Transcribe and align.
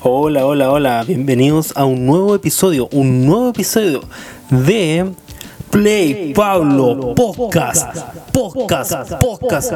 Hola, 0.00 0.46
hola, 0.46 0.70
hola, 0.70 1.04
bienvenidos 1.04 1.72
a 1.76 1.84
un 1.84 2.06
nuevo 2.06 2.36
episodio, 2.36 2.88
un 2.92 3.26
nuevo 3.26 3.48
episodio 3.48 4.00
de 4.48 5.12
Play 5.70 6.32
Pablo 6.34 7.14
Podcast, 7.16 7.98
Podcast, 8.32 9.14
Podcast. 9.14 9.72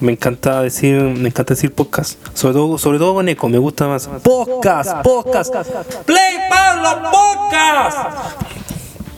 Me 0.00 0.10
encanta 0.12 0.62
decir, 0.62 1.00
me 1.00 1.28
encanta 1.28 1.54
decir 1.54 1.72
podcast, 1.72 2.18
sobre 2.34 2.54
todo, 2.54 2.78
sobre 2.78 2.98
todo 2.98 3.14
con 3.14 3.28
eco, 3.28 3.48
me 3.48 3.58
gusta 3.58 3.86
más. 3.86 4.08
Podcast, 4.24 5.02
podcast, 5.04 5.54
Play 6.04 6.38
Pablo 6.50 7.08
Podcast. 7.12 8.57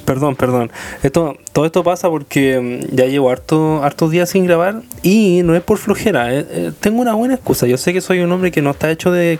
Perdón, 0.05 0.37
perdón. 0.37 0.71
Esto, 1.03 1.37
todo 1.53 1.67
esto 1.67 1.85
pasa 1.85 2.09
porque 2.09 2.59
mm, 2.91 2.97
ya 2.97 3.07
llevo 3.07 3.31
harto, 3.31 3.83
hartos 3.83 4.11
días 4.11 4.31
sin 4.31 4.45
grabar 4.45 4.83
y 5.03 5.43
no 5.45 5.55
es 5.55 5.63
por 5.63 5.79
flojera. 5.79 6.35
eh, 6.35 6.47
eh, 6.51 6.73
tengo 6.81 7.01
una 7.01 7.15
buena 7.15 7.35
excusa. 7.35 7.67
Yo 7.67 7.77
sé 7.77 7.93
que 7.93 8.01
soy 8.01 8.21
un 8.21 8.33
hombre 8.33 8.51
que 8.51 8.63
no 8.63 8.71
está 8.71 8.91
hecho 8.91 9.13
de, 9.13 9.39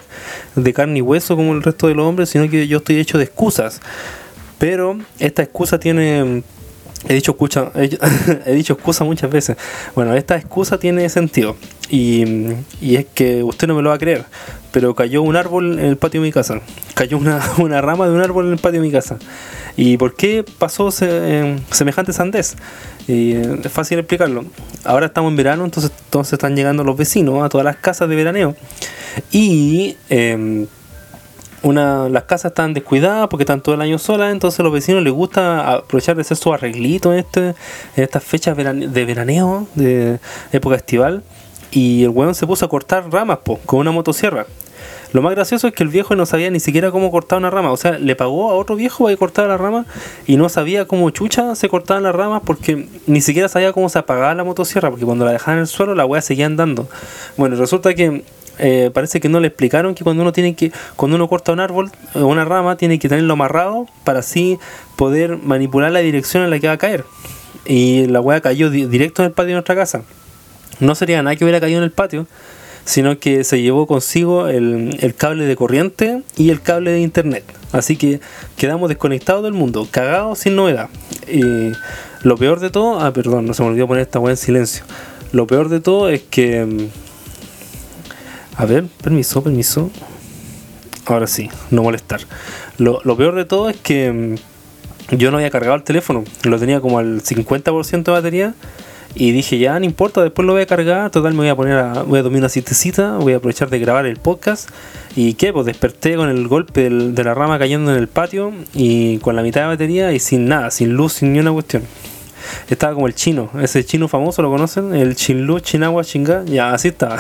de 0.55 0.73
carne 0.73 0.99
y 0.99 1.03
hueso 1.03 1.37
como 1.37 1.53
el 1.53 1.63
resto 1.63 1.89
de 1.89 1.95
los 1.95 2.07
hombres, 2.07 2.31
sino 2.31 2.49
que 2.49 2.69
yo 2.69 2.79
estoy 2.79 2.99
hecho 2.99 3.19
de 3.19 3.25
excusas. 3.25 3.81
Pero 4.59 4.99
esta 5.19 5.43
excusa 5.43 5.81
tiene. 5.81 6.43
He 7.09 7.15
dicho, 7.15 7.33
excusa, 7.33 7.73
he, 8.45 8.53
dicho 8.53 8.75
excusa 8.75 9.05
muchas 9.05 9.31
veces. 9.31 9.57
Bueno, 9.95 10.15
esta 10.15 10.37
excusa 10.37 10.79
tiene 10.79 11.09
sentido. 11.09 11.57
Y, 11.89 12.25
y 12.83 12.97
es 12.97 13.07
que 13.07 13.43
usted 13.43 13.67
no 13.67 13.75
me 13.75 13.81
lo 13.81 13.89
va 13.89 13.95
a 13.95 13.99
creer. 13.99 14.27
Pero 14.71 14.95
cayó 14.95 15.23
un 15.23 15.35
árbol 15.35 15.79
en 15.79 15.87
el 15.87 15.97
patio 15.97 16.21
de 16.21 16.27
mi 16.27 16.33
casa. 16.33 16.61
Cayó 16.93 17.17
una, 17.17 17.41
una 17.59 17.81
rama 17.81 18.07
de 18.07 18.13
un 18.13 18.21
árbol 18.21 18.47
en 18.47 18.53
el 18.53 18.59
patio 18.59 18.83
de 18.83 18.87
mi 18.87 18.93
casa. 18.93 19.19
¿Y 19.77 19.97
por 19.97 20.15
qué 20.15 20.45
pasó 20.59 20.91
se- 20.91 21.07
eh, 21.11 21.59
semejante 21.71 22.13
sandez? 22.13 22.57
Y 23.07 23.33
eh, 23.33 23.61
es 23.65 23.73
fácil 23.73 23.99
explicarlo. 23.99 24.45
Ahora 24.85 25.07
estamos 25.07 25.31
en 25.31 25.37
verano, 25.37 25.65
entonces, 25.65 25.93
entonces 26.05 26.35
están 26.35 26.57
llegando 26.57 26.85
los 26.85 26.97
vecinos 26.97 27.43
a 27.43 27.49
todas 27.49 27.65
las 27.65 27.77
casas 27.77 28.09
de 28.09 28.17
veraneo. 28.17 28.55
Y 29.33 29.97
em, 30.09 30.67
una, 31.63 32.09
las 32.09 32.25
casas 32.25 32.51
están 32.53 32.73
descuidadas 32.75 33.29
porque 33.29 33.43
están 33.43 33.61
todo 33.61 33.75
el 33.75 33.81
año 33.83 33.99
solas, 33.99 34.33
entonces 34.33 34.61
a 34.61 34.63
los 34.63 34.73
vecinos 34.73 35.03
les 35.03 35.13
gusta 35.13 35.75
aprovechar 35.75 36.17
de 36.17 36.23
hacer 36.23 36.37
sus 36.37 36.53
arreglitos 36.55 37.13
en, 37.13 37.19
este, 37.21 37.41
en 37.49 37.55
estas 38.05 38.25
fechas 38.25 38.57
de 38.57 39.05
veraneo, 39.05 39.67
de 39.75 40.19
época 40.53 40.77
estival. 40.77 41.23
Y 41.73 42.03
el 42.03 42.09
weón 42.11 42.35
se 42.35 42.47
puso 42.47 42.65
a 42.65 42.69
cortar 42.69 43.13
ramas 43.13 43.39
con 43.67 43.79
una 43.81 43.93
motosierra. 43.93 44.47
Lo 45.13 45.23
más 45.23 45.35
gracioso 45.35 45.67
es 45.69 45.75
que 45.75 45.83
el 45.83 45.89
viejo 45.89 46.15
no 46.15 46.25
sabía 46.27 46.51
ni 46.51 46.61
siquiera 46.61 46.91
cómo 46.91 47.11
cortar 47.11 47.39
una 47.39 47.51
rama. 47.51 47.73
O 47.73 47.77
sea, 47.77 47.99
le 47.99 48.15
pagó 48.17 48.51
a 48.51 48.55
otro 48.55 48.77
viejo 48.77 49.05
para 49.05 49.15
que 49.15 49.19
cortara 49.19 49.49
la 49.49 49.57
rama 49.57 49.85
y 50.27 50.37
no 50.37 50.49
sabía 50.49 50.85
cómo 50.85 51.11
chucha 51.11 51.55
se 51.57 51.69
cortaban 51.69 52.03
las 52.05 52.15
ramas 52.15 52.43
porque 52.45 52.87
ni 53.07 53.21
siquiera 53.21 53.49
sabía 53.49 53.73
cómo 53.73 53.89
se 53.89 53.99
apagaba 53.99 54.35
la 54.35 54.45
motosierra. 54.45 54.89
Porque 54.91 55.05
cuando 55.05 55.25
la 55.25 55.33
dejaban 55.33 55.57
en 55.59 55.63
el 55.63 55.67
suelo, 55.67 55.95
la 55.95 56.07
weá 56.07 56.23
seguía 56.23 56.47
andando. 56.47 56.89
Bueno, 57.37 57.57
resulta 57.57 57.93
que 57.95 58.23
eh, 58.59 58.91
parece 58.93 59.21
que 59.21 59.29
no 59.29 59.41
le 59.41 59.49
explicaron 59.49 59.95
que 59.95 60.05
cuando 60.05 60.23
uno 60.23 60.33
tiene 60.33 60.55
que 60.55 60.71
cuando 60.95 61.17
uno 61.17 61.29
corta 61.29 61.51
un 61.53 61.61
árbol 61.61 61.91
o 62.15 62.27
una 62.27 62.45
rama 62.45 62.77
tiene 62.77 62.99
que 62.99 63.09
tenerlo 63.09 63.33
amarrado 63.33 63.87
para 64.05 64.19
así 64.21 64.59
poder 64.97 65.39
manipular 65.39 65.91
la 65.91 66.01
dirección 66.01 66.43
en 66.45 66.51
la 66.51 66.59
que 66.59 66.67
va 66.67 66.75
a 66.75 66.79
caer 66.79 67.05
y 67.65 68.05
la 68.07 68.21
weá 68.21 68.43
cayó 68.43 68.69
di- 68.69 68.85
directo 68.85 69.23
en 69.23 69.27
el 69.29 69.33
patio 69.33 69.49
de 69.49 69.53
nuestra 69.55 69.75
casa 69.77 70.03
no 70.79 70.95
sería 70.95 71.23
nada 71.23 71.37
que 71.37 71.45
hubiera 71.45 71.59
caído 71.59 71.79
en 71.79 71.85
el 71.85 71.91
patio 71.91 72.27
sino 72.91 73.19
que 73.19 73.45
se 73.45 73.63
llevó 73.63 73.87
consigo 73.87 74.49
el, 74.49 74.97
el 75.01 75.15
cable 75.15 75.45
de 75.45 75.57
corriente 75.57 76.23
y 76.37 76.51
el 76.51 76.61
cable 76.61 76.91
de 76.91 77.01
internet 77.01 77.45
así 77.73 77.97
que 77.97 78.21
quedamos 78.57 78.89
desconectados 78.89 79.45
del 79.45 79.53
mundo 79.53 79.87
cagados 79.91 80.41
sin 80.41 80.57
novedad 80.57 80.89
y 81.29 81.73
lo 82.23 82.37
peor 82.37 82.61
de 82.61 82.71
todo 82.71 83.01
ah 83.01 83.13
perdón 83.13 83.47
no 83.47 83.55
se 83.55 83.63
me 83.63 83.69
olvidó 83.69 83.87
poner 83.87 84.03
esta 84.03 84.19
weá 84.19 84.33
en 84.33 84.37
silencio 84.37 84.85
lo 85.33 85.47
peor 85.47 85.69
de 85.69 85.81
todo 85.81 86.09
es 86.09 86.23
que 86.23 86.65
mm, 86.65 86.89
a 88.61 88.67
ver, 88.67 88.85
permiso, 89.03 89.43
permiso. 89.43 89.91
Ahora 91.07 91.27
sí, 91.27 91.49
no 91.71 91.83
molestar. 91.83 92.21
Lo, 92.77 93.01
lo 93.05 93.17
peor 93.17 93.35
de 93.35 93.47
todo 93.47 93.71
es 93.71 93.77
que 93.79 94.13
mm, 94.13 95.17
yo 95.17 95.31
no 95.31 95.39
había 95.39 95.51
cargado 95.51 95.77
el 95.77 95.83
teléfono. 95.83 96.25
Lo 96.45 96.59
tenía 96.59 96.81
como 96.83 96.99
al 96.99 97.23
50% 97.23 98.03
de 98.03 98.13
batería. 98.13 98.55
Y 99.15 99.33
dije, 99.33 99.59
ya, 99.59 99.79
no 99.79 99.85
importa, 99.85 100.23
después 100.23 100.47
lo 100.47 100.53
voy 100.53 100.63
a 100.63 100.67
cargar. 100.67 101.11
Total, 101.11 101.33
me 101.33 101.39
voy 101.39 101.49
a 101.49 101.57
poner 101.57 101.79
a, 101.79 102.03
voy 102.03 102.21
a 102.21 102.23
tomar 102.23 102.39
una 102.39 102.49
citecita. 102.49 103.17
Voy 103.17 103.33
a 103.33 103.37
aprovechar 103.37 103.69
de 103.69 103.79
grabar 103.79 104.07
el 104.07 104.17
podcast. 104.17 104.71
¿Y 105.17 105.35
qué? 105.35 105.53
Pues 105.53 105.67
desperté 105.67 106.17
con 106.17 106.29
el 106.29 106.47
golpe 106.47 106.89
de 106.89 107.25
la 107.25 107.35
rama 107.35 107.59
cayendo 107.59 107.93
en 107.93 107.99
el 107.99 108.09
patio. 108.09 108.53
Y 108.75 109.19
con 109.19 109.35
la 109.37 109.43
mitad 109.43 109.63
de 109.63 109.67
batería 109.67 110.13
y 110.13 110.21
sin 110.21 110.49
nada, 110.49 110.71
sin 110.71 110.95
luz, 110.95 111.15
sin 111.15 111.33
ni 111.33 111.41
una 111.41 111.53
cuestión. 111.53 111.83
Estaba 112.69 112.95
como 112.95 113.07
el 113.07 113.15
chino, 113.15 113.51
ese 113.61 113.85
chino 113.85 114.09
famoso, 114.09 114.43
¿lo 114.43 114.51
conocen? 114.51 114.95
El 114.95 115.17
Chinlu, 115.17 115.61
Chinagua, 115.61 116.05
Chinga, 116.05 116.45
ya, 116.45 116.73
así 116.73 116.89
estaba. 116.89 117.19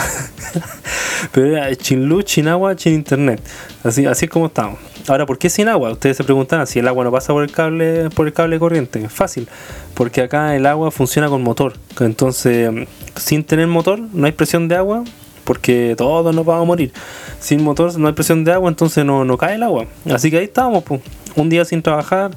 Pero 1.33 1.57
era 1.57 1.75
Chinlu, 1.75 2.23
Chinagua, 2.23 2.77
Chin 2.77 2.95
Internet. 2.95 3.43
Así, 3.83 4.07
así 4.07 4.27
es 4.27 4.31
como 4.31 4.47
estamos. 4.47 4.79
Ahora, 5.09 5.27
¿por 5.27 5.39
qué 5.39 5.51
sin 5.51 5.69
agua? 5.69 5.91
Ustedes 5.91 6.17
se 6.17 6.25
preguntan 6.25 6.67
si 6.67 6.79
el 6.79 6.89
agua 6.89 7.05
no 7.05 7.11
pasa 7.11 7.33
por 7.33 7.43
el 7.43 7.51
cable, 7.51 8.11
por 8.11 8.27
el 8.27 8.33
cable 8.33 8.59
corriente. 8.59 9.09
Fácil, 9.09 9.49
porque 9.95 10.23
acá 10.23 10.55
el 10.55 10.67
agua 10.67 10.91
funciona 10.91 11.29
con 11.29 11.43
motor. 11.43 11.75
Entonces, 11.99 12.71
sin 13.17 13.45
tener 13.45 13.67
motor, 13.67 13.99
no 13.99 14.27
hay 14.27 14.33
presión 14.33 14.69
de 14.69 14.77
agua, 14.77 15.05
porque 15.45 15.95
todos 15.97 16.35
nos 16.35 16.45
vamos 16.45 16.62
a 16.62 16.67
morir. 16.67 16.93
Sin 17.41 17.65
motor 17.65 17.99
no 17.99 18.07
hay 18.07 18.15
presión 18.15 18.45
de 18.45 18.53
agua, 18.53 18.69
entonces 18.69 19.05
no, 19.05 19.25
no 19.25 19.37
cae 19.37 19.57
el 19.57 19.62
agua. 19.62 19.87
Así 20.09 20.31
que 20.31 20.39
ahí 20.39 20.45
estábamos, 20.45 20.85
pues. 20.85 21.01
un 21.35 21.49
día 21.49 21.65
sin 21.65 21.83
trabajar. 21.83 22.31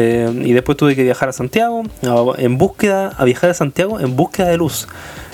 Eh, 0.00 0.32
y 0.44 0.52
después 0.54 0.78
tuve 0.78 0.96
que 0.96 1.02
viajar 1.02 1.28
a 1.28 1.32
Santiago, 1.32 1.82
en 2.38 2.56
búsqueda, 2.56 3.08
a 3.18 3.24
viajar 3.24 3.50
a 3.50 3.54
Santiago 3.54 4.00
en 4.00 4.16
búsqueda 4.16 4.48
de 4.48 4.56
luz. 4.56 4.88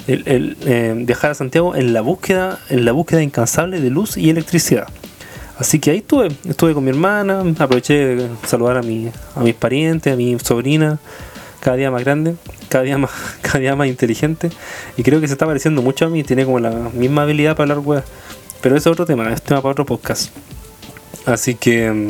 El, 0.08 0.56
eh, 0.66 0.92
viajar 0.96 1.30
a 1.30 1.34
Santiago 1.34 1.76
en 1.76 1.92
la 1.92 2.00
búsqueda, 2.00 2.58
en 2.68 2.84
la 2.84 2.90
búsqueda 2.90 3.22
incansable 3.22 3.80
de 3.80 3.90
luz 3.90 4.16
y 4.16 4.28
electricidad. 4.28 4.88
Así 5.56 5.78
que 5.78 5.92
ahí 5.92 5.98
estuve, 5.98 6.28
estuve 6.48 6.74
con 6.74 6.82
mi 6.82 6.90
hermana, 6.90 7.44
aproveché 7.58 7.94
de 7.94 8.28
saludar 8.44 8.76
a, 8.76 8.82
mi, 8.82 9.10
a 9.36 9.40
mis 9.40 9.54
parientes, 9.54 10.12
a 10.12 10.16
mi 10.16 10.36
sobrina, 10.40 10.98
cada 11.60 11.76
día 11.76 11.90
más 11.90 12.02
grande, 12.02 12.34
cada 12.68 12.82
día 12.82 12.98
más, 12.98 13.10
cada 13.42 13.60
día 13.60 13.76
más 13.76 13.86
inteligente, 13.86 14.50
y 14.96 15.02
creo 15.04 15.20
que 15.20 15.28
se 15.28 15.34
está 15.34 15.46
pareciendo 15.46 15.80
mucho 15.80 16.06
a 16.06 16.08
mí, 16.08 16.24
tiene 16.24 16.44
como 16.44 16.58
la 16.58 16.70
misma 16.92 17.22
habilidad 17.22 17.56
para 17.56 17.72
hablar 17.72 17.86
weas. 17.86 18.04
Pero 18.60 18.76
eso 18.76 18.90
es 18.90 18.94
otro 18.94 19.06
tema, 19.06 19.32
es 19.32 19.42
tema 19.42 19.62
para 19.62 19.72
otro 19.72 19.86
podcast. 19.86 20.32
Así 21.24 21.54
que 21.54 21.90
mm, 21.90 22.08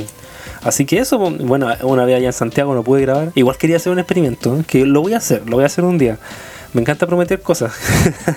así 0.67 0.85
que 0.85 0.99
eso, 0.99 1.19
po, 1.19 1.31
bueno, 1.31 1.69
una 1.83 2.05
vez 2.05 2.17
allá 2.17 2.27
en 2.27 2.33
Santiago 2.33 2.75
no 2.75 2.83
pude 2.83 3.03
grabar. 3.03 3.33
Igual 3.35 3.57
quería 3.57 3.77
hacer 3.77 3.93
un 3.93 3.99
experimento, 3.99 4.59
¿eh? 4.59 4.65
que 4.67 4.85
lo 4.85 5.03
voy 5.03 5.15
a 5.15 5.19
hacer, 5.19 5.43
lo 5.49 5.57
voy 5.57 5.65
a 5.65 5.67
hacer 5.67 5.85
un 5.85 5.99
día. 5.99 6.19
Me 6.73 6.83
encanta 6.83 7.07
prometer 7.07 7.41
cosas. 7.41 7.73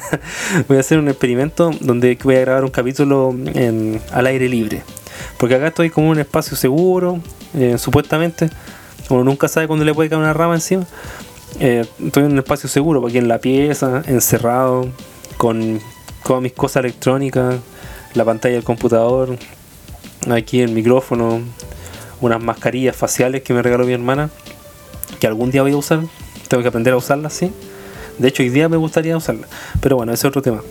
voy 0.68 0.78
a 0.78 0.80
hacer 0.80 0.98
un 0.98 1.10
experimento 1.10 1.72
donde 1.82 2.18
voy 2.24 2.36
a 2.36 2.40
grabar 2.42 2.64
un 2.64 2.72
capítulo 2.72 3.36
al 4.14 4.28
aire 4.28 4.48
libre. 4.48 4.82
Porque 5.38 5.56
acá 5.56 5.68
estoy 5.68 5.90
como 5.90 6.08
en 6.08 6.12
un 6.14 6.20
espacio 6.20 6.56
seguro, 6.56 7.20
eh, 7.54 7.78
supuestamente. 7.78 8.50
Uno 9.10 9.24
nunca 9.24 9.48
sabe 9.48 9.68
cuándo 9.68 9.84
le 9.84 9.94
puede 9.94 10.10
caer 10.10 10.22
una 10.22 10.34
rama 10.34 10.56
encima. 10.56 10.86
Eh, 11.60 11.86
estoy 12.06 12.24
en 12.24 12.32
un 12.32 12.38
espacio 12.38 12.70
seguro, 12.70 13.06
aquí 13.06 13.18
en 13.18 13.28
la 13.28 13.40
pieza, 13.40 14.04
encerrado, 14.06 14.88
con 15.38 15.82
todas 16.24 16.42
mis 16.42 16.54
cosas 16.54 16.84
electrónicas, 16.84 17.56
la 18.14 18.24
pantalla 18.24 18.56
del 18.56 18.64
computador, 18.64 19.38
aquí 20.30 20.62
el 20.62 20.72
micrófono, 20.72 21.42
unas 22.22 22.42
mascarillas 22.42 22.96
faciales 22.96 23.42
que 23.44 23.54
me 23.54 23.62
regaló 23.62 23.86
mi 23.86 23.94
hermana, 23.94 24.30
que 25.20 25.28
algún 25.28 25.52
día 25.52 25.62
voy 25.62 25.72
a 25.72 25.78
usar, 25.78 26.02
tengo 26.48 26.64
que 26.64 26.70
aprender 26.70 26.94
a 26.94 26.98
usarlas, 26.98 27.34
sí. 27.34 27.52
De 28.18 28.28
hecho, 28.28 28.44
hoy 28.44 28.50
día 28.50 28.68
me 28.68 28.78
gustaría 28.78 29.16
usarlas, 29.16 29.50
pero 29.80 29.96
bueno, 29.96 30.12
ese 30.12 30.28
es 30.28 30.30
otro 30.30 30.42
tema. 30.42 30.62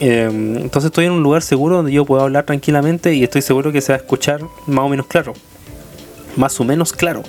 Eh, 0.00 0.28
entonces 0.30 0.86
estoy 0.86 1.06
en 1.06 1.12
un 1.12 1.22
lugar 1.22 1.42
seguro 1.42 1.76
donde 1.76 1.90
yo 1.90 2.04
puedo 2.04 2.22
hablar 2.22 2.44
tranquilamente 2.44 3.14
y 3.14 3.24
estoy 3.24 3.42
seguro 3.42 3.72
que 3.72 3.80
se 3.80 3.92
va 3.92 3.96
a 3.96 4.00
escuchar 4.00 4.40
más 4.66 4.84
o 4.84 4.88
menos 4.88 5.06
claro. 5.06 5.32
Más 6.36 6.60
o 6.60 6.64
menos 6.64 6.92
claro. 6.92 7.22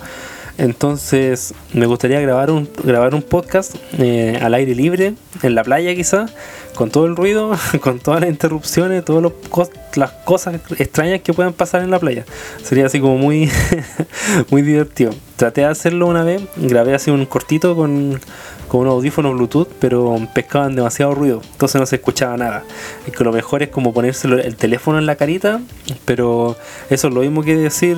Entonces 0.60 1.54
me 1.74 1.86
gustaría 1.86 2.20
grabar 2.20 2.52
un, 2.52 2.70
grabar 2.84 3.16
un 3.16 3.22
podcast 3.22 3.76
eh, 3.98 4.38
al 4.42 4.54
aire 4.54 4.76
libre, 4.76 5.14
en 5.42 5.56
la 5.56 5.64
playa 5.64 5.96
quizás, 5.96 6.34
con 6.76 6.92
todo 6.92 7.06
el 7.06 7.16
ruido, 7.16 7.54
con 7.82 8.00
todas 8.00 8.20
las 8.20 8.30
interrupciones, 8.30 9.06
todas 9.06 9.32
las 9.96 10.12
cosas 10.26 10.60
extrañas 10.78 11.22
que 11.22 11.34
puedan 11.34 11.54
pasar 11.54 11.82
en 11.82 11.92
la 11.92 12.00
playa. 12.00 12.26
Sería 12.62 12.88
así 12.88 13.00
como 13.00 13.18
muy, 13.18 13.50
muy 14.52 14.62
divertido. 14.62 15.12
Traté 15.38 15.62
de 15.62 15.68
hacerlo 15.68 16.08
una 16.08 16.26
vez, 16.26 16.42
grabé 16.58 16.94
así 16.94 17.10
un 17.10 17.26
cortito 17.26 17.78
con, 17.78 18.20
con 18.70 18.82
unos 18.82 18.94
audífonos 18.94 19.36
Bluetooth, 19.36 19.68
pero 19.80 20.16
pescaban 20.34 20.76
demasiado 20.76 21.14
ruido, 21.14 21.42
entonces 21.52 21.82
no 21.82 21.86
se 21.86 21.98
escuchaba 21.98 22.38
nada. 22.38 22.64
Es 23.06 23.14
que 23.14 23.24
lo 23.24 23.34
mejor 23.34 23.64
es 23.64 23.70
como 23.70 23.94
ponerse 23.94 24.28
el 24.28 24.56
teléfono 24.56 25.00
en 25.00 25.06
la 25.06 25.16
carita, 25.16 25.60
pero 26.06 26.56
eso 26.90 27.08
es 27.08 27.14
lo 27.14 27.22
mismo 27.22 27.44
que 27.44 27.56
decir, 27.56 27.98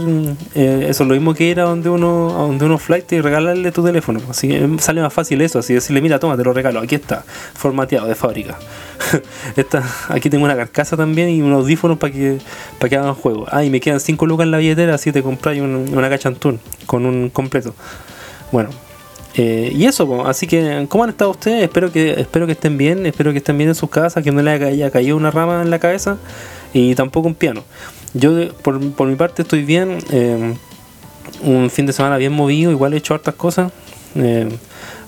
eh, 0.56 0.88
eso 0.90 1.04
es 1.04 1.10
lo 1.10 1.14
mismo 1.14 1.34
que 1.34 1.44
ir 1.44 1.60
a 1.60 1.64
donde 1.64 1.90
uno, 1.90 2.30
a 2.30 2.42
donde 2.44 2.66
uno 2.66 2.78
flight 2.78 3.12
y 3.12 3.22
regalarle 3.22 3.72
tu 3.72 3.84
teléfono. 3.84 4.22
Así 4.30 4.48
que 4.48 4.80
sale 4.80 5.02
más 5.02 5.14
fácil 5.14 5.42
eso, 5.42 5.60
así 5.60 5.74
decirle, 5.74 6.02
mira, 6.02 6.20
toma, 6.20 6.38
te 6.38 6.44
lo 6.44 6.54
regalo, 6.54 6.80
aquí 6.80 6.96
está, 6.96 7.24
formateado 7.54 8.08
de 8.08 8.16
fábrica. 8.16 8.58
Esta, 9.58 9.84
aquí 10.08 10.30
tengo 10.30 10.46
una 10.46 10.56
carcasa 10.56 10.96
también 10.96 11.30
y 11.30 11.42
unos 11.42 11.64
audífonos 11.64 11.98
para 11.98 12.14
que, 12.14 12.38
para 12.80 12.90
que 12.90 12.96
hagan 12.96 13.14
juego. 13.14 13.46
Ah, 13.52 13.64
y 13.66 13.70
me 13.70 13.82
quedan 13.82 14.00
5 14.00 14.26
lucas 14.26 14.46
en 14.46 14.52
la 14.52 14.58
billetera, 14.58 14.96
así 14.96 15.12
te 15.12 15.22
compras 15.22 15.58
un, 15.58 15.92
una 15.94 16.10
cachantún 16.10 16.60
con 16.86 17.06
un 17.06 17.30
completo. 17.30 17.76
Bueno, 18.54 18.70
eh, 19.36 19.72
y 19.74 19.86
eso, 19.86 20.26
así 20.28 20.46
que, 20.48 20.86
¿cómo 20.90 21.06
han 21.06 21.12
estado 21.12 21.32
ustedes? 21.32 21.64
Espero 21.64 21.92
que, 21.92 22.20
espero 22.20 22.46
que 22.46 22.52
estén 22.52 22.78
bien, 22.78 23.06
espero 23.06 23.32
que 23.32 23.38
estén 23.38 23.58
bien 23.58 23.70
en 23.70 23.76
sus 23.76 23.90
casas, 23.90 24.24
que 24.24 24.32
no 24.32 24.42
les 24.42 24.62
haya 24.62 24.92
caído 24.92 25.16
una 25.16 25.32
rama 25.32 25.62
en 25.62 25.70
la 25.70 25.80
cabeza. 25.80 26.18
y 26.74 26.96
tampoco 26.96 27.28
un 27.28 27.36
piano. 27.36 27.64
Yo, 28.14 28.54
por, 28.56 28.80
por 28.92 29.08
mi 29.08 29.16
parte, 29.16 29.44
estoy 29.44 29.64
bien. 29.64 30.00
Eh, 30.12 30.54
un 31.44 31.70
fin 31.70 31.86
de 31.86 31.94
semana 31.94 32.18
bien 32.18 32.34
movido, 32.34 32.72
igual 32.72 32.94
he 32.94 32.98
hecho 32.98 33.14
hartas 33.14 33.36
cosas. 33.36 33.72
Eh, 34.16 34.50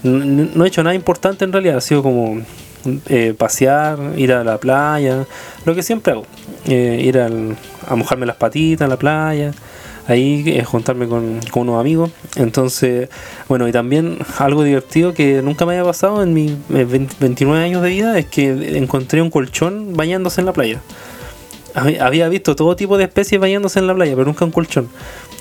no, 0.04 0.66
he 0.66 0.68
hecho 0.68 0.84
nada 0.84 0.96
importante 0.96 1.46
en 1.46 1.52
realidad, 1.52 1.78
ha 1.78 1.81
sido 1.81 2.02
como 2.02 2.42
eh, 3.08 3.34
pasear, 3.38 4.00
ir 4.18 4.31
a 4.34 4.44
la 4.44 4.58
playa, 4.58 5.25
lo 5.66 5.75
que 5.75 5.84
siempre 5.84 6.14
hago. 6.14 6.25
Ir 6.66 7.20
a 7.20 7.96
mojarme 7.96 8.25
las 8.25 8.38
patitas 8.38 8.86
en 8.86 8.90
la 8.90 8.98
playa, 8.98 9.52
ahí 10.08 10.62
juntarme 10.66 11.08
con, 11.08 11.40
con, 11.52 11.64
unos 11.64 11.80
amigos. 11.80 12.12
Entonces, 12.36 13.10
bueno, 13.48 13.68
y 13.68 13.72
también 13.72 14.20
algo 14.38 14.64
divertido 14.64 15.14
que 15.14 15.42
nunca 15.42 15.66
me 15.66 15.74
había 15.74 15.86
pasado 15.86 16.24
en 16.24 16.34
mis 16.34 16.54
29 16.68 17.64
años 17.64 17.82
de 17.82 17.90
vida 17.90 18.18
es 18.18 18.26
que 18.26 18.78
encontré 18.78 19.22
un 19.22 19.30
colchón 19.30 19.94
bañándose 19.96 20.42
en 20.42 20.46
la 20.46 20.54
playa. 20.54 20.82
Había 21.76 22.30
visto 22.30 22.56
todo 22.56 22.76
tipo 22.76 22.98
de 22.98 23.06
especies 23.06 23.42
bañándose 23.42 23.80
en 23.80 23.88
la 23.88 23.96
playa, 23.96 24.14
pero 24.14 24.26
nunca 24.26 24.46
un 24.46 24.52
colchón. 24.52 24.90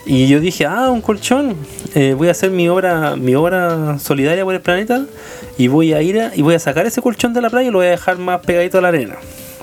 Y 0.04 0.26
yo 0.28 0.40
dije, 0.40 0.66
ah, 0.66 0.90
un 0.90 1.00
colchón, 1.00 1.56
eh, 1.94 2.14
voy 2.16 2.28
a 2.28 2.32
hacer 2.32 2.50
mi 2.50 2.68
obra, 2.68 3.14
mi 3.16 3.34
obra 3.34 3.98
solidaria 3.98 4.42
por 4.44 4.54
el 4.54 4.60
planeta 4.60 5.06
y 5.58 5.68
voy 5.68 5.92
a 5.92 6.02
ir 6.02 6.30
y 6.34 6.42
voy 6.42 6.54
a 6.54 6.58
sacar 6.58 6.86
ese 6.86 7.00
colchón 7.00 7.34
de 7.34 7.40
la 7.40 7.50
playa 7.50 7.68
y 7.68 7.70
lo 7.70 7.78
voy 7.78 7.86
a 7.86 7.90
dejar 7.90 8.18
más 8.18 8.40
pegadito 8.40 8.78
a 8.78 8.80
la 8.80 8.88
arena 8.88 9.16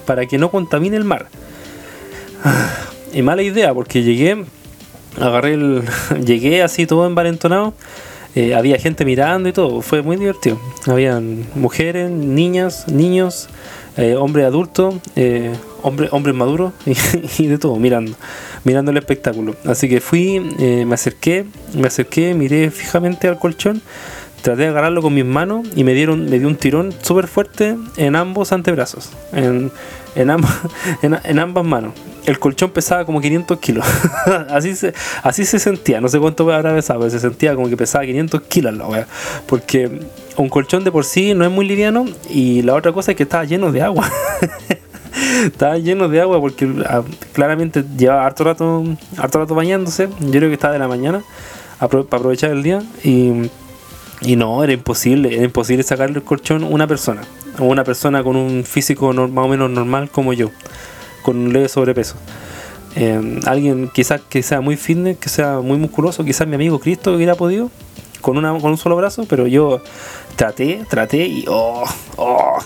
para 0.06 0.26
que 0.26 0.38
no 0.38 0.50
contamine 0.50 0.96
el 0.96 1.04
mar. 1.04 1.28
y 3.14 3.22
mala 3.22 3.42
idea, 3.42 3.74
porque 3.74 4.02
llegué, 4.02 4.46
agarré 5.20 5.54
el, 5.54 5.84
llegué 6.26 6.64
así 6.64 6.86
todo 6.86 7.06
envalentonado. 7.06 7.74
Eh, 8.36 8.54
había 8.54 8.78
gente 8.78 9.06
mirando 9.06 9.50
y 9.50 9.54
todo, 9.54 9.82
fue 9.82 10.02
muy 10.02 10.18
divertido. 10.18 10.60
Habían 10.86 11.46
mujeres, 11.56 12.12
niñas, 12.12 12.88
niños, 12.88 13.50
eh, 13.98 14.16
hombres 14.16 14.46
adultos, 14.46 14.96
eh, 15.18 15.52
hombres, 15.82 16.34
maduros 16.34 16.72
y, 17.38 17.48
de 17.48 17.58
todo, 17.58 17.76
mirando, 17.76 18.14
mirando 18.64 18.92
el 18.92 18.98
espectáculo. 18.98 19.58
Así 19.66 19.90
que 19.90 20.00
fui, 20.00 20.56
eh, 20.60 20.86
me 20.86 20.94
acerqué, 20.94 21.46
me 21.74 21.88
acerqué, 21.88 22.34
miré 22.34 22.72
fijamente 22.72 23.28
al 23.28 23.38
colchón, 23.40 23.82
traté 24.42 24.62
de 24.62 24.68
agarrarlo 24.70 25.02
con 25.02 25.14
mis 25.14 25.26
manos 25.26 25.68
y 25.76 25.84
me 25.84 25.94
dieron, 25.94 26.30
me 26.30 26.40
dio 26.40 26.48
un 26.48 26.56
tirón 26.56 26.94
súper 27.02 27.28
fuerte 27.28 27.76
en 27.98 28.16
ambos 28.16 28.54
antebrazos, 28.54 29.12
en, 30.16 30.30
en 31.24 31.40
ambas 31.40 31.66
manos 31.66 31.94
el 32.30 32.40
colchón 32.40 32.70
pesaba 32.70 33.06
como 33.06 33.22
500 33.22 33.60
kilos. 33.60 33.86
así, 34.50 34.76
se, 34.76 34.94
así 35.24 35.46
se 35.46 35.60
sentía. 35.60 36.00
No 36.02 36.08
sé 36.08 36.20
cuánto 36.20 36.52
habrá 36.52 36.74
pesado, 36.74 37.00
pero 37.00 37.12
se 37.12 37.20
sentía 37.20 37.56
como 37.56 37.70
que 37.70 37.78
pesaba 37.78 38.06
500 38.06 38.42
kilos 38.44 38.74
la 38.76 38.88
wea. 38.88 39.08
Porque 39.48 40.00
un 40.38 40.50
colchón 40.50 40.84
de 40.84 40.92
por 40.92 41.06
sí 41.06 41.34
no 41.34 41.46
es 41.46 41.52
muy 41.52 41.68
liviano 41.68 42.06
y 42.30 42.62
la 42.62 42.76
otra 42.76 42.92
cosa 42.92 43.12
es 43.12 43.18
que 43.18 43.24
estaba 43.24 43.44
lleno 43.46 43.72
de 43.72 43.82
agua. 43.82 44.10
estaba 45.46 45.78
lleno 45.78 46.08
de 46.08 46.22
agua 46.22 46.40
porque 46.40 46.70
ah, 46.88 47.02
claramente 47.34 47.84
llevaba 47.98 48.26
harto 48.26 48.44
rato, 48.44 48.84
harto 49.18 49.40
rato 49.40 49.56
bañándose. 49.56 50.10
Yo 50.20 50.32
creo 50.32 50.50
que 50.50 50.54
estaba 50.54 50.74
de 50.74 50.80
la 50.80 50.88
mañana 50.88 51.24
para 51.80 52.00
aprovechar 52.02 52.52
el 52.52 52.62
día 52.62 52.84
y, 53.04 53.50
y 54.22 54.36
no, 54.36 54.64
era 54.64 54.74
imposible, 54.74 55.34
era 55.34 55.46
imposible 55.46 55.84
sacarle 55.84 56.18
el 56.18 56.24
colchón 56.24 56.64
una 56.64 56.88
persona. 56.88 57.22
O 57.58 57.66
una 57.66 57.84
persona 57.84 58.24
con 58.24 58.36
un 58.36 58.64
físico 58.64 59.12
más 59.14 59.46
o 59.46 59.48
menos 59.48 59.70
normal 59.70 60.10
como 60.10 60.34
yo 60.34 60.50
con 61.22 61.38
un 61.38 61.54
leve 61.54 61.70
sobrepeso. 61.70 62.16
Eh, 62.96 63.40
alguien 63.46 63.90
quizás 63.94 64.22
que 64.22 64.42
sea 64.42 64.62
muy 64.62 64.78
fitness, 64.78 65.18
que 65.18 65.30
sea 65.30 65.60
muy 65.60 65.78
musculoso, 65.78 66.24
quizás 66.24 66.48
mi 66.48 66.56
amigo 66.56 66.80
Cristo 66.80 67.14
hubiera 67.14 67.36
podido 67.36 67.70
con, 68.22 68.38
una, 68.38 68.58
con 68.60 68.72
un 68.72 68.78
solo 68.78 68.96
brazo, 68.96 69.26
pero 69.30 69.48
yo 69.48 69.82
traté, 70.36 70.86
traté 70.90 71.28
y 71.28 71.46
oh, 71.48 71.84
oh. 72.18 72.58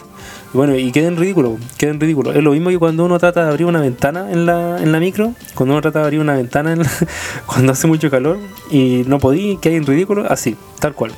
Bueno, 0.53 0.77
y 0.77 0.91
queda 0.91 1.07
en 1.07 1.17
ridículo, 1.17 1.57
queda 1.77 1.91
en 1.91 1.99
ridículo. 1.99 2.31
Es 2.31 2.43
lo 2.43 2.51
mismo 2.51 2.69
que 2.69 2.77
cuando 2.77 3.03
uno 3.03 3.17
trata 3.17 3.43
de 3.43 3.49
abrir 3.49 3.65
una 3.65 3.81
ventana 3.81 4.31
en 4.31 4.45
la, 4.45 4.77
en 4.79 4.91
la 4.91 4.99
micro, 4.99 5.33
cuando 5.55 5.73
uno 5.73 5.81
trata 5.81 5.99
de 5.99 6.05
abrir 6.05 6.19
una 6.19 6.35
ventana 6.35 6.75
cuando 7.47 7.71
hace 7.71 7.87
mucho 7.87 8.11
calor 8.11 8.37
y 8.69 9.03
no 9.07 9.17
podí, 9.17 9.57
queda 9.57 9.75
en 9.75 9.85
ridículo, 9.85 10.31
así, 10.31 10.55
tal 10.79 10.93
cual. 10.93 11.11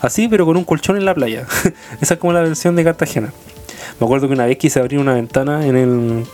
Así, 0.00 0.28
pero 0.28 0.44
con 0.46 0.56
un 0.56 0.64
colchón 0.64 0.96
en 0.96 1.04
la 1.04 1.14
playa. 1.14 1.46
Esa 2.00 2.14
es 2.14 2.20
como 2.20 2.32
la 2.32 2.40
versión 2.40 2.76
de 2.76 2.84
Cartagena. 2.84 3.32
Me 4.00 4.04
acuerdo 4.04 4.28
que 4.28 4.34
una 4.34 4.46
vez 4.46 4.58
quise 4.58 4.80
abrir 4.80 4.98
una 4.98 5.14
ventana 5.14 5.66
en 5.66 5.76
el, 5.76 6.24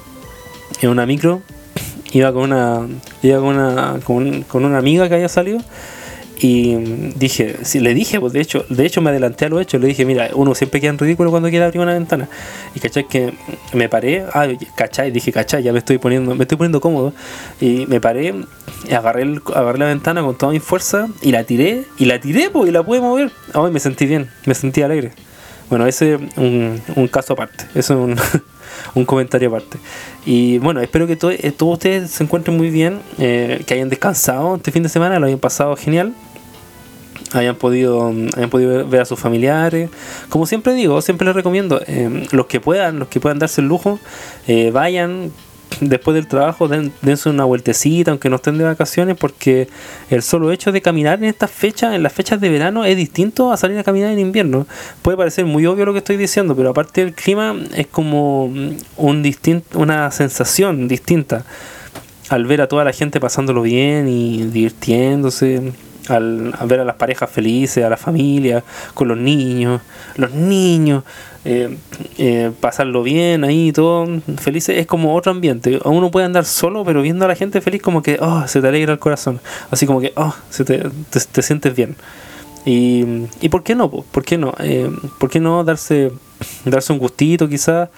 en 0.81 0.89
una 0.89 1.07
micro, 1.07 1.43
iba 2.13 2.33
con 2.33 2.45
una, 2.45 2.87
iba 3.23 3.39
con 3.39 3.49
una, 3.49 4.01
con, 4.05 4.65
una 4.65 4.79
amiga 4.79 5.09
que 5.09 5.15
había 5.15 5.29
salido 5.29 5.61
y 6.43 6.75
dije, 7.17 7.57
si 7.65 7.81
le 7.81 7.93
dije, 7.93 8.19
pues 8.19 8.33
de 8.33 8.41
hecho, 8.41 8.65
de 8.71 8.87
hecho 8.87 9.03
me 9.03 9.11
adelanté 9.11 9.45
a 9.45 9.51
lo 9.51 9.61
hecho, 9.61 9.79
le 9.79 9.89
dije, 9.89 10.07
mira, 10.07 10.31
uno 10.33 10.55
siempre 10.55 10.81
queda 10.81 10.91
en 10.91 10.99
ridículo 10.99 11.31
cuando 11.31 11.51
quiere 11.51 11.67
abrir 11.67 11.83
una 11.83 11.93
ventana. 11.93 12.31
Y 12.75 12.81
cachai 12.81 13.07
que 13.07 13.35
me 13.75 13.91
paré, 13.91 14.25
ah, 14.33 14.49
cachai, 14.75 15.11
dije, 15.11 15.33
cachai, 15.33 15.63
ya 15.63 15.71
me 15.73 15.81
estoy 15.81 15.99
poniendo, 15.99 16.35
me 16.35 16.45
estoy 16.45 16.57
poniendo 16.57 16.81
cómodo. 16.81 17.13
Y 17.61 17.85
me 17.89 18.01
paré, 18.01 18.35
y 18.89 18.95
agarré, 18.95 19.23
el, 19.23 19.43
agarré 19.55 19.79
la 19.81 19.87
ventana 19.87 20.23
con 20.23 20.39
toda 20.39 20.53
mi 20.53 20.61
fuerza 20.61 21.09
y 21.21 21.31
la 21.31 21.45
tiré, 21.45 21.85
y 21.99 22.07
la 22.07 22.19
tiré, 22.19 22.49
pues, 22.49 22.71
y 22.71 22.73
la 22.73 22.83
pude 22.83 23.01
mover. 23.01 23.31
Ay, 23.53 23.71
me 23.71 23.81
sentí 23.81 24.07
bien, 24.07 24.31
me 24.47 24.55
sentí 24.55 24.81
alegre. 24.81 25.13
Bueno, 25.69 25.87
ese 25.87 26.15
es 26.15 26.21
un, 26.39 26.81
un 26.97 27.09
caso 27.09 27.35
aparte. 27.35 27.65
Eso 27.75 27.93
es 27.93 28.01
un, 28.01 28.17
un 28.95 29.05
comentario 29.05 29.51
aparte. 29.51 29.77
Y 30.25 30.57
bueno, 30.57 30.81
espero 30.81 31.07
que 31.07 31.13
eh, 31.13 31.53
todos 31.53 31.75
ustedes 31.75 32.11
se 32.11 32.25
encuentren 32.25 32.57
muy 32.57 32.71
bien, 32.71 33.01
eh, 33.19 33.63
que 33.67 33.75
hayan 33.75 33.91
descansado 33.91 34.57
este 34.57 34.73
fin 34.73 34.83
de 34.83 34.89
semana, 34.89 35.19
lo 35.19 35.27
hayan 35.27 35.39
pasado 35.39 35.77
genial 35.77 36.15
hayan 37.33 37.57
podido 37.57 38.13
hayan 38.37 38.51
podido 38.51 38.87
ver 38.87 39.03
a 39.03 39.05
sus 39.05 39.19
familiares 39.19 39.91
como 40.29 40.47
siempre 40.47 40.75
digo 40.75 41.01
siempre 41.03 41.27
les 41.27 41.37
recomiendo 41.37 41.81
eh, 41.87 42.27
los 42.33 42.47
que 42.47 42.61
puedan 42.61 42.99
los 42.99 43.09
que 43.09 43.21
puedan 43.21 43.39
darse 43.39 43.61
el 43.61 43.69
lujo 43.69 43.99
vayan 44.73 45.33
después 45.81 46.15
del 46.15 46.27
trabajo 46.27 46.69
den, 46.69 46.93
dense 47.03 47.29
una 47.29 47.45
vueltecita, 47.45 48.11
aunque 48.11 48.29
no 48.29 48.37
estén 48.37 48.59
de 48.59 48.65
vacaciones, 48.65 49.17
porque 49.17 49.69
el 50.11 50.23
solo 50.23 50.53
hecho 50.53 50.73
de 50.73 50.83
caminar 50.83 51.19
en 51.19 51.27
estas 51.27 51.51
fechas, 51.51 51.95
en 51.95 52.03
las 52.03 52.13
fechas 52.13 52.41
de 52.41 52.49
verano, 52.49 52.85
es 52.85 52.97
distinto 52.97 53.53
a 53.53 53.57
salir 53.57 53.79
a 53.79 53.85
caminar 53.85 54.11
en 54.13 54.19
invierno. 54.19 54.67
Puede 55.03 55.17
parecer 55.17 55.45
muy 55.45 55.67
obvio 55.67 55.87
lo 55.87 55.93
que 55.93 55.99
estoy 55.99 56.17
diciendo, 56.17 56.57
pero 56.57 56.71
aparte 56.71 57.05
del 57.05 57.15
clima 57.15 57.57
es 57.75 57.87
como 57.87 58.53
un 58.97 59.23
distinto, 59.23 59.79
una 59.79 60.11
sensación 60.11 60.89
distinta 60.89 61.45
al 62.29 62.47
ver 62.47 62.61
a 62.61 62.69
toda 62.69 62.85
la 62.85 62.93
gente 62.93 63.19
pasándolo 63.19 63.63
bien 63.63 64.07
y 64.09 64.45
divirtiéndose 64.45 65.73
al, 66.11 66.55
ver 66.67 66.81
a 66.81 66.85
las 66.85 66.97
parejas 66.97 67.31
felices, 67.31 67.85
a 67.85 67.89
la 67.89 67.97
familia, 67.97 68.65
con 68.95 69.09
los 69.09 69.19
niños, 69.19 69.81
los 70.17 70.33
niños, 70.33 71.05
eh, 71.45 71.77
eh, 72.19 72.53
pasarlo 72.61 73.03
bien 73.03 73.45
ahí, 73.45 73.73
todo 73.73 74.07
felices, 74.39 74.77
es 74.79 74.87
como 74.87 75.15
otro 75.15 75.33
ambiente. 75.33 75.81
Uno 75.85 76.11
puede 76.11 76.27
andar 76.27 76.45
solo, 76.45 76.85
pero 76.85 77.03
viendo 77.03 77.25
a 77.25 77.29
la 77.29 77.35
gente 77.35 77.61
feliz, 77.61 77.83
como 77.83 78.03
que 78.03 78.19
oh, 78.21 78.47
se 78.47 78.61
te 78.61 78.69
alegra 78.69 78.93
el 78.93 78.99
corazón, 78.99 79.41
así 79.71 79.87
como 79.87 80.01
que 80.01 80.13
oh, 80.17 80.35
se 80.51 80.65
te, 80.65 80.83
te, 81.11 81.43
sientes 81.43 81.75
bien. 81.75 81.97
Y, 82.67 83.05
y 83.41 83.49
por 83.49 83.63
qué 83.63 83.75
no, 83.75 83.91
¿por 83.91 84.25
qué 84.25 84.37
no? 84.37 84.53
Eh, 84.59 84.91
¿Por 85.19 85.31
qué 85.31 85.41
no 85.41 85.65
darse, 85.65 86.13
darse 86.65 86.93
un 86.93 86.99
gustito 86.99 87.49
quizás? 87.49 87.89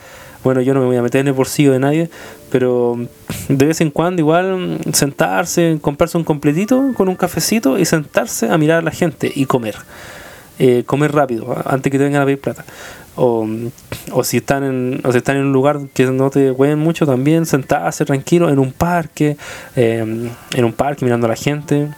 Bueno, 0.45 0.61
yo 0.61 0.75
no 0.75 0.81
me 0.81 0.87
voy 0.87 0.97
a 0.97 1.03
meter 1.03 1.21
en 1.21 1.29
el 1.29 1.33
bolsillo 1.35 1.73
de 1.73 1.79
nadie, 1.79 2.11
pero 2.51 2.99
de 3.49 3.67
vez 3.67 3.81
en 3.81 3.91
cuando 3.91 4.21
igual 4.21 4.79
sentarse, 4.93 5.79
comprarse 5.81 6.19
un 6.19 6.25
completito 6.25 6.93
con 6.97 7.09
un 7.09 7.15
cafecito 7.15 7.79
y 7.79 7.85
sentarse 7.85 8.51
a 8.51 8.59
mirar 8.59 8.79
a 8.79 8.83
la 8.83 8.91
gente 8.91 9.31
y 9.35 9.47
comer. 9.47 9.77
Eh, 10.59 10.83
comer 10.85 11.13
rápido, 11.13 11.57
antes 11.65 11.91
que 11.91 11.99
te 11.99 12.05
vengan 12.05 12.23
a 12.23 12.25
pedir 12.25 12.41
plata. 12.41 12.65
O, 13.17 13.47
o, 14.11 14.25
si 14.25 14.39
están 14.39 14.65
en, 14.65 15.01
o 15.05 15.13
si 15.13 15.19
están 15.19 15.37
en 15.37 15.47
un 15.47 15.53
lugar 15.53 15.81
que 15.95 16.07
no 16.07 16.31
te 16.31 16.51
hueven 16.51 16.79
mucho, 16.79 17.07
también 17.07 17.47
sentarse 17.47 18.05
tranquilo 18.05 18.51
en 18.51 18.59
un 18.59 18.73
parque, 18.73 19.37
eh, 19.77 20.31
en 20.55 20.65
un 20.65 20.73
parque 20.73 21.05
mirando 21.05 21.27
a 21.27 21.31
la 21.31 21.37
gente. 21.37 21.89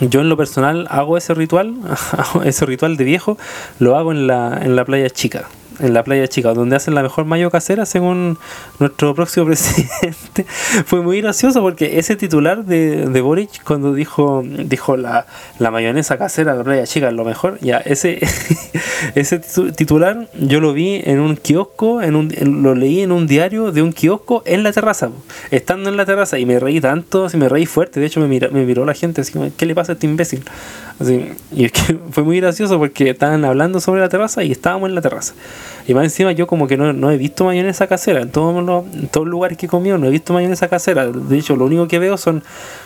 Yo 0.00 0.20
en 0.20 0.28
lo 0.28 0.36
personal 0.36 0.86
hago 0.90 1.16
ese 1.16 1.34
ritual, 1.34 1.76
ese 2.44 2.66
ritual 2.66 2.96
de 2.96 3.04
viejo, 3.04 3.38
lo 3.78 3.96
hago 3.96 4.12
en 4.12 4.26
la, 4.26 4.60
en 4.62 4.76
la 4.76 4.84
playa 4.84 5.10
chica 5.10 5.48
en 5.80 5.94
la 5.94 6.04
playa 6.04 6.28
chica, 6.28 6.54
donde 6.54 6.76
hacen 6.76 6.94
la 6.94 7.02
mejor 7.02 7.24
mayo 7.24 7.50
casera 7.50 7.86
según 7.86 8.38
nuestro 8.78 9.14
próximo 9.14 9.46
presidente. 9.46 10.44
Fue 10.86 11.00
muy 11.02 11.20
gracioso 11.20 11.60
porque 11.60 11.98
ese 11.98 12.16
titular 12.16 12.64
de, 12.64 13.06
de 13.06 13.20
Boric 13.20 13.62
cuando 13.64 13.94
dijo 13.94 14.42
dijo 14.44 14.96
la, 14.96 15.26
la 15.58 15.70
mayonesa 15.70 16.18
casera 16.18 16.54
la 16.54 16.64
playa 16.64 16.86
chica 16.86 17.08
es 17.08 17.14
lo 17.14 17.24
mejor, 17.24 17.58
ya 17.60 17.78
ese 17.78 18.20
ese 19.14 19.38
titular 19.76 20.28
yo 20.38 20.60
lo 20.60 20.72
vi 20.72 21.00
en 21.04 21.20
un 21.20 21.36
kiosco, 21.36 22.02
en 22.02 22.16
un, 22.16 22.62
lo 22.62 22.74
leí 22.74 23.00
en 23.00 23.12
un 23.12 23.26
diario 23.26 23.72
de 23.72 23.82
un 23.82 23.92
kiosco 23.92 24.42
en 24.46 24.62
la 24.62 24.72
terraza, 24.72 25.10
estando 25.50 25.90
en 25.90 25.96
la 25.96 26.06
terraza 26.06 26.38
y 26.38 26.46
me 26.46 26.58
reí 26.58 26.80
tanto, 26.80 27.26
así 27.26 27.36
me 27.36 27.48
reí 27.48 27.66
fuerte, 27.66 28.00
de 28.00 28.06
hecho 28.06 28.20
me, 28.20 28.26
me 28.28 28.64
miró 28.64 28.84
la 28.84 28.94
gente 28.94 29.20
así, 29.20 29.32
¿qué 29.56 29.66
le 29.66 29.74
pasa 29.74 29.92
a 29.92 29.94
este 29.94 30.06
imbécil? 30.06 30.44
Así, 31.02 31.32
y 31.50 31.64
es 31.64 31.72
que 31.72 31.98
fue 32.10 32.22
muy 32.22 32.40
gracioso 32.40 32.78
porque 32.78 33.10
estaban 33.10 33.44
hablando 33.44 33.80
sobre 33.80 34.00
la 34.00 34.08
terraza 34.08 34.44
y 34.44 34.52
estábamos 34.52 34.88
en 34.88 34.94
la 34.94 35.00
terraza. 35.00 35.34
Y 35.86 35.94
más 35.94 36.04
encima 36.04 36.32
yo 36.32 36.46
como 36.46 36.68
que 36.68 36.76
no, 36.76 36.92
no 36.92 37.10
he 37.10 37.16
visto 37.16 37.44
mayonesa 37.44 37.88
casera. 37.88 38.22
En 38.22 38.30
todos, 38.30 38.62
los, 38.64 38.84
en 38.94 39.28
lugares 39.28 39.58
que 39.58 39.66
he 39.66 39.68
comido 39.68 39.98
no 39.98 40.06
he 40.06 40.10
visto 40.10 40.32
mayonesa 40.32 40.68
casera. 40.68 41.06
De 41.08 41.38
hecho, 41.38 41.56
lo 41.56 41.64
único 41.64 41.88
que 41.88 41.98
veo 41.98 42.16
son 42.16 42.42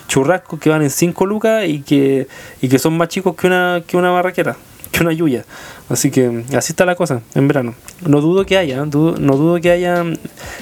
churrascos 0.07 0.59
que 0.59 0.69
van 0.69 0.81
en 0.81 0.89
5 0.89 1.25
lucas 1.25 1.65
y 1.67 1.81
que, 1.81 2.27
y 2.61 2.67
que 2.67 2.79
son 2.79 2.97
más 2.97 3.09
chicos 3.09 3.35
que 3.35 3.47
una, 3.47 3.83
que 3.85 3.97
una 3.97 4.09
barraquera. 4.09 4.57
Una 5.01 5.13
lluvia. 5.13 5.45
Así 5.89 6.11
que 6.11 6.43
así 6.55 6.73
está 6.73 6.85
la 6.85 6.95
cosa 6.95 7.21
en 7.35 7.47
verano. 7.47 7.75
No 8.05 8.21
dudo 8.21 8.45
que 8.45 8.57
haya, 8.57 8.77
no 8.77 8.87
dudo 8.87 9.61
que 9.61 9.71
haya 9.71 10.03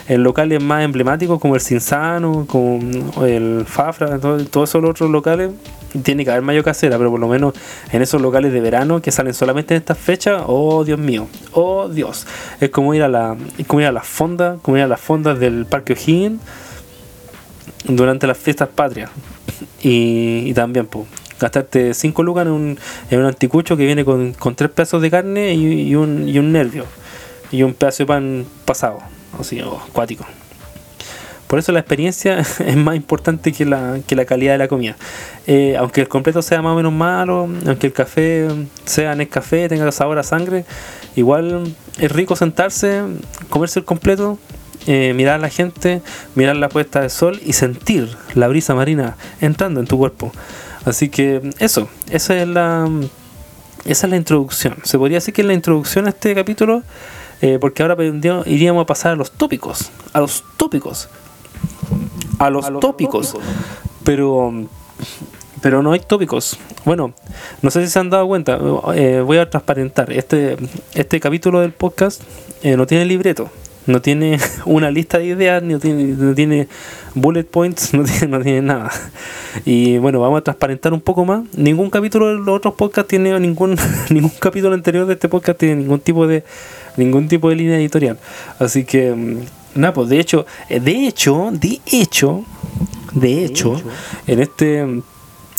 en 0.07 0.23
locales 0.23 0.61
más 0.61 0.83
emblemáticos 0.83 1.39
como 1.39 1.55
el 1.55 1.61
Cinsano, 1.61 2.45
como 2.47 2.79
el 3.25 3.65
Fafra, 3.65 4.19
todos 4.19 4.69
esos 4.69 4.83
otros 4.83 5.09
locales. 5.09 5.51
Tiene 6.03 6.25
que 6.25 6.31
haber 6.31 6.43
mayor 6.43 6.63
casera, 6.65 6.97
pero 6.97 7.09
por 7.09 7.21
lo 7.21 7.29
menos 7.29 7.53
en 7.89 8.01
esos 8.01 8.21
locales 8.21 8.51
de 8.51 8.59
verano 8.59 9.01
que 9.01 9.11
salen 9.11 9.33
solamente 9.33 9.75
en 9.75 9.79
estas 9.79 9.97
fechas, 9.97 10.43
oh 10.45 10.83
Dios 10.83 10.99
mío, 10.99 11.27
oh 11.53 11.87
Dios. 11.87 12.27
Es 12.59 12.69
como 12.69 12.93
ir 12.93 13.01
a 13.01 13.07
la, 13.07 13.37
como 13.65 13.79
ir 13.79 13.87
a 13.87 13.93
las 13.93 14.05
fondas, 14.05 14.59
como 14.61 14.75
ir 14.75 14.83
a 14.83 14.87
las 14.87 14.99
fondas 14.99 15.39
del 15.39 15.65
Parque 15.65 15.93
O'Higgins 15.93 16.41
durante 17.87 18.27
las 18.27 18.37
fiestas 18.37 18.69
patrias. 18.69 19.09
Y, 19.81 20.53
también, 20.53 20.87
pues, 20.87 21.05
gastarte 21.39 21.93
5 21.93 22.23
lucas 22.23 22.45
en 22.45 22.51
un, 22.51 22.79
en 23.09 23.19
un 23.19 23.25
anticucho 23.25 23.77
que 23.77 23.85
viene 23.85 24.05
con, 24.05 24.33
con 24.33 24.55
3 24.55 24.71
pedazos 24.71 25.01
de 25.01 25.11
carne 25.11 25.53
y, 25.53 25.95
un, 25.95 26.27
y 26.27 26.39
un 26.39 26.51
nervio. 26.51 26.85
Y 27.51 27.63
un 27.63 27.73
pedazo 27.73 28.03
de 28.03 28.07
pan 28.07 28.45
pasado, 28.65 28.99
así, 29.39 29.61
oh, 29.61 29.81
acuático. 29.89 30.25
Por 31.47 31.59
eso 31.59 31.71
la 31.71 31.79
experiencia 31.79 32.39
es 32.59 32.75
más 32.75 32.95
importante 32.95 33.51
que 33.51 33.65
la, 33.65 33.99
que 34.07 34.15
la 34.15 34.25
calidad 34.25 34.53
de 34.53 34.57
la 34.57 34.67
comida. 34.67 34.95
Eh, 35.47 35.75
aunque 35.77 36.01
el 36.01 36.07
completo 36.07 36.41
sea 36.41 36.61
más 36.61 36.73
o 36.73 36.75
menos 36.75 36.91
malo, 36.93 37.47
aunque 37.67 37.87
el 37.87 37.93
café 37.93 38.47
sea 38.85 39.13
en 39.13 39.21
el 39.21 39.29
café, 39.29 39.69
tenga 39.69 39.91
sabor 39.91 40.17
a 40.17 40.23
sangre, 40.23 40.65
igual 41.15 41.75
es 41.99 42.11
rico 42.11 42.35
sentarse, 42.35 43.03
comerse 43.49 43.79
el 43.79 43.85
completo 43.85 44.39
eh, 44.87 45.13
mirar 45.15 45.35
a 45.35 45.37
la 45.39 45.49
gente, 45.49 46.01
mirar 46.35 46.57
la 46.57 46.69
puesta 46.69 47.01
de 47.01 47.09
sol 47.09 47.39
y 47.43 47.53
sentir 47.53 48.15
la 48.35 48.47
brisa 48.47 48.75
marina 48.75 49.17
entrando 49.41 49.79
en 49.79 49.87
tu 49.87 49.97
cuerpo. 49.97 50.31
Así 50.85 51.09
que 51.09 51.41
eso, 51.59 51.89
esa 52.11 52.41
es 52.41 52.47
la, 52.47 52.87
esa 53.85 54.07
es 54.07 54.11
la 54.11 54.17
introducción. 54.17 54.77
Se 54.83 54.97
podría 54.97 55.17
decir 55.17 55.33
que 55.33 55.41
es 55.41 55.47
la 55.47 55.53
introducción 55.53 56.05
a 56.05 56.09
este 56.09 56.35
capítulo, 56.35 56.83
eh, 57.41 57.57
porque 57.59 57.81
ahora 57.81 57.97
iríamos 58.45 58.83
a 58.83 58.85
pasar 58.85 59.13
a 59.13 59.15
los 59.15 59.31
tópicos, 59.31 59.89
a 60.13 60.21
los 60.21 60.43
tópicos, 60.57 61.09
a 62.37 62.49
los, 62.51 62.79
tópicos. 62.79 63.35
Pero, 64.03 64.53
pero 65.61 65.81
no 65.81 65.91
hay 65.91 66.01
tópicos. 66.01 66.57
Bueno, 66.85 67.13
no 67.63 67.71
sé 67.71 67.83
si 67.83 67.91
se 67.91 67.97
han 67.97 68.11
dado 68.11 68.27
cuenta, 68.27 68.59
eh, 68.93 69.21
voy 69.21 69.37
a 69.39 69.49
transparentar. 69.49 70.13
Este, 70.13 70.55
este 70.93 71.19
capítulo 71.19 71.61
del 71.61 71.71
podcast 71.71 72.21
no 72.63 72.87
tiene 72.87 73.05
libreto 73.05 73.49
no 73.87 74.01
tiene 74.01 74.39
una 74.65 74.91
lista 74.91 75.17
de 75.17 75.25
ideas, 75.25 75.63
no 75.63 75.79
tiene, 75.79 76.03
no 76.03 76.33
tiene 76.33 76.67
bullet 77.13 77.43
points, 77.43 77.93
no 77.93 78.03
tiene, 78.03 78.27
no 78.27 78.41
tiene 78.41 78.61
nada. 78.61 78.91
Y 79.65 79.97
bueno, 79.97 80.19
vamos 80.19 80.39
a 80.39 80.43
transparentar 80.43 80.93
un 80.93 81.01
poco 81.01 81.25
más. 81.25 81.43
Ningún 81.55 81.89
capítulo 81.89 82.27
de 82.27 82.35
los 82.35 82.49
otros 82.49 82.73
podcasts 82.75 83.09
tiene 83.09 83.39
ningún, 83.39 83.77
ningún 84.09 84.31
capítulo 84.39 84.73
anterior 84.73 85.05
de 85.05 85.13
este 85.13 85.29
podcast 85.29 85.59
tiene 85.59 85.75
ningún 85.75 85.99
tipo 85.99 86.27
de 86.27 86.43
ningún 86.97 87.27
tipo 87.27 87.49
de 87.49 87.55
línea 87.55 87.77
editorial. 87.77 88.17
Así 88.59 88.85
que 88.85 89.13
mm, 89.13 89.79
nada, 89.79 89.93
pues 89.93 90.09
de 90.09 90.19
hecho, 90.19 90.45
eh, 90.69 90.79
de 90.79 91.07
hecho, 91.07 91.51
de 91.51 91.79
hecho, 91.91 92.43
de 93.13 93.45
hecho, 93.45 93.81
en 94.27 94.39
este 94.39 95.01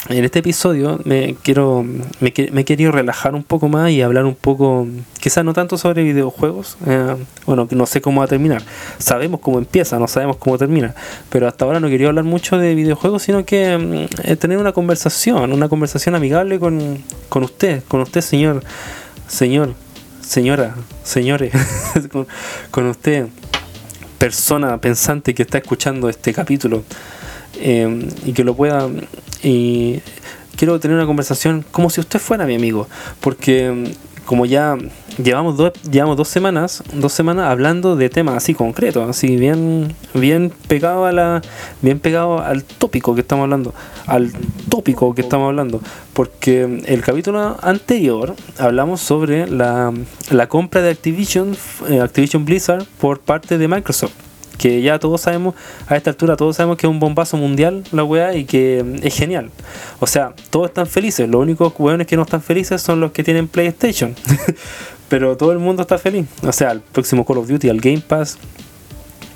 en 0.08 0.24
este 0.24 0.38
episodio 0.38 1.00
me 1.04 1.36
quiero 1.42 1.84
me, 2.20 2.28
he 2.28 2.64
querido 2.64 2.92
relajar 2.92 3.34
un 3.34 3.42
poco 3.42 3.68
más 3.68 3.90
y 3.90 4.02
hablar 4.02 4.24
un 4.24 4.34
poco 4.34 4.86
quizás 5.20 5.44
no 5.44 5.52
tanto 5.52 5.76
sobre 5.78 6.04
videojuegos 6.04 6.76
eh, 6.86 7.16
bueno 7.44 7.66
no 7.70 7.86
sé 7.86 8.00
cómo 8.00 8.20
va 8.20 8.26
a 8.26 8.28
terminar. 8.28 8.62
Sabemos 8.98 9.40
cómo 9.40 9.58
empieza 9.58 9.98
no 9.98 10.06
sabemos 10.06 10.36
cómo 10.36 10.58
termina 10.58 10.94
pero 11.30 11.48
hasta 11.48 11.64
ahora 11.64 11.80
no 11.80 11.88
quería 11.88 12.08
hablar 12.08 12.24
mucho 12.24 12.58
de 12.58 12.74
videojuegos 12.74 13.22
sino 13.22 13.44
que 13.44 13.76
mm, 13.76 14.28
eh, 14.28 14.36
tener 14.36 14.58
una 14.58 14.72
conversación 14.72 15.52
una 15.52 15.68
conversación 15.68 16.14
amigable 16.14 16.60
con, 16.60 16.98
con 17.28 17.42
usted 17.42 17.82
con 17.88 18.00
usted 18.00 18.20
señor 18.20 18.62
señor 19.26 19.74
señora 20.20 20.74
señores 21.02 21.52
con, 22.12 22.26
con 22.70 22.86
usted 22.86 23.26
persona 24.18 24.80
pensante 24.80 25.34
que 25.34 25.42
está 25.42 25.58
escuchando 25.58 26.08
este 26.08 26.32
capítulo 26.32 26.84
eh, 27.58 28.08
y 28.24 28.32
que 28.32 28.44
lo 28.44 28.54
pueda 28.54 28.88
y 29.42 30.00
quiero 30.56 30.80
tener 30.80 30.96
una 30.96 31.06
conversación 31.06 31.64
como 31.70 31.90
si 31.90 32.00
usted 32.00 32.18
fuera 32.18 32.46
mi 32.46 32.54
amigo 32.54 32.88
porque 33.20 33.70
mm, 33.70 34.24
como 34.24 34.44
ya 34.44 34.76
llevamos 35.22 35.56
dos 35.56 35.72
llevamos 35.90 36.16
dos 36.16 36.28
semanas 36.28 36.82
dos 36.92 37.12
semanas 37.12 37.46
hablando 37.46 37.96
de 37.96 38.10
temas 38.10 38.36
así 38.36 38.54
concretos 38.54 39.08
así 39.08 39.36
bien 39.36 39.94
bien 40.14 40.52
pegado 40.68 41.04
a 41.06 41.12
la 41.12 41.42
bien 41.80 42.00
pegado 42.00 42.42
al 42.42 42.64
tópico 42.64 43.14
que 43.14 43.20
estamos 43.20 43.44
hablando 43.44 43.74
al 44.06 44.32
tópico 44.68 45.14
que 45.14 45.22
estamos 45.22 45.46
hablando 45.48 45.80
porque 46.12 46.82
el 46.86 47.02
capítulo 47.02 47.56
anterior 47.62 48.34
hablamos 48.58 49.00
sobre 49.00 49.46
la, 49.46 49.92
la 50.30 50.48
compra 50.48 50.82
de 50.82 50.90
Activision 50.90 51.56
eh, 51.88 52.00
Activision 52.00 52.44
Blizzard 52.44 52.84
por 52.98 53.20
parte 53.20 53.58
de 53.58 53.68
Microsoft 53.68 54.25
que 54.58 54.82
ya 54.82 54.98
todos 54.98 55.20
sabemos, 55.20 55.54
a 55.86 55.96
esta 55.96 56.10
altura 56.10 56.36
todos 56.36 56.56
sabemos 56.56 56.76
que 56.76 56.86
es 56.86 56.90
un 56.90 57.00
bombazo 57.00 57.36
mundial 57.36 57.84
la 57.92 58.04
weá 58.04 58.34
y 58.34 58.44
que 58.44 58.84
es 59.02 59.14
genial. 59.14 59.50
O 60.00 60.06
sea, 60.06 60.34
todos 60.50 60.68
están 60.68 60.86
felices, 60.86 61.28
los 61.28 61.40
únicos 61.40 61.72
weones 61.78 62.06
que 62.06 62.16
no 62.16 62.22
están 62.22 62.42
felices 62.42 62.82
son 62.82 63.00
los 63.00 63.12
que 63.12 63.22
tienen 63.22 63.48
PlayStation. 63.48 64.14
Pero 65.08 65.36
todo 65.36 65.52
el 65.52 65.58
mundo 65.58 65.82
está 65.82 65.98
feliz. 65.98 66.26
O 66.42 66.52
sea, 66.52 66.72
el 66.72 66.80
próximo 66.80 67.24
Call 67.24 67.38
of 67.38 67.48
Duty 67.48 67.68
al 67.68 67.80
Game 67.80 68.00
Pass, 68.00 68.38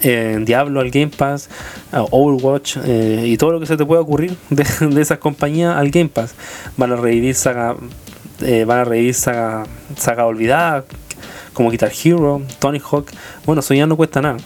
eh, 0.02 0.38
Diablo 0.42 0.80
al 0.80 0.90
Game 0.90 1.10
Pass, 1.16 1.48
Overwatch 1.92 2.78
eh, 2.84 3.24
y 3.26 3.36
todo 3.36 3.52
lo 3.52 3.60
que 3.60 3.66
se 3.66 3.76
te 3.76 3.84
pueda 3.84 4.00
ocurrir 4.00 4.36
de, 4.50 4.64
esas 5.00 5.18
compañías 5.18 5.76
al 5.76 5.90
Game 5.90 6.08
Pass. 6.08 6.34
Van 6.76 6.92
a 6.92 6.96
revivir 6.96 7.34
saga, 7.34 7.76
eh, 8.42 8.64
van 8.64 8.78
a 8.78 8.84
revivir 8.84 9.14
saga, 9.14 9.64
saga 9.96 10.26
olvidada, 10.26 10.84
como 11.52 11.70
Guitar 11.70 11.92
Hero, 12.04 12.42
Tony 12.58 12.80
Hawk. 12.80 13.10
Bueno, 13.46 13.60
eso 13.60 13.74
ya 13.74 13.86
no 13.86 13.96
cuesta 13.96 14.20
nada. 14.20 14.38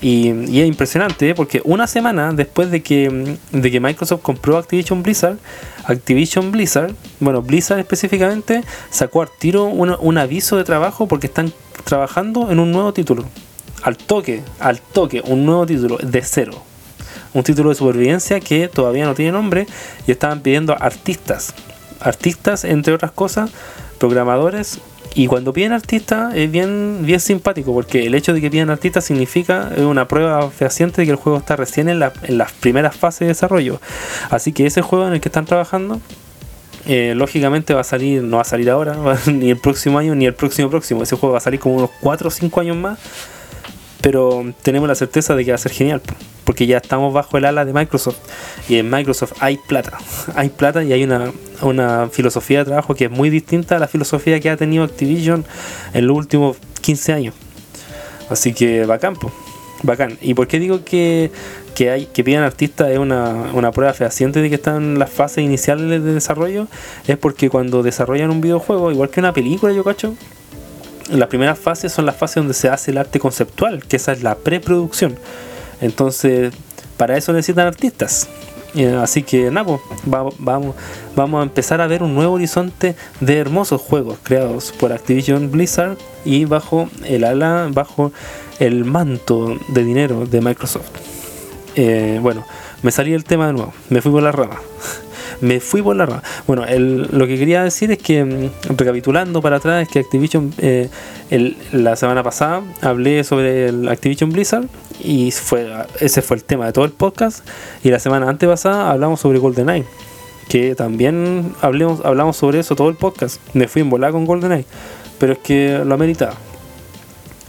Y, 0.00 0.60
es 0.60 0.66
impresionante 0.66 1.30
¿eh? 1.30 1.34
porque 1.34 1.60
una 1.64 1.86
semana 1.86 2.32
después 2.32 2.70
de 2.70 2.82
que, 2.82 3.36
de 3.50 3.70
que 3.70 3.80
Microsoft 3.80 4.22
compró 4.22 4.56
Activision 4.56 5.02
Blizzard, 5.02 5.38
Activision 5.84 6.52
Blizzard, 6.52 6.94
bueno, 7.18 7.42
Blizzard 7.42 7.80
específicamente, 7.80 8.62
sacó 8.90 9.22
al 9.22 9.28
tiro 9.38 9.64
un 9.64 10.18
aviso 10.18 10.56
de 10.56 10.64
trabajo 10.64 11.08
porque 11.08 11.26
están 11.26 11.52
trabajando 11.84 12.50
en 12.50 12.60
un 12.60 12.70
nuevo 12.70 12.92
título. 12.92 13.24
Al 13.82 13.96
toque, 13.96 14.42
al 14.60 14.80
toque, 14.80 15.22
un 15.24 15.46
nuevo 15.46 15.66
título 15.66 15.98
de 15.98 16.22
cero. 16.22 16.52
Un 17.34 17.42
título 17.42 17.70
de 17.70 17.74
supervivencia 17.74 18.40
que 18.40 18.68
todavía 18.68 19.04
no 19.04 19.14
tiene 19.14 19.32
nombre 19.32 19.66
y 20.06 20.12
estaban 20.12 20.40
pidiendo 20.40 20.76
artistas. 20.80 21.54
Artistas, 22.00 22.64
entre 22.64 22.94
otras 22.94 23.12
cosas, 23.12 23.50
programadores 23.98 24.78
y 25.14 25.26
cuando 25.26 25.52
piden 25.52 25.72
artista 25.72 26.30
es 26.34 26.50
bien, 26.50 27.00
bien 27.02 27.20
simpático, 27.20 27.72
porque 27.72 28.06
el 28.06 28.14
hecho 28.14 28.32
de 28.32 28.40
que 28.40 28.50
pidan 28.50 28.70
artista 28.70 29.00
significa 29.00 29.70
una 29.78 30.06
prueba 30.08 30.50
fehaciente 30.50 31.02
de 31.02 31.06
que 31.06 31.10
el 31.12 31.16
juego 31.16 31.38
está 31.38 31.56
recién 31.56 31.88
en, 31.88 32.02
en 32.22 32.38
las 32.38 32.52
primeras 32.52 32.96
fases 32.96 33.20
de 33.20 33.26
desarrollo. 33.26 33.80
Así 34.30 34.52
que 34.52 34.66
ese 34.66 34.82
juego 34.82 35.06
en 35.06 35.14
el 35.14 35.20
que 35.20 35.28
están 35.28 35.44
trabajando, 35.44 36.00
eh, 36.86 37.14
lógicamente 37.16 37.74
va 37.74 37.80
a 37.80 37.84
salir, 37.84 38.22
no 38.22 38.36
va 38.36 38.42
a 38.42 38.44
salir 38.46 38.70
ahora, 38.70 38.96
ni 39.26 39.50
el 39.50 39.58
próximo 39.58 39.98
año, 39.98 40.14
ni 40.14 40.26
el 40.26 40.34
próximo 40.34 40.70
próximo. 40.70 41.02
Ese 41.02 41.16
juego 41.16 41.32
va 41.32 41.38
a 41.38 41.42
salir 41.42 41.60
como 41.60 41.76
unos 41.76 41.90
4 42.00 42.28
o 42.28 42.30
5 42.30 42.60
años 42.60 42.76
más 42.76 42.98
pero 44.08 44.54
tenemos 44.62 44.88
la 44.88 44.94
certeza 44.94 45.36
de 45.36 45.44
que 45.44 45.50
va 45.50 45.56
a 45.56 45.58
ser 45.58 45.70
genial, 45.70 46.00
porque 46.44 46.66
ya 46.66 46.78
estamos 46.78 47.12
bajo 47.12 47.36
el 47.36 47.44
ala 47.44 47.66
de 47.66 47.74
Microsoft 47.74 48.16
y 48.66 48.76
en 48.76 48.88
Microsoft 48.88 49.34
hay 49.38 49.58
plata, 49.58 49.98
hay 50.34 50.48
plata 50.48 50.82
y 50.82 50.94
hay 50.94 51.04
una, 51.04 51.30
una 51.60 52.08
filosofía 52.10 52.60
de 52.60 52.64
trabajo 52.64 52.94
que 52.94 53.04
es 53.04 53.10
muy 53.10 53.28
distinta 53.28 53.76
a 53.76 53.78
la 53.78 53.86
filosofía 53.86 54.40
que 54.40 54.48
ha 54.48 54.56
tenido 54.56 54.82
Activision 54.82 55.44
en 55.92 56.06
los 56.06 56.16
últimos 56.16 56.56
15 56.80 57.12
años. 57.12 57.34
Así 58.30 58.54
que 58.54 58.86
bacán, 58.86 59.14
bacán. 59.82 60.16
¿Y 60.22 60.32
por 60.32 60.46
qué 60.46 60.58
digo 60.58 60.86
que, 60.86 61.30
que, 61.74 61.90
hay, 61.90 62.06
que 62.06 62.24
pidan 62.24 62.44
artistas 62.44 62.88
es 62.88 62.98
una, 62.98 63.50
una 63.52 63.72
prueba 63.72 63.92
fehaciente 63.92 64.40
de 64.40 64.48
que 64.48 64.54
están 64.54 64.76
en 64.76 64.98
las 64.98 65.10
fases 65.10 65.44
iniciales 65.44 66.02
de 66.02 66.14
desarrollo? 66.14 66.66
Es 67.06 67.18
porque 67.18 67.50
cuando 67.50 67.82
desarrollan 67.82 68.30
un 68.30 68.40
videojuego, 68.40 68.90
igual 68.90 69.10
que 69.10 69.20
una 69.20 69.34
película, 69.34 69.74
yo 69.74 69.84
cacho, 69.84 70.14
las 71.08 71.28
primeras 71.28 71.58
fases 71.58 71.92
son 71.92 72.06
las 72.06 72.16
fases 72.16 72.36
donde 72.36 72.54
se 72.54 72.68
hace 72.68 72.90
el 72.90 72.98
arte 72.98 73.18
conceptual, 73.18 73.84
que 73.84 73.96
esa 73.96 74.12
es 74.12 74.22
la 74.22 74.36
preproducción. 74.36 75.16
Entonces, 75.80 76.52
para 76.96 77.16
eso 77.16 77.32
necesitan 77.32 77.66
artistas. 77.66 78.28
Así 79.00 79.22
que 79.22 79.50
nada, 79.50 79.66
pues, 79.66 79.80
vamos, 80.38 80.74
vamos 81.16 81.40
a 81.40 81.42
empezar 81.42 81.80
a 81.80 81.86
ver 81.86 82.02
un 82.02 82.14
nuevo 82.14 82.34
horizonte 82.34 82.94
de 83.20 83.38
hermosos 83.38 83.80
juegos 83.80 84.18
creados 84.22 84.72
por 84.78 84.92
Activision 84.92 85.50
Blizzard 85.50 85.96
y 86.24 86.44
bajo 86.44 86.88
el 87.04 87.24
ala, 87.24 87.68
bajo 87.70 88.12
el 88.58 88.84
manto 88.84 89.58
de 89.68 89.84
dinero 89.84 90.26
de 90.26 90.40
Microsoft. 90.42 90.90
Eh, 91.76 92.18
bueno, 92.20 92.44
me 92.82 92.90
salí 92.90 93.14
el 93.14 93.24
tema 93.24 93.46
de 93.46 93.54
nuevo, 93.54 93.72
me 93.88 94.02
fui 94.02 94.12
por 94.12 94.22
la 94.22 94.32
rama 94.32 94.60
me 95.40 95.60
fui 95.60 95.82
por 95.82 95.96
la 95.96 96.06
rama. 96.06 96.22
Bueno, 96.46 96.64
lo 96.68 97.26
que 97.26 97.38
quería 97.38 97.62
decir 97.62 97.90
es 97.90 97.98
que, 97.98 98.24
mm, 98.24 98.76
recapitulando 98.76 99.40
para 99.42 99.56
atrás, 99.56 99.82
es 99.82 99.88
que 99.88 100.00
Activision, 100.00 100.52
eh, 100.58 100.88
la 101.72 101.96
semana 101.96 102.22
pasada 102.22 102.62
hablé 102.80 103.24
sobre 103.24 103.68
el 103.68 103.88
Activision 103.88 104.30
Blizzard 104.30 104.66
y 105.02 105.30
fue 105.30 105.68
ese 106.00 106.22
fue 106.22 106.36
el 106.36 106.44
tema 106.44 106.66
de 106.66 106.72
todo 106.72 106.84
el 106.84 106.92
podcast. 106.92 107.46
Y 107.84 107.90
la 107.90 107.98
semana 107.98 108.28
antepasada 108.28 108.90
hablamos 108.90 109.20
sobre 109.20 109.38
GoldenEye. 109.38 109.84
que 110.48 110.74
también 110.74 111.54
hablamos 111.60 112.36
sobre 112.38 112.60
eso 112.60 112.74
todo 112.74 112.88
el 112.88 112.96
podcast. 112.96 113.38
Me 113.52 113.68
fui 113.68 113.82
en 113.82 113.90
volar 113.90 114.12
con 114.12 114.24
GoldenEye, 114.24 114.64
pero 115.18 115.34
es 115.34 115.38
que 115.40 115.82
lo 115.84 115.94
ameritaba. 115.94 116.34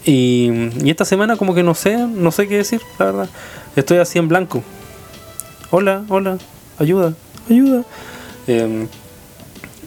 Y, 0.04 0.50
y 0.84 0.90
esta 0.90 1.06
semana 1.06 1.38
como 1.38 1.56
que 1.56 1.64
no 1.64 1.76
sé, 1.76 1.98
no 1.98 2.32
sé 2.32 2.50
qué 2.50 2.58
decir, 2.58 2.82
la 2.98 3.06
verdad. 3.06 3.30
Estoy 3.78 4.00
así 4.00 4.20
en 4.20 4.28
blanco. 4.28 4.64
Hola, 5.72 6.04
hola, 6.10 6.40
ayuda, 6.80 7.14
ayuda. 7.54 7.84
Em, 8.48 8.88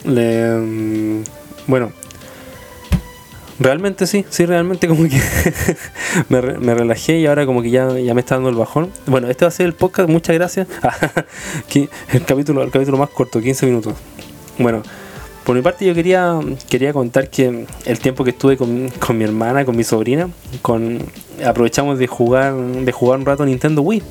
em, 0.05 1.25
bueno, 1.67 1.93
realmente 3.59 4.07
sí, 4.07 4.25
sí, 4.29 4.47
realmente 4.47 4.89
como 4.89 5.05
que 5.05 5.21
me, 6.29 6.75
relajé 6.75 7.19
y 7.19 7.27
ahora 7.27 7.47
como 7.47 7.63
que 7.63 7.71
ya, 7.71 7.99
ya 7.99 8.15
me 8.15 8.21
está 8.21 8.37
dando 8.37 8.51
el 8.51 8.57
bajón. 8.57 8.91
Bueno, 9.07 9.29
este 9.29 9.45
va 9.45 9.49
a 9.49 9.53
ser 9.53 9.67
el 9.67 9.75
podcast, 9.75 10.09
muchas 10.09 10.35
gracias. 10.35 10.69
el, 12.13 12.25
capítulo, 12.25 12.63
el 12.63 12.71
capítulo 12.71 12.99
más 12.99 13.11
corto, 13.11 13.41
15 13.41 13.67
minutos. 13.67 13.95
Bueno, 14.59 14.83
por 15.45 15.57
mi 15.57 15.63
parte 15.63 15.85
yo 15.85 15.95
quería, 15.95 16.39
quería 16.69 16.93
contar 16.93 17.29
que 17.29 17.67
el 17.85 17.99
tiempo 17.99 18.23
que 18.25 18.31
estuve 18.31 18.57
con, 18.57 18.91
con 18.91 19.19
mi 19.19 19.25
hermana, 19.25 19.65
con 19.65 19.77
mi 19.77 19.85
sobrina, 19.85 20.29
con 20.61 21.01
aprovechamos 21.45 21.99
de 21.99 22.07
jugar, 22.07 22.55
de 22.55 22.93
jugar 22.93 23.19
un 23.19 23.27
rato 23.27 23.45
Nintendo 23.45 23.83
Wii. 23.83 24.03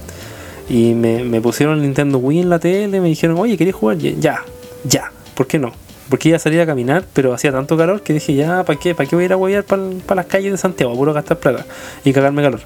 Y 0.69 0.93
me, 0.93 1.23
me 1.23 1.41
pusieron 1.41 1.81
Nintendo 1.81 2.17
Wii 2.17 2.39
en 2.39 2.49
la 2.49 2.59
tele, 2.59 3.01
me 3.01 3.09
dijeron, 3.09 3.37
oye, 3.37 3.57
¿querías 3.57 3.75
jugar? 3.75 3.97
Ya, 3.97 4.43
ya, 4.83 5.11
¿por 5.35 5.47
qué 5.47 5.59
no? 5.59 5.73
Porque 6.09 6.29
iba 6.29 6.35
a 6.35 6.39
salir 6.39 6.59
a 6.61 6.65
caminar, 6.65 7.05
pero 7.13 7.33
hacía 7.33 7.51
tanto 7.51 7.77
calor 7.77 8.01
que 8.01 8.13
dije, 8.13 8.33
ya, 8.33 8.63
¿para 8.63 8.77
qué? 8.77 8.93
¿Para 8.93 9.07
qué 9.07 9.15
voy 9.15 9.23
a 9.23 9.25
ir 9.27 9.33
a 9.33 9.37
huevear 9.37 9.63
para 9.63 10.15
las 10.15 10.25
calles 10.25 10.51
de 10.51 10.57
Santiago? 10.57 10.93
Puro 10.95 11.13
gastar 11.13 11.39
plata 11.39 11.65
y 12.03 12.11
cagarme 12.11 12.41
calor. 12.41 12.61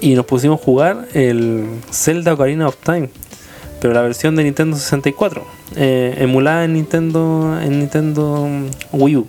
Y 0.00 0.14
nos 0.14 0.26
pusimos 0.26 0.60
a 0.60 0.64
jugar 0.64 1.08
el 1.14 1.66
Zelda 1.90 2.34
Ocarina 2.34 2.68
of 2.68 2.76
Time, 2.82 3.10
pero 3.80 3.92
la 3.92 4.02
versión 4.02 4.36
de 4.36 4.44
Nintendo 4.44 4.76
64, 4.76 5.46
eh, 5.76 6.14
emulada 6.18 6.64
en 6.64 6.74
Nintendo, 6.74 7.58
en 7.62 7.80
Nintendo 7.80 8.48
Wii 8.92 9.16
U. 9.16 9.26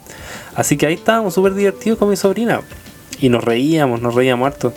Así 0.56 0.77
que 0.77 0.88
ahí 0.88 0.96
estábamos 0.96 1.34
súper 1.34 1.53
divertidos 1.53 2.00
con 2.00 2.10
mi 2.10 2.15
sobrina. 2.15 2.62
Y 3.20 3.29
nos 3.29 3.44
reíamos, 3.44 4.01
nos 4.01 4.15
reíamos 4.15 4.48
harto. 4.48 4.74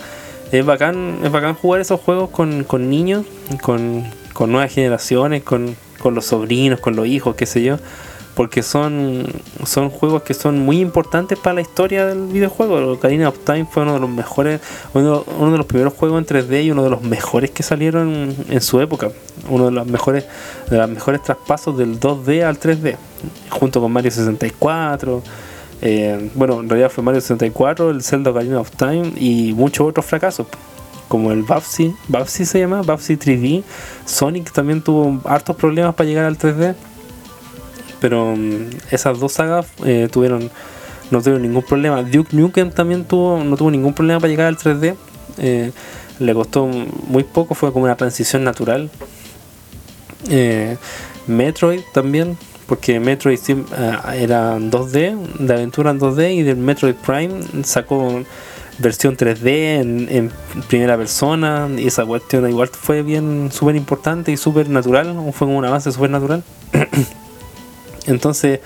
Es 0.53 0.67
bacán, 0.67 1.19
es 1.23 1.31
bacán 1.31 1.55
jugar 1.55 1.81
esos 1.81 2.01
juegos 2.01 2.31
con, 2.31 2.65
con 2.65 2.91
niños, 2.91 3.25
con, 3.63 4.05
con 4.33 4.51
nuevas 4.51 4.73
generaciones, 4.73 5.45
con, 5.45 5.77
con 6.01 6.17
los 6.17 6.27
sobrinos, 6.27 6.81
con 6.81 6.97
los 6.97 7.07
hijos, 7.07 7.37
qué 7.37 7.47
sé 7.47 7.63
yo, 7.63 7.77
porque 8.35 8.65
son, 8.65 9.27
son 9.65 9.91
juegos 9.91 10.23
que 10.23 10.35
son 10.35 10.59
muy 10.59 10.81
importantes 10.81 11.39
para 11.39 11.55
la 11.55 11.61
historia 11.61 12.07
del 12.07 12.27
videojuego. 12.27 12.95
Ocarina 12.95 13.29
of 13.29 13.39
Time 13.45 13.67
fue 13.71 13.85
uno 13.85 13.95
de 13.95 14.01
los 14.01 14.11
mejores, 14.11 14.61
uno, 14.93 15.25
de 15.25 15.57
los 15.57 15.67
primeros 15.67 15.95
juegos 15.95 16.19
en 16.19 16.27
3D 16.27 16.65
y 16.65 16.71
uno 16.73 16.83
de 16.83 16.91
los 16.91 17.03
mejores 17.03 17.53
que 17.53 17.63
salieron 17.63 18.35
en 18.49 18.61
su 18.61 18.81
época. 18.81 19.11
Uno 19.49 19.67
de 19.67 19.71
los 19.71 19.87
mejores, 19.87 20.25
de 20.69 20.79
los 20.79 20.91
mejores 20.91 21.23
traspasos 21.23 21.79
del 21.79 22.01
2D 22.01 22.43
al 22.43 22.59
3D, 22.59 22.97
junto 23.51 23.81
con 23.81 23.93
Mario 23.93 24.11
64. 24.11 25.23
Eh, 25.83 26.31
bueno, 26.35 26.61
en 26.61 26.69
realidad 26.69 26.91
fue 26.91 27.03
Mario 27.03 27.21
64, 27.21 27.91
el 27.91 28.03
Zelda 28.03 28.31
Ocarina 28.31 28.61
of 28.61 28.71
Time 28.73 29.13
y 29.17 29.53
muchos 29.55 29.89
otros 29.89 30.05
fracasos 30.05 30.47
como 31.11 31.33
el 31.33 31.43
Babsy, 31.43 31.93
Babsy 32.07 32.45
se 32.45 32.61
llama, 32.61 32.83
Babsy 32.83 33.17
3D. 33.17 33.65
Sonic 34.07 34.53
también 34.53 34.81
tuvo 34.81 35.21
hartos 35.25 35.57
problemas 35.57 35.93
para 35.97 36.09
llegar 36.09 36.25
al 36.25 36.39
3D. 36.39 36.77
Pero 38.01 38.37
mm, 38.37 38.69
esas 38.93 39.19
dos 39.19 39.33
sagas 39.33 39.67
eh, 39.85 40.09
tuvieron 40.11 40.49
no 41.11 41.19
tuvieron 41.19 41.43
ningún 41.43 41.65
problema. 41.65 42.05
Duke 42.05 42.37
Nukem 42.37 42.71
también 42.71 43.05
tuvo 43.05 43.43
no 43.43 43.57
tuvo 43.57 43.73
ningún 43.73 43.93
problema 43.93 44.21
para 44.21 44.31
llegar 44.31 44.47
al 44.47 44.57
3D. 44.57 44.95
Eh, 45.39 45.73
le 46.21 46.35
costó 46.35 46.67
muy 46.67 47.25
poco, 47.25 47.57
fue 47.57 47.73
como 47.73 47.87
una 47.87 47.97
transición 47.97 48.45
natural. 48.45 48.89
Metroid 51.27 51.81
también, 51.93 52.39
porque 52.71 53.01
Metroid 53.01 53.41
era 54.15 54.57
2D, 54.61 55.17
de 55.41 55.55
aventura 55.55 55.91
en 55.91 55.99
2D, 55.99 56.37
y 56.37 56.43
del 56.45 56.57
Metroid 56.57 56.95
Prime 56.95 57.65
sacó 57.65 58.23
versión 58.79 59.17
3D 59.17 59.81
en, 59.81 60.31
primera 60.69 60.97
persona 60.97 61.69
y 61.77 61.89
esa 61.89 62.07
cuestión 62.07 62.49
igual 62.49 62.69
fue 62.69 63.03
bien 63.03 63.51
súper 63.51 63.75
importante 63.75 64.31
y 64.31 64.37
súper 64.37 64.69
natural, 64.69 65.17
fue 65.33 65.49
como 65.49 65.59
un 65.59 65.65
avance 65.65 65.91
súper 65.91 66.11
natural. 66.11 66.45
Entonces 68.07 68.61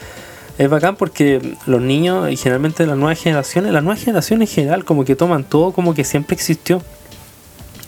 es 0.59 0.69
bacán 0.69 0.97
porque 0.97 1.57
los 1.65 1.81
niños 1.81 2.31
y 2.31 2.37
generalmente 2.37 2.85
las 2.85 2.99
nuevas 2.99 3.19
generaciones, 3.19 3.73
las 3.73 3.83
nuevas 3.83 4.05
generaciones 4.05 4.51
en 4.51 4.55
general 4.55 4.85
como 4.85 5.07
que 5.07 5.17
toman 5.17 5.45
todo 5.45 5.73
como 5.73 5.95
que 5.95 6.05
siempre 6.05 6.35
existió 6.35 6.83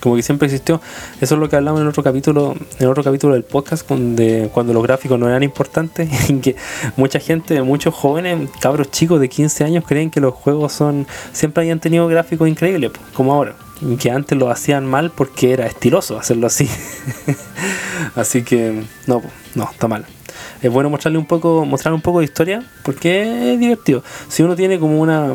como 0.07 0.15
que 0.15 0.23
siempre 0.23 0.47
existió. 0.47 0.81
Eso 1.21 1.35
es 1.35 1.41
lo 1.41 1.49
que 1.49 1.57
hablamos 1.57 1.81
en 1.81 1.89
otro 1.89 2.05
capítulo, 2.05 2.55
en 2.79 2.87
otro 2.87 3.03
capítulo 3.03 3.35
del 3.35 3.43
podcast, 3.43 3.89
donde, 3.89 4.49
cuando 4.55 4.73
los 4.73 4.81
gráficos 4.85 5.19
no 5.19 5.29
eran 5.29 5.43
importantes, 5.43 6.09
y 6.31 6.39
que 6.39 6.55
mucha 6.97 7.19
gente, 7.19 7.61
muchos 7.63 7.93
jóvenes, 7.93 8.49
cabros 8.61 8.93
chicos 8.93 9.19
de 9.19 9.29
15 9.29 9.65
años 9.65 9.85
creen 9.85 10.13
que 10.13 10.21
los 10.21 10.33
juegos 10.33 10.73
son 10.75 11.09
siempre 11.33 11.63
habían 11.63 11.81
tenido 11.81 12.07
gráficos 12.07 12.49
increíbles, 12.49 12.93
como 13.15 13.35
ahora. 13.35 13.57
Que 13.99 14.13
antes 14.13 14.39
lo 14.39 14.49
hacían 14.49 14.87
mal 14.87 15.11
porque 15.11 15.53
era 15.53 15.67
estiloso 15.67 16.17
hacerlo 16.17 16.47
así. 16.47 16.71
así 18.15 18.45
que 18.45 18.85
no, 19.09 19.23
no, 19.57 19.69
está 19.71 19.89
mal 19.89 20.07
es 20.63 20.71
bueno 20.71 20.91
mostrarle 20.91 21.19
un 21.19 21.27
poco, 21.27 21.65
mostrar 21.65 21.95
un 21.95 22.01
poco 22.01 22.21
de 22.21 22.25
historia, 22.25 22.63
porque 22.83 23.53
es 23.53 23.61
divertido. 23.61 24.03
Si 24.29 24.43
uno 24.43 24.57
tiene 24.57 24.79
como 24.79 25.01
una, 25.01 25.35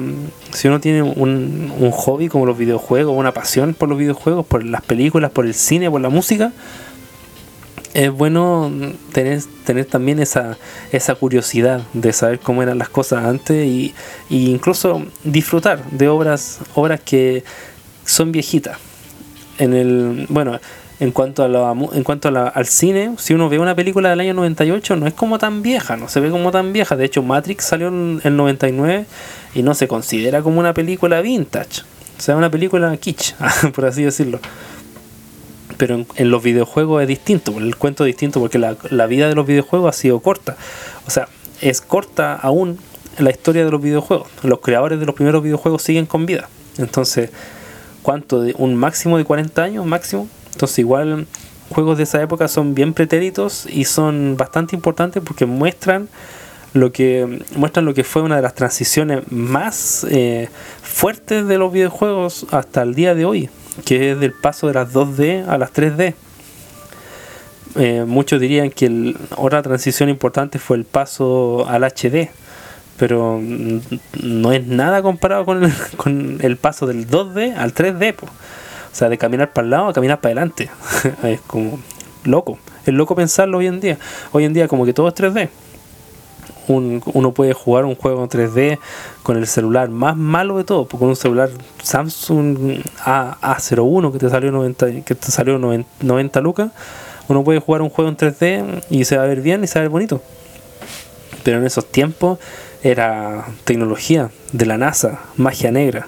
si 0.52 0.68
uno 0.68 0.80
tiene 0.80 1.02
un, 1.02 1.72
un 1.78 1.92
hobby 1.92 2.28
como 2.28 2.46
los 2.46 2.58
videojuegos, 2.58 3.16
una 3.16 3.34
pasión 3.34 3.74
por 3.74 3.90
los 3.90 3.98
videojuegos, 3.98 4.46
por 4.46 4.64
las 4.64 4.82
películas, 4.82 5.32
por 5.32 5.46
el 5.46 5.54
cine, 5.54 5.90
por 5.90 6.02
la 6.02 6.10
música, 6.10 6.52
es 7.94 8.12
bueno 8.12 8.72
tener, 9.12 9.42
tener 9.66 9.86
también 9.86 10.20
esa, 10.20 10.58
esa 10.92 11.16
curiosidad 11.16 11.82
de 11.94 12.14
saber 12.14 12.40
cómo 12.40 12.64
eran 12.64 12.78
las 12.78 12.90
cosas 12.90 13.26
antes 13.26 13.66
y, 13.66 13.94
y 14.30 14.52
incluso 14.52 15.04
disfrutar 15.24 15.84
de 15.92 16.08
obras, 16.08 16.60
obras 16.76 17.02
que 17.02 17.44
son 18.06 18.32
viejitas. 18.32 18.78
En 19.58 19.74
el, 19.74 20.26
bueno, 20.30 20.60
en 21.02 21.12
cuanto, 21.12 21.44
a 21.44 21.48
la, 21.48 21.72
en 21.94 22.04
cuanto 22.04 22.28
al 22.28 22.66
cine, 22.68 23.16
si 23.18 23.34
uno 23.34 23.50
ve 23.50 23.58
una 23.58 23.74
película 23.74 24.12
del 24.12 24.20
año 24.20 24.36
98, 24.36 24.96
no 24.98 25.08
es 25.08 25.16
como 25.16 25.40
tan 25.40 25.64
vieja, 25.64 25.98
no 25.98 26.08
se 26.08 26.20
ve 26.20 26.30
como 26.30 26.52
tan 26.52 26.74
vieja. 26.74 26.96
De 26.96 27.06
hecho, 27.06 27.24
Matrix 27.24 27.66
salió 27.66 27.88
en 27.88 28.22
el 28.24 28.38
99 28.38 29.08
y 29.56 29.64
no 29.64 29.74
se 29.74 29.88
considera 29.88 30.44
como 30.44 30.60
una 30.60 30.76
película 30.76 31.20
vintage. 31.22 31.82
O 32.20 32.22
sea, 32.22 32.36
una 32.36 32.52
película 32.52 32.96
kitsch, 32.98 33.34
por 33.74 33.86
así 33.86 34.04
decirlo. 34.04 34.40
Pero 35.78 36.06
en, 36.18 36.30
los 36.30 36.44
videojuegos 36.44 37.02
es 37.02 37.08
distinto, 37.08 37.58
el 37.58 37.76
cuento 37.78 38.06
es 38.06 38.10
distinto 38.10 38.40
porque 38.40 38.60
la, 38.60 38.78
la 38.92 39.08
vida 39.08 39.28
de 39.28 39.34
los 39.34 39.48
videojuegos 39.48 39.90
ha 39.90 39.98
sido 39.98 40.20
corta. 40.20 40.56
O 41.08 41.10
sea, 41.10 41.28
es 41.62 41.82
corta 41.82 42.36
aún 42.36 42.78
la 43.18 43.32
historia 43.32 43.66
de 43.66 43.72
los 43.72 43.82
videojuegos. 43.82 44.28
Los 44.44 44.60
creadores 44.60 45.00
de 45.00 45.08
los 45.08 45.16
primeros 45.16 45.42
videojuegos 45.42 45.82
siguen 45.82 46.06
con 46.06 46.28
vida. 46.28 46.48
Entonces, 46.78 47.32
¿cuánto? 48.04 48.44
De, 48.44 48.54
¿Un 48.60 48.76
máximo 48.76 49.18
de 49.18 49.26
40 49.26 49.64
años? 49.64 49.84
¿Máximo? 49.84 50.28
Entonces 50.62 50.78
igual 50.78 51.26
juegos 51.72 51.98
de 51.98 52.04
esa 52.04 52.22
época 52.22 52.48
son 52.48 52.76
bien 52.76 52.94
pretéritos 52.94 53.66
y 53.66 53.86
son 53.86 54.38
bastante 54.38 54.76
importantes 54.76 55.24
porque 55.26 55.48
muestran 55.48 56.08
lo 56.74 56.92
que 56.92 57.42
muestran 57.56 57.84
lo 57.84 57.96
que 57.96 58.04
fue 58.04 58.22
una 58.22 58.36
de 58.36 58.44
las 58.44 58.54
transiciones 58.54 59.24
más 59.32 60.06
eh, 60.08 60.50
fuertes 60.84 61.48
de 61.48 61.58
los 61.58 61.74
videojuegos 61.74 62.46
hasta 62.52 62.84
el 62.84 62.94
día 62.94 63.16
de 63.16 63.26
hoy, 63.26 63.50
que 63.86 64.12
es 64.12 64.20
del 64.20 64.34
paso 64.34 64.68
de 64.68 64.76
las 64.76 64.94
2D 64.94 65.48
a 65.48 65.58
las 65.58 65.74
3D. 65.74 66.14
Eh, 67.78 68.06
muchos 68.06 68.40
dirían 68.40 68.70
que 68.70 69.16
otra 69.36 69.64
transición 69.64 70.10
importante 70.10 70.60
fue 70.60 70.78
el 70.78 70.86
paso 70.86 71.66
al 71.68 71.84
HD, 71.86 72.30
pero 72.98 73.42
no 74.22 74.52
es 74.52 74.68
nada 74.68 75.02
comparado 75.02 75.44
con 75.44 75.64
el, 75.64 75.74
con 75.98 76.38
el 76.40 76.58
paso 76.58 76.86
del 76.86 77.10
2D 77.10 77.56
al 77.58 77.74
3D. 77.74 78.14
O 78.92 78.96
sea, 78.96 79.10
de 79.10 79.18
caminar 79.18 79.54
para 79.54 79.66
el 79.66 79.72
lado 79.72 79.88
a 79.88 79.94
caminar 79.94 80.20
para 80.20 80.32
adelante. 80.34 80.70
es 81.24 81.42
como 81.42 81.80
loco. 82.24 82.58
Es 82.86 82.94
loco 82.94 83.16
pensarlo 83.16 83.60
hoy 83.60 83.68
en 83.68 83.80
día. 83.80 83.98
Hoy 84.32 84.46
en 84.46 84.54
día 84.54 84.68
como 84.68 84.86
que 84.86 84.94
todo 84.94 85.08
es 85.08 85.16
3D. 85.16 85.50
uno 86.68 87.32
puede 87.32 87.54
jugar 87.54 87.86
un 87.86 87.96
juego 87.96 88.24
en 88.24 88.30
3D 88.30 88.80
con 89.24 89.38
el 89.38 89.48
celular 89.48 89.90
más 89.90 90.16
malo 90.18 90.58
de 90.58 90.64
todo, 90.64 90.88
con 90.88 91.10
un 91.10 91.16
celular 91.16 91.50
Samsung 91.84 92.82
A, 93.04 93.38
A01 93.42 94.12
que 94.12 94.20
te 94.20 94.30
salió 94.30 94.52
90, 94.52 95.02
que 95.04 95.16
te 95.16 95.32
salió 95.32 95.58
90, 95.58 96.42
lucas, 96.42 96.72
uno 97.28 97.44
puede 97.44 97.60
jugar 97.60 97.82
un 97.82 97.90
juego 97.90 98.10
en 98.10 98.18
3D 98.18 98.84
y 98.90 99.06
se 99.06 99.18
va 99.18 99.24
a 99.24 99.28
ver 99.28 99.42
bien 99.42 99.64
y 99.64 99.68
se 99.68 99.76
va 99.76 99.82
a 99.82 99.84
ver 99.84 99.90
bonito. 99.90 100.22
Pero 101.44 101.58
en 101.58 101.66
esos 101.66 101.86
tiempos 101.86 102.40
era 102.84 103.46
tecnología 103.64 104.32
de 104.54 104.66
la 104.66 104.78
NASA, 104.78 105.20
magia 105.38 105.72
negra. 105.72 106.08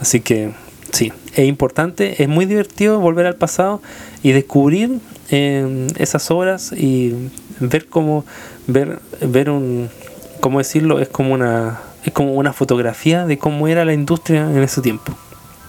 Así 0.00 0.20
que 0.20 0.52
sí, 0.92 1.12
es 1.34 1.46
importante, 1.46 2.22
es 2.22 2.28
muy 2.28 2.46
divertido 2.46 3.00
volver 3.00 3.26
al 3.26 3.36
pasado 3.36 3.82
y 4.22 4.32
descubrir 4.32 5.00
eh, 5.30 5.86
esas 5.98 6.30
obras 6.30 6.72
y 6.72 7.30
ver 7.60 7.86
cómo 7.86 8.24
ver 8.66 9.00
ver 9.20 9.50
un 9.50 9.88
cómo 10.40 10.58
decirlo 10.58 11.00
es 11.00 11.08
como 11.08 11.34
una 11.34 11.80
es 12.04 12.12
como 12.12 12.34
una 12.34 12.52
fotografía 12.52 13.26
de 13.26 13.38
cómo 13.38 13.66
era 13.68 13.84
la 13.84 13.92
industria 13.92 14.42
en 14.42 14.62
ese 14.62 14.80
tiempo. 14.80 15.12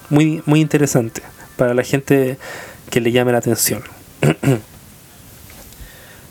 Muy 0.09 0.41
muy 0.45 0.61
interesante 0.61 1.21
para 1.57 1.73
la 1.73 1.83
gente 1.83 2.37
que 2.89 3.01
le 3.01 3.11
llame 3.11 3.31
la 3.31 3.39
atención. 3.39 3.81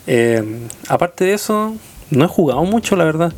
Eh, 0.07 0.68
aparte 0.88 1.25
de 1.25 1.35
eso, 1.35 1.75
no 2.11 2.25
he 2.25 2.29
jugado 2.29 2.62
mucho, 2.64 2.96
la 2.96 3.05
verdad. 3.05 3.33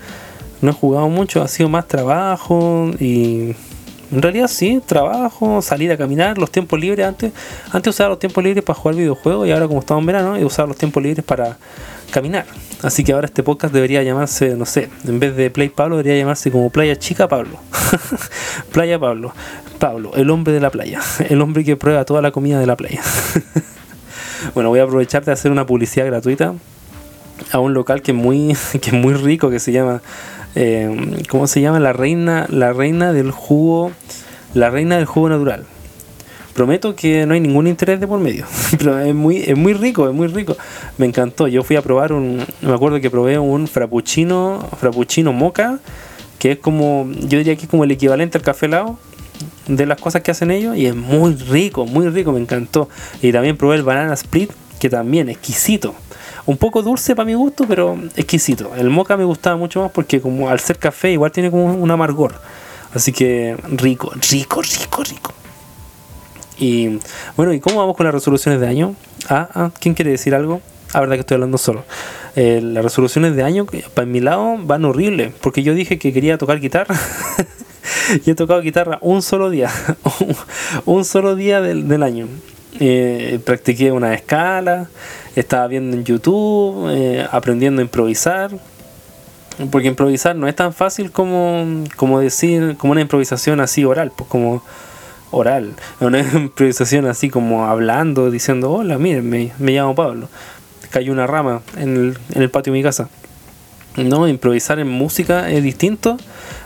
No 0.61 0.71
he 0.71 0.75
jugado 0.75 1.09
mucho, 1.09 1.43
ha 1.43 1.49
sido 1.49 1.69
más 1.69 1.87
trabajo 1.89 2.91
y 2.99 3.55
en 4.11 4.23
realidad 4.23 4.49
sí, 4.49 4.81
trabajo, 4.85 5.61
salir 5.61 5.93
a 5.93 5.97
caminar, 5.97 6.39
los 6.39 6.51
tiempos 6.51 6.81
libres 6.81 7.07
antes. 7.07 7.33
Antes 7.73 7.95
usaba 7.95 8.11
los 8.11 8.19
tiempos 8.19 8.43
libres 8.43 8.65
para 8.65 8.79
jugar 8.79 8.97
videojuegos 8.97 9.47
y 9.47 9.53
ahora 9.53 9.69
como 9.69 9.81
estamos 9.81 10.03
en 10.03 10.07
verano 10.07 10.37
he 10.37 10.45
usado 10.45 10.69
los 10.69 10.77
tiempos 10.77 11.03
libres 11.03 11.25
para 11.25 11.59
caminar. 12.11 12.47
Así 12.83 13.05
que 13.05 13.13
ahora 13.13 13.27
este 13.27 13.43
podcast 13.43 13.75
debería 13.75 14.03
llamarse, 14.03 14.55
no 14.55 14.65
sé, 14.65 14.89
en 15.07 15.19
vez 15.19 15.37
de 15.37 15.51
Play 15.51 15.69
Pablo 15.69 15.97
debería 15.97 16.19
llamarse 16.19 16.51
como 16.51 16.71
Playa 16.71 16.97
Chica 16.97 17.29
Pablo. 17.29 17.59
playa 18.73 18.99
Pablo. 18.99 19.33
Pablo, 19.79 20.13
el 20.15 20.31
hombre 20.31 20.53
de 20.53 20.61
la 20.61 20.71
playa. 20.71 21.01
El 21.29 21.41
hombre 21.41 21.65
que 21.65 21.77
prueba 21.77 22.05
toda 22.05 22.23
la 22.23 22.31
comida 22.31 22.59
de 22.59 22.67
la 22.67 22.77
playa. 22.77 23.03
bueno, 24.55 24.71
voy 24.71 24.81
a 24.81 24.85
aprovechar 24.85 25.25
de 25.25 25.33
hacer 25.33 25.53
una 25.53 25.67
publicidad 25.67 26.07
gratuita 26.07 26.55
a 27.53 27.59
un 27.61 27.75
local 27.75 28.03
que 28.03 28.13
es 28.13 28.17
muy, 28.17 28.57
que 28.81 28.91
es 28.91 28.93
muy 28.93 29.15
rico, 29.15 29.51
que 29.51 29.61
se 29.61 29.73
llama, 29.73 30.03
eh, 30.55 31.25
¿cómo 31.29 31.47
se 31.47 31.61
llama? 31.61 31.81
La 31.81 31.93
reina, 31.93 32.47
la 32.49 32.73
reina 32.73 33.13
del 33.13 33.31
jugo, 33.31 33.93
la 34.55 34.71
reina 34.71 34.97
del 34.97 35.07
jugo 35.07 35.29
natural. 35.29 35.65
Prometo 36.55 36.97
que 36.97 37.25
no 37.25 37.35
hay 37.35 37.41
ningún 37.41 37.69
interés 37.69 38.01
de 38.01 38.09
por 38.09 38.19
medio, 38.19 38.45
pero 38.79 38.99
es 38.99 39.15
muy, 39.15 39.37
es 39.39 39.57
muy 39.57 39.75
rico, 39.75 40.09
es 40.09 40.15
muy 40.15 40.27
rico. 40.27 40.57
Me 40.97 41.07
encantó. 41.07 41.47
Yo 41.47 41.63
fui 41.63 41.77
a 41.77 41.83
probar 41.83 42.13
un, 42.13 42.45
me 42.63 42.73
acuerdo 42.73 43.01
que 43.01 43.11
probé 43.11 43.39
un 43.39 43.69
frappuccino, 43.69 44.69
frappuccino 44.79 45.33
moca, 45.33 45.79
que 46.39 46.53
es 46.53 46.59
como, 46.59 47.09
yo 47.13 47.39
diría 47.39 47.55
que 47.57 47.63
es 47.63 47.69
como 47.69 47.85
el 47.85 47.91
equivalente 47.91 48.39
al 48.39 48.45
café 48.45 48.67
helado 48.67 48.99
de 49.69 49.87
las 49.87 50.01
cosas 50.01 50.23
que 50.23 50.31
hacen 50.31 50.51
ellos 50.51 50.77
y 50.77 50.87
es 50.87 50.97
muy 50.97 51.35
rico, 51.35 51.87
muy 51.87 52.09
rico, 52.09 52.33
me 52.33 52.41
encantó. 52.41 52.89
Y 53.23 53.31
también 53.31 53.57
probé 53.57 53.77
el 53.77 53.83
banana 53.83 54.15
split, 54.15 54.51
que 54.81 54.89
también 54.89 55.29
exquisito 55.29 55.95
un 56.49 56.57
poco 56.57 56.83
dulce 56.83 57.15
para 57.15 57.27
mi 57.27 57.35
gusto, 57.35 57.67
pero 57.69 57.99
exquisito. 58.17 58.75
El 58.75 58.89
moca 58.89 59.19
me 59.19 59.25
gustaba 59.25 59.57
mucho 59.57 59.83
más 59.83 59.93
porque 59.93 60.19
como 60.19 60.49
al 60.49 60.61
ser 60.61 60.79
café 60.79 61.13
igual 61.13 61.31
tiene 61.31 61.51
como 61.51 61.75
un 61.75 61.91
amargor. 61.91 62.41
Así 62.95 63.13
que 63.13 63.55
rico, 63.71 64.11
rico, 64.31 64.63
rico, 64.63 65.03
rico. 65.05 65.35
Y 66.59 66.99
bueno, 67.37 67.53
¿y 67.53 67.61
cómo 67.61 67.77
vamos 67.77 67.95
con 67.97 68.07
las 68.07 68.15
resoluciones 68.15 68.63
de 68.63 68.67
año? 68.67 68.95
Ah, 69.29 69.49
ah 69.55 69.71
¿quién 69.79 69.95
quiere 69.95 70.11
decir 70.11 70.35
algo? 70.35 70.63
Ah, 70.95 71.01
verdad 71.01 71.17
que 71.17 71.21
estoy 71.21 71.35
hablando 71.35 71.59
solo. 71.59 71.85
Eh, 72.35 72.61
las 72.63 72.83
resoluciones 72.83 73.37
de 73.37 73.43
año, 73.43 73.67
para 73.93 74.07
mi 74.07 74.21
lado, 74.21 74.57
van 74.59 74.87
horribles. 74.87 75.35
Porque 75.43 75.63
yo 75.63 75.75
dije 75.75 75.99
que 75.99 76.15
quería 76.15 76.39
tocar 76.39 76.61
guitarra. 76.61 76.99
y 78.25 78.31
he 78.31 78.35
tocado 78.35 78.63
guitarra 78.63 78.97
un 79.03 79.21
solo 79.21 79.51
día. 79.51 79.71
un 80.87 81.05
solo 81.05 81.37
día 81.37 81.61
del, 81.61 82.03
año. 82.03 82.27
Eh, 82.81 83.39
practiqué 83.45 83.93
una 83.93 84.15
escala 84.15 84.89
estaba 85.41 85.67
viendo 85.67 85.97
en 85.97 86.05
YouTube, 86.05 86.91
eh, 86.91 87.27
aprendiendo 87.31 87.81
a 87.81 87.85
improvisar. 87.85 88.51
Porque 89.71 89.89
improvisar 89.89 90.37
no 90.37 90.47
es 90.47 90.55
tan 90.55 90.73
fácil 90.73 91.11
como, 91.11 91.85
como 91.97 92.21
decir, 92.21 92.77
como 92.77 92.93
una 92.93 93.01
improvisación 93.01 93.59
así 93.61 93.85
oral, 93.85 94.13
pues 94.15 94.31
como 94.31 94.63
oral. 95.33 95.75
Una 96.01 96.21
improvisación 96.21 97.07
así 97.07 97.29
como 97.29 97.67
hablando, 97.67 98.31
diciendo, 98.31 98.71
hola, 98.71 98.99
miren, 98.99 99.29
me, 99.29 99.53
me 99.59 99.73
llamo 99.73 99.95
Pablo. 99.95 100.29
Cayó 100.91 101.13
una 101.13 101.27
rama 101.27 101.61
en 101.77 101.97
el, 101.97 102.19
en 102.35 102.43
el 102.43 102.51
patio 102.51 102.73
de 102.73 102.79
mi 102.79 102.83
casa. 102.83 103.09
No, 104.05 104.29
improvisar 104.29 104.79
en 104.79 104.89
música 104.89 105.51
es 105.51 105.63
distinto. 105.63 106.17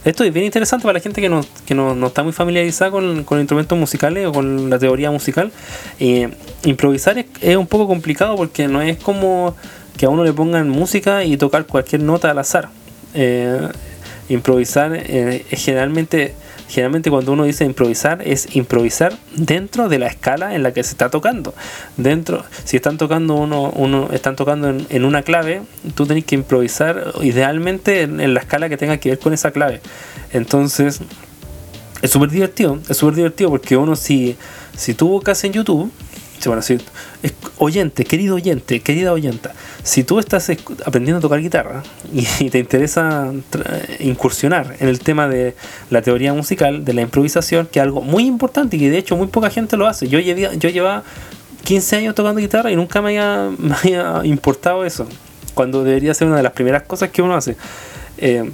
Esto 0.05 0.25
es 0.25 0.33
bien 0.33 0.45
interesante 0.45 0.83
para 0.83 0.95
la 0.95 1.01
gente 1.01 1.21
que 1.21 1.29
no, 1.29 1.45
que 1.65 1.75
no, 1.75 2.07
está 2.07 2.23
muy 2.23 2.33
familiarizada 2.33 2.91
con, 2.91 3.25
con, 3.25 3.39
instrumentos 3.39 3.79
musicales 3.79 4.27
o 4.27 4.33
con 4.33 4.69
la 4.69 4.79
teoría 4.79 5.11
musical. 5.11 5.51
Eh, 5.99 6.29
improvisar 6.65 7.25
es, 7.41 7.57
un 7.57 7.67
poco 7.67 7.87
complicado 7.87 8.37
porque 8.37 8.69
no 8.69 8.83
es 8.83 8.99
como 8.99 9.57
que 9.97 10.07
a 10.07 10.09
uno 10.09 10.25
le 10.25 10.33
pongan 10.33 10.69
música 10.69 11.25
y 11.25 11.37
tocar 11.37 11.67
cualquier 11.67 12.03
nota 12.03 12.31
al 12.31 12.39
azar. 12.39 12.69
Eh, 13.15 13.69
improvisar 14.29 14.95
eh, 14.95 15.45
es 15.51 15.65
generalmente 15.65 16.35
generalmente 16.69 17.11
cuando 17.11 17.33
uno 17.33 17.45
dice 17.45 17.65
improvisar 17.65 18.23
es 18.27 18.55
improvisar 18.57 19.17
dentro 19.35 19.89
de 19.89 19.99
la 19.99 20.07
escala 20.07 20.55
en 20.55 20.63
la 20.63 20.73
que 20.73 20.83
se 20.83 20.91
está 20.91 21.11
tocando. 21.11 21.55
Dentro, 21.97 22.45
si 22.65 22.77
están 22.77 22.99
tocando 22.99 23.35
uno, 23.35 23.71
uno 23.71 24.09
están 24.13 24.37
tocando 24.37 24.69
en, 24.69 25.05
una 25.05 25.23
clave, 25.23 25.63
tú 25.95 26.07
tenés 26.07 26.25
que 26.25 26.35
improvisar 26.35 27.13
idealmente 27.23 28.03
en, 28.03 28.35
la 28.35 28.41
escala 28.41 28.69
que 28.69 28.77
tenga 28.77 28.99
que 28.99 29.11
ver 29.11 29.19
con 29.19 29.33
esa 29.33 29.51
clave. 29.51 29.81
Entonces, 30.33 31.01
es 32.01 32.11
súper 32.11 32.31
divertido, 32.31 32.79
es 32.89 32.97
súper 32.97 33.15
divertido 33.17 33.51
porque 33.51 33.77
uno 33.77 33.97
si, 33.97 34.37
si 34.77 34.95
tú 34.95 35.09
buscas 35.09 35.43
en 35.45 35.53
YouTube, 35.53 35.93
si, 36.63 36.79
oyente, 37.59 38.05
querido 38.05 38.35
oyente, 38.35 38.81
querida 38.81 39.13
oyenta, 39.13 39.53
si 39.83 40.05
tú 40.05 40.19
estás 40.19 40.51
aprendiendo 40.85 41.19
a 41.19 41.21
tocar 41.21 41.41
guitarra 41.41 41.83
y, 42.13 42.51
te 42.51 42.59
interesa 42.59 43.33
incursionar 44.01 44.77
en 44.81 44.89
el 44.89 45.01
tema 45.01 45.29
de 45.29 45.55
la 45.91 46.03
teoría 46.03 46.35
musical, 46.35 46.85
de 46.85 46.93
la 46.93 47.03
improvisación, 47.03 47.67
que 47.67 47.79
es 47.79 47.83
algo 47.83 48.01
muy 48.01 48.27
importante 48.27 48.77
y 48.77 48.81
que 48.81 48.91
de 48.91 48.99
hecho 48.99 49.17
muy 49.17 49.29
poca 49.29 49.51
gente 49.51 49.77
lo 49.77 49.87
hace. 49.87 50.09
Yo, 50.09 50.19
llevé, 50.19 50.51
yo 50.59 50.69
llevaba 50.69 51.05
15 51.65 51.97
años 51.97 52.15
tocando 52.15 52.41
guitarra 52.41 52.71
y 52.71 52.77
nunca 52.77 53.01
me 53.03 53.19
había, 53.19 54.21
importado 54.25 54.85
eso, 54.85 55.07
cuando 55.55 55.85
debería 55.85 56.15
ser 56.15 56.29
una 56.29 56.37
de 56.37 56.43
las 56.43 56.53
primeras 56.53 56.83
cosas 56.83 57.11
que 57.11 57.23
uno 57.23 57.35
hace. 57.35 57.57
Eh, 58.19 58.51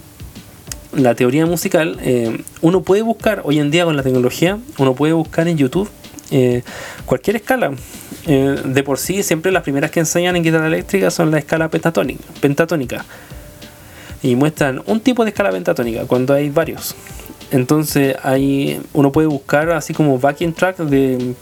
la 0.92 1.14
teoría 1.14 1.44
musical, 1.44 1.98
eh, 2.02 2.42
uno 2.62 2.82
puede 2.82 3.02
buscar 3.02 3.42
hoy 3.44 3.58
en 3.58 3.70
día 3.70 3.84
con 3.84 3.96
la 3.96 4.02
tecnología, 4.02 4.58
uno 4.78 4.94
puede 4.94 5.12
buscar 5.12 5.46
en 5.46 5.58
YouTube 5.58 5.88
eh, 6.30 6.62
cualquier 7.06 7.36
escala. 7.36 7.72
Eh, 8.26 8.60
de 8.64 8.82
por 8.82 8.98
sí, 8.98 9.22
siempre 9.22 9.50
las 9.52 9.62
primeras 9.62 9.90
que 9.90 10.00
enseñan 10.00 10.36
en 10.36 10.42
guitarra 10.42 10.66
eléctrica 10.66 11.10
son 11.10 11.30
la 11.30 11.38
escala 11.38 11.68
pentatónica, 11.68 12.24
pentatónica. 12.40 13.04
Y 14.22 14.34
muestran 14.36 14.82
un 14.86 15.00
tipo 15.00 15.24
de 15.24 15.30
escala 15.30 15.50
pentatónica 15.50 16.04
cuando 16.04 16.34
hay 16.34 16.50
varios. 16.50 16.94
Entonces 17.50 18.16
hay, 18.22 18.80
uno 18.92 19.12
puede 19.12 19.28
buscar 19.28 19.70
así 19.70 19.94
como 19.94 20.18
backing 20.18 20.52
track 20.52 20.78
de, 20.78 21.34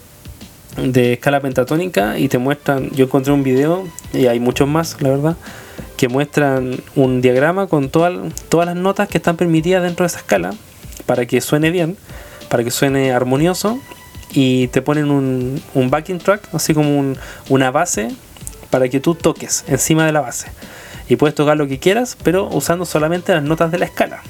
de 0.77 1.14
escala 1.14 1.40
pentatónica 1.40 2.18
y 2.18 2.29
te 2.29 2.38
muestran, 2.38 2.90
yo 2.90 3.07
encontré 3.07 3.33
un 3.33 3.42
video 3.42 3.88
y 4.12 4.27
hay 4.27 4.38
muchos 4.38 4.68
más, 4.68 5.01
la 5.01 5.09
verdad, 5.09 5.37
que 5.96 6.09
muestran 6.09 6.77
un 6.94 7.20
diagrama 7.22 7.66
con 7.66 7.88
todas 7.88 8.12
todas 8.49 8.66
las 8.66 8.77
notas 8.77 9.09
que 9.09 9.18
están 9.18 9.37
permitidas 9.37 9.83
dentro 9.83 10.05
de 10.05 10.09
esa 10.09 10.18
escala 10.18 10.55
para 11.07 11.27
que 11.27 11.40
suene 11.40 11.70
bien, 11.70 11.96
para 12.49 12.62
que 12.62 12.70
suene 12.70 13.11
armonioso 13.12 13.81
y 14.33 14.69
te 14.69 14.83
ponen 14.83 15.11
un, 15.11 15.61
un 15.75 15.91
backing 15.91 16.19
track, 16.19 16.49
así 16.53 16.75
como 16.75 17.15
una 17.49 17.71
base 17.71 18.11
para 18.71 18.89
que 18.89 19.01
tú 19.01 19.15
toques 19.15 19.65
encima 19.69 20.07
de 20.07 20.12
la 20.12 20.21
base. 20.21 20.49
Y 21.09 21.17
puedes 21.17 21.35
tocar 21.35 21.57
lo 21.57 21.69
que 21.69 21.79
quieras, 21.79 22.17
pero 22.23 22.49
usando 22.49 22.85
solamente 22.85 23.33
las 23.33 23.43
notas 23.43 23.71
de 23.71 23.79
la 23.79 23.85
escala. 23.85 24.23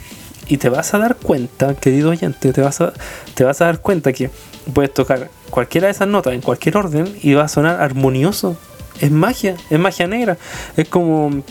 Y 0.49 0.59
te 0.59 0.69
vas 0.69 0.95
a 0.95 0.99
dar 0.99 1.17
cuenta, 1.17 1.75
querido 1.75 2.11
oyente, 2.11 2.53
te 2.53 2.61
vas 2.61 2.81
a, 2.81 2.93
te 3.35 3.45
vas 3.45 3.61
a 3.61 3.67
dar 3.67 3.81
cuenta 3.81 4.13
que 4.13 4.31
puedes 4.73 4.93
tocar 4.93 5.31
cualquiera 5.51 5.87
de 5.87 5.93
esas 5.93 6.07
notas 6.09 6.35
en 6.35 6.41
cualquier 6.41 6.77
orden 6.77 7.17
y 7.23 7.35
va 7.35 7.45
a 7.45 7.49
sonar 7.49 7.81
armonioso. 7.81 8.57
Es 9.01 9.11
magia, 9.11 9.57
es 9.71 9.79
magia 9.79 10.07
negra. 10.07 10.39
Es 10.77 10.89
como 10.89 11.43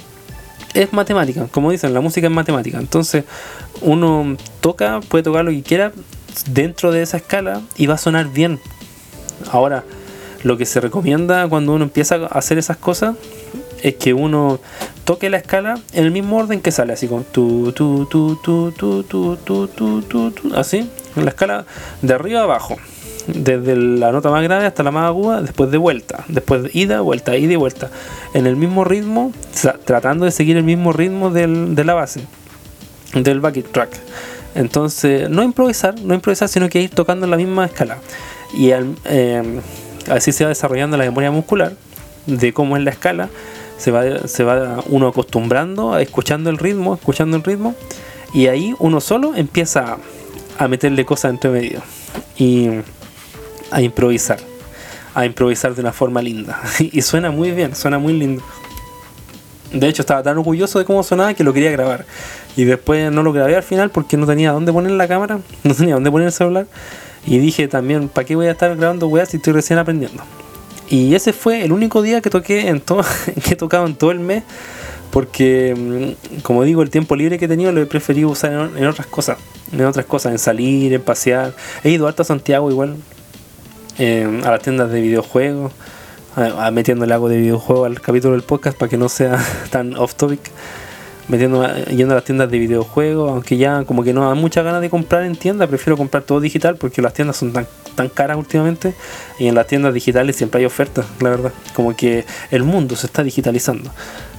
es 0.74 0.92
matemática, 0.92 1.48
como 1.52 1.72
dicen, 1.72 1.94
la 1.94 2.02
música 2.02 2.28
es 2.28 2.34
matemática. 2.34 2.78
Entonces, 2.78 3.24
uno 3.82 4.38
toca, 4.60 5.00
puede 5.08 5.24
tocar 5.24 5.46
lo 5.46 5.52
que 5.52 5.64
quiera, 5.64 5.92
dentro 6.48 6.92
de 6.92 7.02
esa 7.02 7.18
escala 7.18 7.62
y 7.78 7.88
va 7.88 7.96
a 7.96 7.98
sonar 7.98 8.28
bien. 8.28 8.60
Ahora, 9.52 9.84
lo 10.44 10.58
que 10.58 10.66
se 10.66 10.80
recomienda 10.80 11.48
cuando 11.48 11.74
uno 11.74 11.84
empieza 11.84 12.16
a 12.16 12.38
hacer 12.38 12.58
esas 12.58 12.78
cosas 12.78 13.16
es 13.82 13.96
que 13.96 14.14
uno 14.14 14.60
toque 15.04 15.30
la 15.30 15.38
escala 15.38 15.80
en 15.94 16.06
el 16.06 16.12
mismo 16.12 16.38
orden 16.38 16.62
que 16.62 16.72
sale, 16.72 16.94
así 16.94 17.08
como 17.08 17.22
tu, 17.24 17.72
tu, 17.74 18.06
tu, 18.08 18.40
tu, 18.44 18.72
tu, 18.72 19.04
tu, 19.04 19.38
tu, 19.38 19.68
tu, 19.68 20.02
tu, 20.02 20.32
tu, 20.32 20.56
así, 20.56 20.90
la 21.16 21.30
escala 21.30 21.66
de 22.02 22.14
arriba 22.14 22.42
a 22.42 22.44
abajo, 22.44 22.78
desde 23.28 23.76
la 23.76 24.12
nota 24.12 24.30
más 24.32 24.44
grave 24.44 24.66
hasta 24.66 24.84
la 24.84 24.92
más 24.92 25.06
aguda, 25.06 25.42
después 25.42 25.70
de 25.72 25.78
vuelta, 25.78 26.24
después 26.28 26.64
de 26.64 26.72
ida, 26.74 27.02
vuelta, 27.02 27.38
ida 27.38 27.54
y 27.54 27.58
vuelta, 27.58 27.90
en 28.34 28.48
el 28.48 28.56
mismo 28.56 28.84
ritmo, 28.84 29.32
tratando 29.86 30.26
de 30.26 30.32
seguir 30.32 30.58
el 30.58 30.64
mismo 30.64 30.92
ritmo 30.92 31.30
del, 31.30 31.76
de 31.76 31.84
la 31.84 31.94
base, 31.94 32.22
del 33.14 33.40
backing 33.40 33.66
track. 33.72 34.00
Entonces, 34.56 35.30
no 35.30 35.44
improvisar, 35.44 36.00
no 36.02 36.14
improvisar, 36.14 36.48
sino 36.48 36.70
que 36.70 36.82
ir 36.82 36.90
tocando 36.90 37.26
en 37.26 37.32
la 37.32 37.38
misma 37.38 37.66
escala. 37.66 37.98
Y 38.54 38.72
eh, 38.72 39.62
así 40.10 40.32
se 40.32 40.46
va 40.46 40.50
desarrollando 40.50 40.98
la 40.98 41.04
memoria 41.04 41.30
muscular 41.30 41.74
de 42.26 42.54
cómo 42.54 42.78
es 42.78 42.84
la 42.84 42.92
escala. 42.92 43.30
Se 43.78 43.92
va, 43.92 44.28
se 44.28 44.44
va 44.46 44.82
uno 44.88 45.08
acostumbrando 45.08 45.98
escuchando 46.00 46.50
el 46.50 46.58
ritmo, 46.58 46.96
escuchando 46.96 47.36
el 47.36 47.44
ritmo. 47.44 47.76
Y 48.34 48.48
ahí 48.48 48.74
uno 48.80 49.02
solo 49.02 49.36
empieza 49.36 49.98
a 50.58 50.68
meterle 50.68 51.06
cosas 51.06 51.32
entre 51.32 51.50
medio. 51.50 51.82
Y 52.38 52.70
a 53.72 53.82
improvisar. 53.82 54.40
A 55.14 55.26
improvisar 55.26 55.76
de 55.76 55.82
una 55.82 55.92
forma 55.92 56.22
linda. 56.22 56.62
Y 56.80 57.02
suena 57.02 57.30
muy 57.30 57.52
bien, 57.52 57.76
suena 57.76 58.00
muy 58.00 58.14
lindo. 58.14 58.42
De 59.76 59.90
hecho, 59.90 60.04
estaba 60.04 60.24
tan 60.24 60.38
orgulloso 60.38 60.80
de 60.80 60.86
cómo 60.86 61.04
sonaba 61.04 61.34
que 61.34 61.44
lo 61.44 61.52
quería 61.52 61.70
grabar. 61.70 62.06
Y 62.56 62.64
después 62.64 63.12
no 63.12 63.24
lo 63.24 63.34
grabé 63.34 63.58
al 63.58 63.64
final 63.64 63.90
porque 63.90 64.16
no 64.16 64.26
tenía 64.26 64.54
dónde 64.54 64.72
poner 64.72 64.92
la 64.92 65.08
cámara, 65.08 65.40
no 65.64 65.76
tenía 65.76 65.96
dónde 65.96 66.10
poner 66.10 66.28
el 66.28 66.34
celular. 66.34 66.66
Y 67.28 67.40
dije 67.40 67.68
también, 67.68 68.08
¿para 68.08 68.26
qué 68.26 68.36
voy 68.36 68.48
a 68.48 68.52
estar 68.52 68.76
grabando 68.78 69.08
weas 69.08 69.30
si 69.30 69.38
estoy 69.38 69.52
recién 69.52 69.78
aprendiendo? 69.78 70.24
Y 70.90 71.14
ese 71.14 71.34
fue 71.34 71.66
el 71.66 71.74
único 71.74 72.02
día 72.02 72.22
que 72.22 72.30
toqué 72.30 72.70
en 72.70 72.80
todo, 72.80 73.04
que 73.44 73.54
he 73.54 73.56
tocado 73.58 73.86
en 73.86 73.96
todo 73.96 74.12
el 74.12 74.20
mes, 74.20 74.44
porque 75.12 75.76
mm, 75.76 76.42
como 76.42 76.64
digo, 76.64 76.82
el 76.82 76.90
tiempo 76.90 77.18
libre 77.18 77.38
que 77.38 77.46
he 77.46 77.48
tenido 77.50 77.74
lo 77.74 77.82
he 77.82 77.86
preferido 77.86 78.30
usar 78.30 78.70
en, 78.78 78.86
otras 78.86 79.08
cosas, 79.08 79.38
en 79.74 79.84
otras 79.84 80.06
cosas, 80.06 80.32
en 80.32 80.40
salir, 80.40 80.94
en 80.94 81.02
pasear. 81.02 81.54
He 81.84 81.90
ido 81.90 82.08
harto 82.08 82.22
a 82.22 82.26
Santiago 82.26 82.72
igual, 82.72 82.96
eh, 83.98 84.42
a 84.46 84.52
las 84.52 84.62
tiendas 84.62 84.90
de 84.90 85.02
videojuegos, 85.02 85.74
a, 86.36 86.72
metiéndole 86.72 87.14
algo 87.14 87.30
de 87.30 87.38
videojuego 87.38 87.86
al 87.86 88.02
capítulo 88.02 88.34
del 88.34 88.44
podcast 88.44 88.78
para 88.78 88.90
que 88.90 88.98
no 88.98 89.10
sea 89.10 89.44
tan 89.70 89.96
off 89.96 90.16
topic 90.16 90.52
metiendo 91.28 91.66
yendo 91.88 92.14
a 92.14 92.16
las 92.16 92.24
tiendas 92.24 92.52
de 92.52 92.60
videojuegos, 92.60 93.32
aunque 93.32 93.58
ya 93.58 93.84
como 93.84 94.04
que 94.04 94.14
no 94.14 94.28
da 94.28 94.36
muchas 94.36 94.64
ganas 94.64 94.82
de 94.82 94.90
comprar 94.90 95.24
en 95.24 95.36
tienda, 95.36 95.66
prefiero 95.66 95.98
comprar 95.98 96.24
todo 96.24 96.40
digital 96.40 96.76
porque 96.76 97.02
las 97.02 97.14
tiendas 97.14 97.38
son 97.38 97.52
tan, 97.52 97.68
tan 97.96 98.10
caras 98.10 98.38
últimamente 98.38 98.94
y 99.40 99.48
en 99.48 99.56
las 99.56 99.66
tiendas 99.68 99.94
digitales 99.94 100.36
siempre 100.36 100.60
hay 100.60 100.66
ofertas, 100.66 101.06
la 101.20 101.30
verdad, 101.30 101.52
como 101.74 101.96
que 101.96 102.26
el 102.52 102.64
mundo 102.64 102.96
se 102.96 103.08
está 103.08 103.24
digitalizando. 103.24 103.90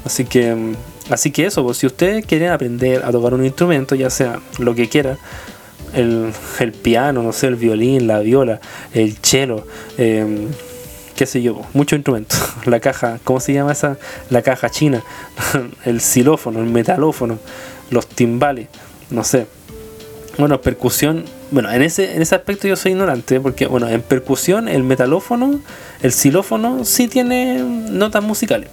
Así 0.05 0.25
que 0.25 0.75
así 1.11 1.33
que 1.33 1.47
eso, 1.47 1.65
pues 1.65 1.79
si 1.79 1.87
ustedes 1.87 2.25
quieren 2.25 2.51
aprender 2.51 3.03
a 3.05 3.11
tocar 3.11 3.35
un 3.35 3.45
instrumento, 3.45 3.97
ya 3.97 4.11
sea 4.11 4.39
lo 4.59 4.75
que 4.75 4.89
quiera, 4.89 5.19
el, 5.93 6.33
el 6.61 6.73
piano, 6.73 7.23
no 7.23 7.33
sé, 7.33 7.49
el 7.49 7.57
violín, 7.57 8.07
la 8.07 8.21
viola, 8.21 8.61
el 8.93 9.17
cello, 9.23 9.67
eh, 9.99 10.49
qué 11.17 11.27
sé 11.27 11.43
yo, 11.43 11.63
muchos 11.73 11.97
instrumentos. 11.97 12.39
La 12.67 12.79
caja, 12.79 13.19
¿cómo 13.25 13.41
se 13.41 13.53
llama 13.53 13.73
esa? 13.73 13.97
La 14.31 14.43
caja 14.43 14.71
china, 14.71 15.03
el 15.85 16.01
xilófono, 16.01 16.61
el 16.61 16.67
metalófono, 16.67 17.39
los 17.91 18.07
timbales, 18.07 18.69
no 19.11 19.25
sé. 19.25 19.47
Bueno, 20.39 20.61
percusión, 20.61 21.25
bueno, 21.51 21.73
en 21.73 21.81
ese, 21.81 22.15
en 22.15 22.21
ese 22.21 22.35
aspecto 22.35 22.69
yo 22.69 22.77
soy 22.77 22.93
ignorante, 22.93 23.41
porque 23.41 23.67
bueno, 23.67 23.89
en 23.89 24.03
percusión 24.03 24.69
el 24.69 24.83
metalófono, 24.83 25.61
el 26.03 26.13
xilófono 26.13 26.85
sí 26.85 27.09
tiene 27.09 27.63
notas 27.63 28.23
musicales 28.23 28.69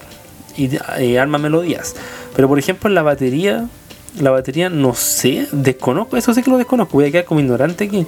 y, 0.57 0.69
y 1.01 1.15
arma 1.15 1.37
melodías. 1.37 1.95
Pero 2.35 2.49
por 2.49 2.59
ejemplo 2.59 2.89
en 2.89 2.95
la 2.95 3.01
batería, 3.01 3.67
la 4.19 4.31
batería 4.31 4.69
no 4.69 4.93
sé, 4.93 5.47
desconozco, 5.53 6.17
eso 6.17 6.33
sí 6.33 6.43
que 6.43 6.51
lo 6.51 6.57
desconozco, 6.57 6.95
voy 6.95 7.05
a 7.05 7.11
quedar 7.11 7.23
como 7.23 7.39
ignorante 7.39 7.85
aquí, 7.85 8.05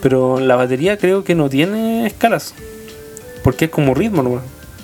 pero 0.00 0.40
la 0.40 0.56
batería 0.56 0.96
creo 0.96 1.24
que 1.24 1.34
no 1.34 1.50
tiene 1.50 2.06
escalas 2.06 2.54
porque 3.44 3.66
es 3.66 3.70
como 3.70 3.94
ritmo 3.94 4.24
nomás. 4.24 4.42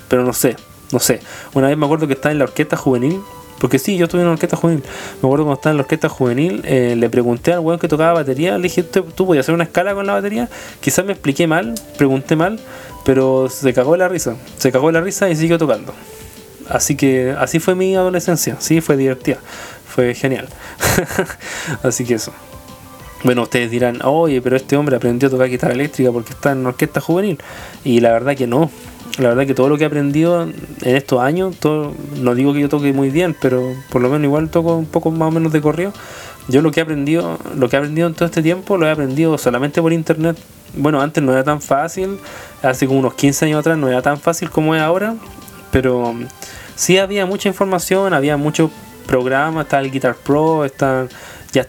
Pero 0.08 0.22
no 0.22 0.32
sé, 0.32 0.54
no 0.92 1.00
sé. 1.00 1.20
Una 1.54 1.66
vez 1.66 1.76
me 1.76 1.86
acuerdo 1.86 2.06
que 2.06 2.12
estaba 2.12 2.30
en 2.30 2.38
la 2.38 2.44
orquesta 2.44 2.76
juvenil. 2.76 3.20
Porque 3.58 3.78
sí, 3.78 3.96
yo 3.98 4.04
estuve 4.04 4.22
en 4.22 4.28
la 4.28 4.32
orquesta 4.32 4.56
juvenil. 4.56 4.82
Me 5.20 5.26
acuerdo 5.26 5.44
cuando 5.44 5.54
estaba 5.54 5.72
en 5.72 5.76
la 5.78 5.82
orquesta 5.82 6.08
juvenil, 6.08 6.62
eh, 6.64 6.94
le 6.96 7.10
pregunté 7.10 7.52
al 7.52 7.60
weón 7.60 7.78
que 7.78 7.88
tocaba 7.88 8.14
batería, 8.14 8.56
le 8.56 8.62
dije, 8.62 8.82
¿tú 8.82 9.26
podías 9.26 9.44
hacer 9.44 9.54
una 9.54 9.64
escala 9.64 9.94
con 9.94 10.06
la 10.06 10.14
batería? 10.14 10.48
Quizás 10.80 11.04
me 11.04 11.12
expliqué 11.12 11.46
mal, 11.46 11.74
pregunté 11.98 12.36
mal, 12.36 12.58
pero 13.04 13.50
se 13.50 13.74
cagó 13.74 13.96
la 13.98 14.08
risa. 14.08 14.36
Se 14.56 14.72
cagó 14.72 14.90
la 14.90 15.02
risa 15.02 15.28
y 15.28 15.36
siguió 15.36 15.58
tocando. 15.58 15.92
Así 16.70 16.96
que 16.96 17.34
así 17.38 17.58
fue 17.58 17.74
mi 17.74 17.94
adolescencia. 17.96 18.56
Sí, 18.60 18.80
fue 18.80 18.96
divertida. 18.96 19.38
Fue 19.86 20.14
genial. 20.14 20.48
así 21.82 22.04
que 22.04 22.14
eso. 22.14 22.32
Bueno, 23.22 23.42
ustedes 23.42 23.70
dirán, 23.70 24.00
oye, 24.02 24.40
pero 24.40 24.56
este 24.56 24.76
hombre 24.76 24.96
aprendió 24.96 25.28
a 25.28 25.30
tocar 25.30 25.48
guitarra 25.48 25.74
eléctrica 25.74 26.10
porque 26.10 26.32
está 26.32 26.52
en 26.52 26.64
orquesta 26.64 27.00
juvenil. 27.00 27.38
Y 27.84 28.00
la 28.00 28.12
verdad 28.12 28.34
que 28.34 28.46
no. 28.46 28.70
La 29.18 29.28
verdad 29.28 29.46
que 29.46 29.54
todo 29.54 29.68
lo 29.68 29.76
que 29.76 29.84
he 29.84 29.86
aprendido 29.86 30.42
en 30.42 30.54
estos 30.82 31.20
años, 31.20 31.56
todo, 31.56 31.92
no 32.22 32.34
digo 32.34 32.54
que 32.54 32.60
yo 32.60 32.68
toque 32.68 32.92
muy 32.92 33.10
bien, 33.10 33.36
pero 33.38 33.74
por 33.90 34.00
lo 34.00 34.08
menos 34.08 34.24
igual 34.24 34.48
toco 34.48 34.76
un 34.76 34.86
poco 34.86 35.10
más 35.10 35.28
o 35.28 35.30
menos 35.32 35.52
de 35.52 35.60
correo. 35.60 35.92
Yo 36.48 36.62
lo 36.62 36.70
que 36.70 36.80
he 36.80 36.82
aprendido, 36.82 37.38
lo 37.54 37.68
que 37.68 37.76
he 37.76 37.78
aprendido 37.78 38.08
en 38.08 38.14
todo 38.14 38.24
este 38.24 38.42
tiempo, 38.42 38.78
lo 38.78 38.86
he 38.86 38.90
aprendido 38.90 39.36
solamente 39.36 39.82
por 39.82 39.92
internet. 39.92 40.38
Bueno, 40.74 41.02
antes 41.02 41.22
no 41.22 41.32
era 41.32 41.44
tan 41.44 41.60
fácil, 41.60 42.18
hace 42.62 42.86
como 42.86 43.00
unos 43.00 43.14
15 43.14 43.46
años 43.46 43.60
atrás 43.60 43.76
no 43.76 43.88
era 43.88 44.00
tan 44.00 44.18
fácil 44.18 44.48
como 44.48 44.74
es 44.74 44.80
ahora, 44.80 45.16
pero 45.70 46.14
sí 46.76 46.96
había 46.96 47.26
mucha 47.26 47.48
información, 47.48 48.14
había 48.14 48.36
muchos 48.36 48.70
programas, 49.06 49.64
está 49.64 49.80
el 49.80 49.90
Guitar 49.90 50.14
Pro, 50.14 50.64
está 50.64 51.08
ya, 51.52 51.62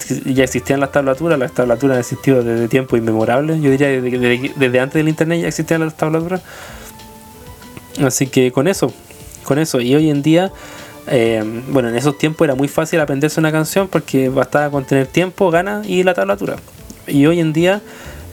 existían 0.43 0.79
las 0.79 0.91
tablaturas, 0.91 1.39
las 1.39 1.53
tablaturas 1.53 2.11
han 2.11 2.45
desde 2.45 2.67
tiempos 2.67 2.99
inmemorables, 2.99 3.61
yo 3.61 3.71
diría 3.71 3.89
desde, 3.89 4.79
antes 4.79 4.93
del 4.93 5.09
internet 5.09 5.41
ya 5.41 5.47
existían 5.47 5.81
las 5.81 5.97
tablaturas. 5.97 6.41
Así 8.03 8.27
que 8.27 8.51
con 8.51 8.67
eso, 8.67 8.93
con 9.43 9.59
eso, 9.59 9.81
y 9.81 9.95
hoy 9.95 10.09
en 10.09 10.21
día, 10.21 10.51
eh, 11.07 11.43
bueno, 11.69 11.89
en 11.89 11.95
esos 11.95 12.17
tiempos 12.17 12.45
era 12.45 12.55
muy 12.55 12.67
fácil 12.67 12.99
aprenderse 12.99 13.39
una 13.39 13.51
canción 13.51 13.87
porque 13.87 14.29
bastaba 14.29 14.69
con 14.69 14.85
tener 14.85 15.07
tiempo, 15.07 15.49
ganas 15.51 15.87
y 15.87 16.03
la 16.03 16.13
tablatura. 16.13 16.57
Y 17.07 17.25
hoy 17.25 17.39
en 17.39 17.51
día, 17.51 17.81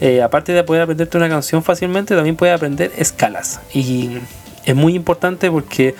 eh, 0.01 0.21
aparte 0.21 0.53
de 0.53 0.63
poder 0.63 0.83
aprenderte 0.83 1.17
una 1.17 1.29
canción 1.29 1.63
fácilmente, 1.63 2.15
también 2.15 2.35
puedes 2.35 2.55
aprender 2.55 2.91
escalas. 2.95 3.59
Y 3.73 4.19
es 4.65 4.75
muy 4.75 4.93
importante 4.95 5.49
porque 5.49 5.95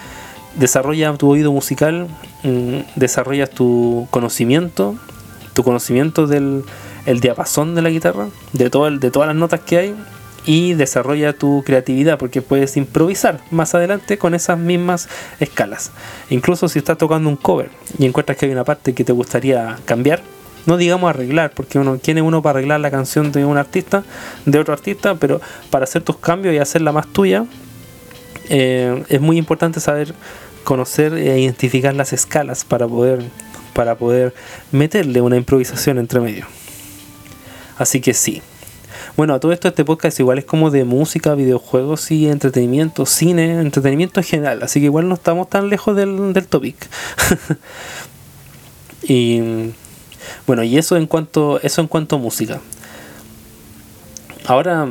desarrolla 0.55 1.11
tu 1.13 1.29
oído 1.29 1.51
musical, 1.51 2.07
mm, 2.43 2.79
desarrollas 2.95 3.49
tu 3.49 4.07
conocimiento 4.11 4.95
tu 5.53 5.63
conocimiento 5.63 6.27
del 6.27 6.63
el 7.05 7.19
diapasón 7.21 7.75
de 7.75 7.81
la 7.81 7.89
guitarra, 7.89 8.27
de, 8.53 8.69
todo 8.69 8.87
el, 8.87 8.99
de 8.99 9.09
todas 9.09 9.27
las 9.27 9.35
notas 9.35 9.61
que 9.61 9.77
hay, 9.77 9.95
y 10.45 10.73
desarrolla 10.73 11.33
tu 11.33 11.63
creatividad 11.65 12.17
porque 12.17 12.41
puedes 12.41 12.77
improvisar 12.77 13.39
más 13.51 13.75
adelante 13.75 14.17
con 14.17 14.33
esas 14.33 14.57
mismas 14.57 15.09
escalas. 15.39 15.91
Incluso 16.29 16.69
si 16.69 16.79
estás 16.79 16.97
tocando 16.97 17.29
un 17.29 17.35
cover 17.35 17.69
y 17.97 18.05
encuentras 18.05 18.37
que 18.37 18.45
hay 18.45 18.51
una 18.51 18.63
parte 18.63 18.93
que 18.93 19.03
te 19.03 19.11
gustaría 19.11 19.77
cambiar, 19.85 20.21
no 20.65 20.77
digamos 20.77 21.09
arreglar, 21.09 21.51
porque 21.51 21.79
uno 21.79 21.99
quiere 22.01 22.21
uno 22.21 22.41
para 22.41 22.59
arreglar 22.59 22.79
la 22.79 22.91
canción 22.91 23.31
de 23.31 23.45
un 23.45 23.57
artista, 23.57 24.03
de 24.45 24.59
otro 24.59 24.73
artista, 24.73 25.15
pero 25.15 25.41
para 25.69 25.83
hacer 25.83 26.03
tus 26.03 26.17
cambios 26.17 26.53
y 26.53 26.57
hacerla 26.57 26.91
más 26.91 27.07
tuya, 27.07 27.45
eh, 28.49 29.03
es 29.09 29.21
muy 29.21 29.37
importante 29.37 29.79
saber 29.79 30.13
conocer 30.63 31.13
e 31.13 31.39
identificar 31.39 31.95
las 31.95 32.13
escalas 32.13 32.63
para 32.65 32.87
poder 32.87 33.23
para 33.79 33.95
poder 33.95 34.33
meterle 34.73 35.21
una 35.21 35.37
improvisación 35.37 35.99
entre 35.99 36.19
medio. 36.19 36.45
Así 37.77 38.01
que 38.01 38.13
sí. 38.13 38.41
Bueno, 39.15 39.33
a 39.33 39.39
todo 39.39 39.53
esto 39.53 39.69
este 39.69 39.85
podcast 39.85 40.19
igual 40.19 40.37
es 40.37 40.43
como 40.43 40.69
de 40.69 40.83
música, 40.83 41.33
videojuegos 41.33 42.11
y 42.11 42.27
entretenimiento, 42.27 43.05
cine, 43.05 43.61
entretenimiento 43.61 44.19
en 44.19 44.25
general. 44.25 44.63
Así 44.63 44.81
que 44.81 44.87
igual 44.87 45.07
no 45.07 45.15
estamos 45.15 45.49
tan 45.49 45.69
lejos 45.69 45.95
del, 45.95 46.33
del 46.33 46.45
topic. 46.45 46.75
y 49.03 49.71
bueno, 50.45 50.63
y 50.63 50.77
eso 50.77 50.97
en 50.97 51.07
cuanto 51.07 51.61
eso 51.61 51.79
en 51.79 51.87
cuanto 51.87 52.17
a 52.17 52.19
música. 52.19 52.59
Ahora 54.45 54.89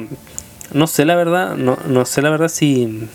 no 0.72 0.86
sé 0.86 1.04
la 1.04 1.14
verdad, 1.14 1.56
no, 1.56 1.76
no 1.86 2.06
sé 2.06 2.22
la 2.22 2.30
verdad 2.30 2.48
si 2.48 3.06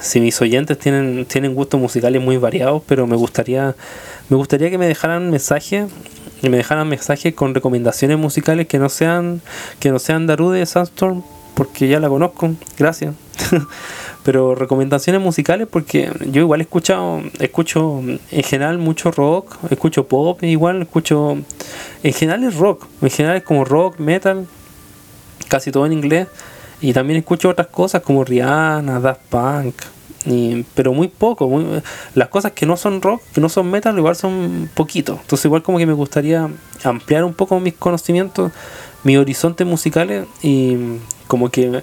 si 0.00 0.20
mis 0.20 0.40
oyentes 0.40 0.78
tienen, 0.78 1.26
tienen 1.26 1.54
gustos 1.54 1.80
musicales 1.80 2.22
muy 2.22 2.36
variados, 2.36 2.82
pero 2.86 3.06
me 3.06 3.16
gustaría, 3.16 3.74
me 4.28 4.36
gustaría 4.36 4.70
que 4.70 4.78
me 4.78 4.86
dejaran 4.86 5.30
mensajes, 5.30 5.86
que 6.40 6.50
me 6.50 6.56
dejaran 6.56 6.88
mensajes 6.88 7.34
con 7.34 7.54
recomendaciones 7.54 8.18
musicales 8.18 8.66
que 8.66 8.78
no 8.78 8.88
sean, 8.88 9.42
que 9.78 9.90
no 9.90 9.98
sean 9.98 10.26
Darude 10.26 10.60
de 10.60 10.66
Sandstorm, 10.66 11.22
porque 11.54 11.88
ya 11.88 12.00
la 12.00 12.08
conozco, 12.08 12.50
gracias. 12.78 13.14
pero 14.22 14.54
recomendaciones 14.54 15.20
musicales 15.20 15.66
porque 15.70 16.10
yo 16.26 16.42
igual 16.42 16.60
he 16.60 16.64
escuchado, 16.64 17.22
escucho 17.38 18.00
en 18.30 18.42
general 18.42 18.78
mucho 18.78 19.10
rock, 19.10 19.56
escucho 19.70 20.06
pop, 20.06 20.42
igual 20.42 20.82
escucho, 20.82 21.38
en 22.02 22.12
general 22.12 22.44
es 22.44 22.54
rock, 22.56 22.86
en 23.02 23.10
general 23.10 23.36
es 23.38 23.42
como 23.42 23.64
rock, 23.64 23.98
metal, 23.98 24.46
casi 25.48 25.70
todo 25.70 25.86
en 25.86 25.92
inglés 25.92 26.28
y 26.80 26.92
también 26.92 27.18
escucho 27.18 27.48
otras 27.48 27.68
cosas 27.68 28.02
como 28.02 28.24
Rihanna, 28.24 29.00
Daft 29.00 29.20
Punk, 29.28 29.74
pero 30.74 30.92
muy 30.92 31.08
poco. 31.08 31.50
las 32.14 32.28
cosas 32.28 32.52
que 32.52 32.66
no 32.66 32.76
son 32.76 33.00
rock, 33.02 33.22
que 33.32 33.40
no 33.40 33.48
son 33.48 33.70
metal, 33.70 33.96
igual 33.96 34.16
son 34.16 34.70
poquito. 34.74 35.18
Entonces 35.20 35.44
igual 35.44 35.62
como 35.62 35.78
que 35.78 35.86
me 35.86 35.92
gustaría 35.92 36.48
ampliar 36.84 37.24
un 37.24 37.34
poco 37.34 37.60
mis 37.60 37.74
conocimientos, 37.74 38.52
mis 39.04 39.18
horizontes 39.18 39.66
musicales 39.66 40.26
y 40.42 40.76
como 41.26 41.50
que 41.50 41.82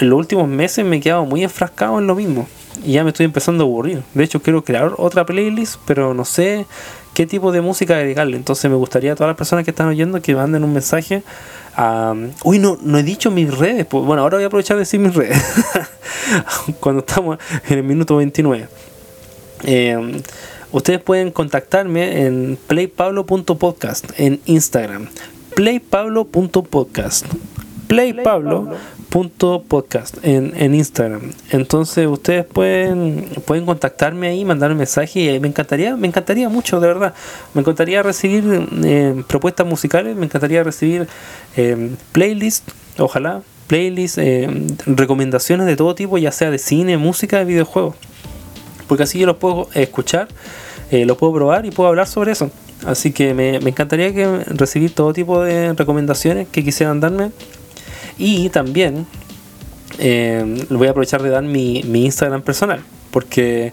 en 0.00 0.08
los 0.08 0.18
últimos 0.18 0.48
meses 0.48 0.84
me 0.84 0.96
he 0.96 1.00
quedado 1.00 1.24
muy 1.24 1.42
enfrascado 1.42 1.98
en 1.98 2.06
lo 2.06 2.14
mismo. 2.14 2.48
Y 2.84 2.92
ya 2.92 3.04
me 3.04 3.10
estoy 3.10 3.24
empezando 3.24 3.64
a 3.64 3.66
aburrir. 3.66 4.02
De 4.14 4.24
hecho 4.24 4.42
quiero 4.42 4.64
crear 4.64 4.92
otra 4.98 5.24
playlist, 5.24 5.76
pero 5.86 6.12
no 6.12 6.24
sé 6.24 6.66
qué 7.14 7.26
tipo 7.26 7.52
de 7.52 7.60
música 7.60 7.96
dedicarle. 7.96 8.36
Entonces 8.36 8.70
me 8.70 8.76
gustaría 8.76 9.12
a 9.12 9.14
todas 9.14 9.28
las 9.28 9.36
personas 9.36 9.64
que 9.64 9.70
están 9.70 9.88
oyendo 9.88 10.20
que 10.20 10.34
manden 10.34 10.64
un 10.64 10.72
mensaje 10.72 11.22
uy, 12.44 12.58
no, 12.58 12.78
no 12.80 12.98
he 12.98 13.02
dicho 13.02 13.30
mis 13.30 13.56
redes. 13.56 13.86
Pues, 13.86 14.04
bueno, 14.04 14.22
ahora 14.22 14.36
voy 14.36 14.44
a 14.44 14.46
aprovechar 14.46 14.76
de 14.76 14.80
decir 14.80 15.00
mis 15.00 15.14
redes. 15.14 15.42
Cuando 16.80 17.00
estamos 17.00 17.38
en 17.68 17.78
el 17.78 17.84
minuto 17.84 18.16
29. 18.16 18.68
Eh, 19.64 20.22
ustedes 20.72 21.00
pueden 21.00 21.30
contactarme 21.30 22.26
en 22.26 22.58
playpablo.podcast 22.66 24.18
en 24.18 24.40
Instagram. 24.46 25.08
playpablo.podcast. 25.54 27.26
Playpablo 27.86 28.64
punto 28.64 28.76
podcast 29.68 30.16
en, 30.22 30.52
en 30.56 30.74
Instagram 30.74 31.32
entonces 31.50 32.06
ustedes 32.06 32.44
pueden 32.44 33.28
pueden 33.46 33.64
contactarme 33.64 34.28
ahí 34.28 34.44
mandar 34.44 34.70
un 34.70 34.78
mensaje 34.78 35.20
y 35.20 35.40
me 35.40 35.48
encantaría 35.48 35.96
me 35.96 36.06
encantaría 36.06 36.48
mucho 36.48 36.80
de 36.80 36.88
verdad 36.88 37.14
me 37.54 37.60
encantaría 37.60 38.02
recibir 38.02 38.44
eh, 38.84 39.22
propuestas 39.26 39.66
musicales 39.66 40.16
me 40.16 40.26
encantaría 40.26 40.62
recibir 40.62 41.08
eh, 41.56 41.90
playlists 42.12 42.72
ojalá 42.98 43.42
playlists, 43.66 44.18
eh, 44.18 44.48
recomendaciones 44.86 45.66
de 45.66 45.76
todo 45.76 45.94
tipo, 45.94 46.18
ya 46.18 46.32
sea 46.32 46.50
de 46.50 46.58
cine, 46.58 46.96
música, 46.96 47.38
de 47.38 47.44
videojuegos. 47.44 47.96
Porque 48.88 49.04
así 49.04 49.18
yo 49.18 49.26
los 49.26 49.36
puedo 49.36 49.68
escuchar, 49.74 50.28
eh, 50.90 51.06
los 51.06 51.16
puedo 51.16 51.32
probar 51.32 51.66
y 51.66 51.70
puedo 51.70 51.88
hablar 51.88 52.06
sobre 52.06 52.32
eso. 52.32 52.50
Así 52.86 53.12
que 53.12 53.32
me, 53.32 53.56
encantaría 53.56 54.12
que 54.12 54.44
recibir 54.46 54.94
todo 54.94 55.12
tipo 55.12 55.42
de 55.42 55.72
recomendaciones 55.72 56.48
que 56.48 56.62
quisieran 56.62 57.00
darme. 57.00 57.30
Y 58.18 58.48
también 58.50 59.06
eh, 59.98 60.66
voy 60.70 60.86
a 60.86 60.90
aprovechar 60.90 61.22
de 61.22 61.30
dar 61.30 61.42
mi, 61.42 61.82
mi 61.84 62.04
Instagram 62.04 62.42
personal. 62.42 62.80
Porque 63.10 63.72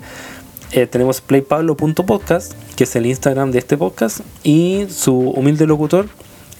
eh, 0.72 0.88
tenemos 0.88 1.22
playpablo.podcast, 1.22 2.54
que 2.76 2.86
es 2.86 2.96
el 2.96 3.06
Instagram 3.06 3.52
de 3.52 3.60
este 3.60 3.78
podcast, 3.78 4.22
y 4.44 4.86
su 4.90 5.18
humilde 5.18 5.68
locutor, 5.68 6.08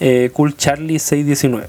eh, 0.00 0.30
CoolCharlie619. 0.34 1.66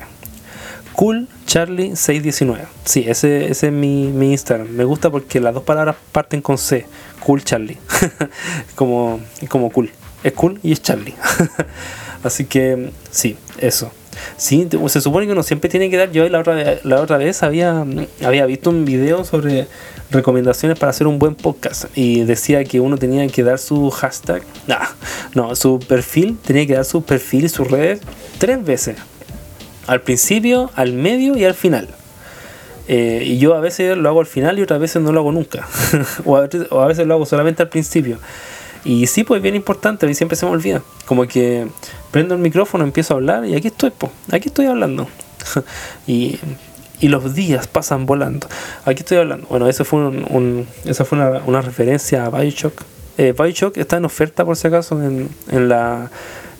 CoolCharlie619. 0.96 2.66
Sí, 2.86 3.06
ese, 3.08 3.50
ese 3.50 3.68
es 3.68 3.74
mi, 3.74 4.08
mi, 4.08 4.32
Instagram. 4.32 4.70
Me 4.70 4.84
gusta 4.84 5.10
porque 5.10 5.40
las 5.40 5.54
dos 5.54 5.64
palabras 5.64 5.96
parten 6.12 6.42
con 6.42 6.58
C. 6.58 6.86
CoolCharlie. 7.20 7.78
como, 8.76 9.20
como 9.48 9.72
cool. 9.72 9.92
Es 10.24 10.34
cool 10.34 10.60
y 10.64 10.72
es 10.72 10.82
Charlie. 10.82 11.16
Así 12.24 12.46
que 12.46 12.92
sí, 13.12 13.38
eso. 13.58 13.92
Sí, 14.38 14.68
se 14.88 15.02
supone 15.02 15.26
que 15.26 15.32
uno 15.32 15.44
siempre 15.44 15.70
tiene 15.70 15.90
que 15.90 15.98
dar. 15.98 16.12
Yo 16.12 16.28
la 16.30 16.40
otra, 16.40 16.80
la 16.84 17.02
otra 17.02 17.18
vez 17.18 17.44
había, 17.44 17.86
había 18.24 18.46
visto 18.46 18.70
un 18.70 18.86
video 18.86 19.24
sobre 19.24 19.68
recomendaciones 20.14 20.80
para 20.80 20.92
hacer 20.92 21.08
un 21.08 21.20
buen 21.20 21.36
podcast 21.36 21.86
y 21.96 22.24
decía 22.24 22.64
que 22.64 22.80
uno 22.80 22.98
tenía 22.98 23.28
que 23.28 23.44
dar 23.44 23.60
su 23.60 23.90
hashtag, 23.90 24.44
no, 25.34 25.56
su 25.56 25.80
perfil, 25.80 26.38
tenía 26.38 26.66
que 26.66 26.76
dar 26.76 26.86
su 26.86 27.04
perfil 27.04 27.46
y 27.46 27.50
sus 27.50 27.70
redes 27.70 28.00
tres 28.38 28.64
veces. 28.64 28.98
Al 29.88 30.02
principio, 30.02 30.72
al 30.76 30.94
medio 30.94 31.36
y 31.36 31.44
al 31.44 31.54
final. 31.54 31.90
Eh, 32.88 33.24
y 33.26 33.38
yo 33.38 33.56
a 33.56 33.62
veces 33.62 33.98
lo 33.98 34.10
hago 34.10 34.20
al 34.20 34.26
final 34.26 34.60
y 34.60 34.62
otras 34.62 34.80
veces 34.80 35.02
no 35.02 35.12
lo 35.12 35.22
hago 35.22 35.32
nunca. 35.32 35.68
o, 36.26 36.38
a 36.38 36.48
veces, 36.88 37.08
lo 37.08 37.14
hago 37.14 37.26
solamente 37.26 37.64
al 37.64 37.70
principio. 37.70 38.20
Y 38.86 39.08
sí, 39.08 39.24
pues 39.24 39.42
bien 39.42 39.56
importante, 39.56 40.06
a 40.06 40.10
mí 40.10 40.16
siempre 40.16 40.36
se 40.36 40.46
me 40.46 40.52
olvida. 40.52 40.82
Como 41.06 41.26
que 41.28 41.68
prendo 42.12 42.36
el 42.36 42.42
micrófono, 42.42 42.84
empiezo 42.84 43.14
a 43.14 43.18
hablar 43.18 43.46
y 43.46 43.56
aquí 43.56 43.68
estoy, 43.68 43.92
pues, 43.92 44.12
aquí 44.32 44.50
estoy 44.50 44.66
hablando. 44.66 45.08
y 46.08 46.40
y 47.04 47.10
los 47.10 47.36
días 47.36 47.68
pasan 47.68 48.06
volando. 48.06 48.48
Aquí 48.86 49.00
estoy 49.00 49.18
hablando. 49.18 49.46
Bueno, 49.48 49.68
eso 49.68 49.84
fue 49.84 50.00
un, 50.00 50.66
esa 50.86 51.04
fue 51.04 51.18
una, 51.18 51.62
referencia 51.62 52.26
a 52.26 52.30
Bioshock. 52.30 52.82
Eh, 53.18 53.34
Bioshock 53.38 53.76
está 53.76 53.98
en 53.98 54.06
oferta 54.06 54.46
por 54.46 54.56
si 54.56 54.68
acaso 54.68 55.04
en, 55.04 55.30
en 55.52 55.68
la 55.68 56.10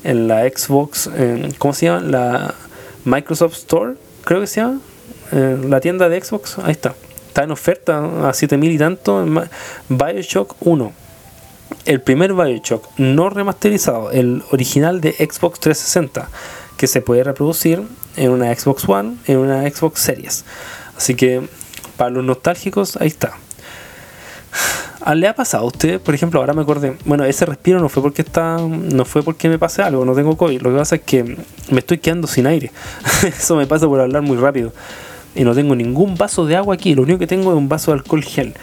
en 0.04 0.28
la 0.28 0.42
Xbox, 0.42 1.10
¿cómo 1.58 1.74
se 1.74 1.86
llama? 1.86 2.02
La 2.02 2.56
Microsoft 3.06 3.54
Store, 3.54 3.94
creo 4.26 4.42
que 4.42 4.48
se 4.48 4.60
llama. 4.60 4.82
la 5.32 5.80
tienda 5.80 6.10
de 6.10 6.22
Xbox, 6.22 6.60
ahí 6.60 6.72
está. 6.72 6.94
Está 7.30 7.44
en 7.44 7.52
oferta 7.52 8.28
a 8.30 8.34
7000 8.34 8.72
y 8.72 8.78
tanto. 8.78 9.26
Bioshock 9.88 10.56
1. 10.60 10.94
El 11.86 12.02
primer 12.02 12.34
Bioshock 12.34 12.88
no 12.98 13.30
remasterizado, 13.30 14.12
el 14.12 14.44
original 14.52 15.02
de 15.02 15.12
Xbox 15.14 15.60
360 15.60 16.30
que 16.78 16.88
se 16.88 17.02
puede 17.02 17.24
reproducir 17.24 17.84
en 18.18 18.32
una 18.32 18.54
Xbox 18.54 18.88
One, 18.88 19.18
en 19.28 19.38
una 19.38 19.70
Xbox 19.70 20.00
Series. 20.00 20.46
Así 20.98 21.16
que 21.16 21.42
para 21.98 22.10
los 22.10 22.24
nostálgicos, 22.24 22.98
ahí 22.98 23.08
está. 23.08 23.34
Ah, 25.06 25.16
¿Le 25.16 25.28
ha 25.28 25.36
pasado 25.36 25.66
a 25.66 25.68
usted? 25.68 26.00
Por 26.00 26.16
ejemplo, 26.16 26.40
ahora 26.40 26.54
me 26.54 26.62
acordé. 26.62 26.98
Bueno, 27.04 27.26
ese 27.26 27.46
respiro 27.46 27.80
no 27.80 27.90
fue 27.90 28.02
porque 28.02 28.22
está, 28.22 28.58
no 28.58 29.04
fue 29.04 29.22
porque 29.22 29.50
me 29.50 29.60
pase 29.60 29.82
algo, 29.82 30.06
no 30.06 30.16
tengo 30.16 30.38
COVID. 30.38 30.62
Lo 30.62 30.72
que 30.72 30.78
pasa 30.78 30.96
es 30.96 31.02
que 31.02 31.24
me 31.70 31.80
estoy 31.80 31.98
quedando 31.98 32.26
sin 32.26 32.48
aire. 32.48 32.72
Eso 33.24 33.58
me 33.58 33.68
pasa 33.68 33.86
por 33.88 34.00
hablar 34.00 34.22
muy 34.22 34.38
rápido. 34.38 34.72
Y 35.36 35.44
no 35.44 35.54
tengo 35.54 35.76
ningún 35.76 36.16
vaso 36.16 36.46
de 36.46 36.56
agua 36.56 36.76
aquí. 36.76 36.96
Lo 36.96 37.02
único 37.02 37.20
que 37.20 37.28
tengo 37.28 37.52
es 37.52 37.58
un 37.58 37.68
vaso 37.68 37.92
de 37.92 37.98
alcohol 37.98 38.24
gel. 38.24 38.54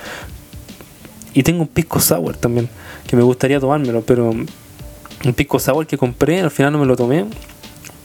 Y 1.35 1.43
tengo 1.43 1.63
un 1.63 1.69
pisco 1.69 2.01
sour 2.01 2.37
también, 2.37 2.69
que 3.07 3.17
me 3.17 3.23
gustaría 3.23 3.61
tomármelo, 3.61 4.03
pero 4.03 4.31
un 4.31 5.35
pisco 5.35 5.59
sour 5.59 5.87
que 5.87 5.97
compré, 5.97 6.41
al 6.41 6.51
final 6.51 6.73
no 6.73 6.79
me 6.79 6.87
lo 6.87 6.97
tomé 6.97 7.27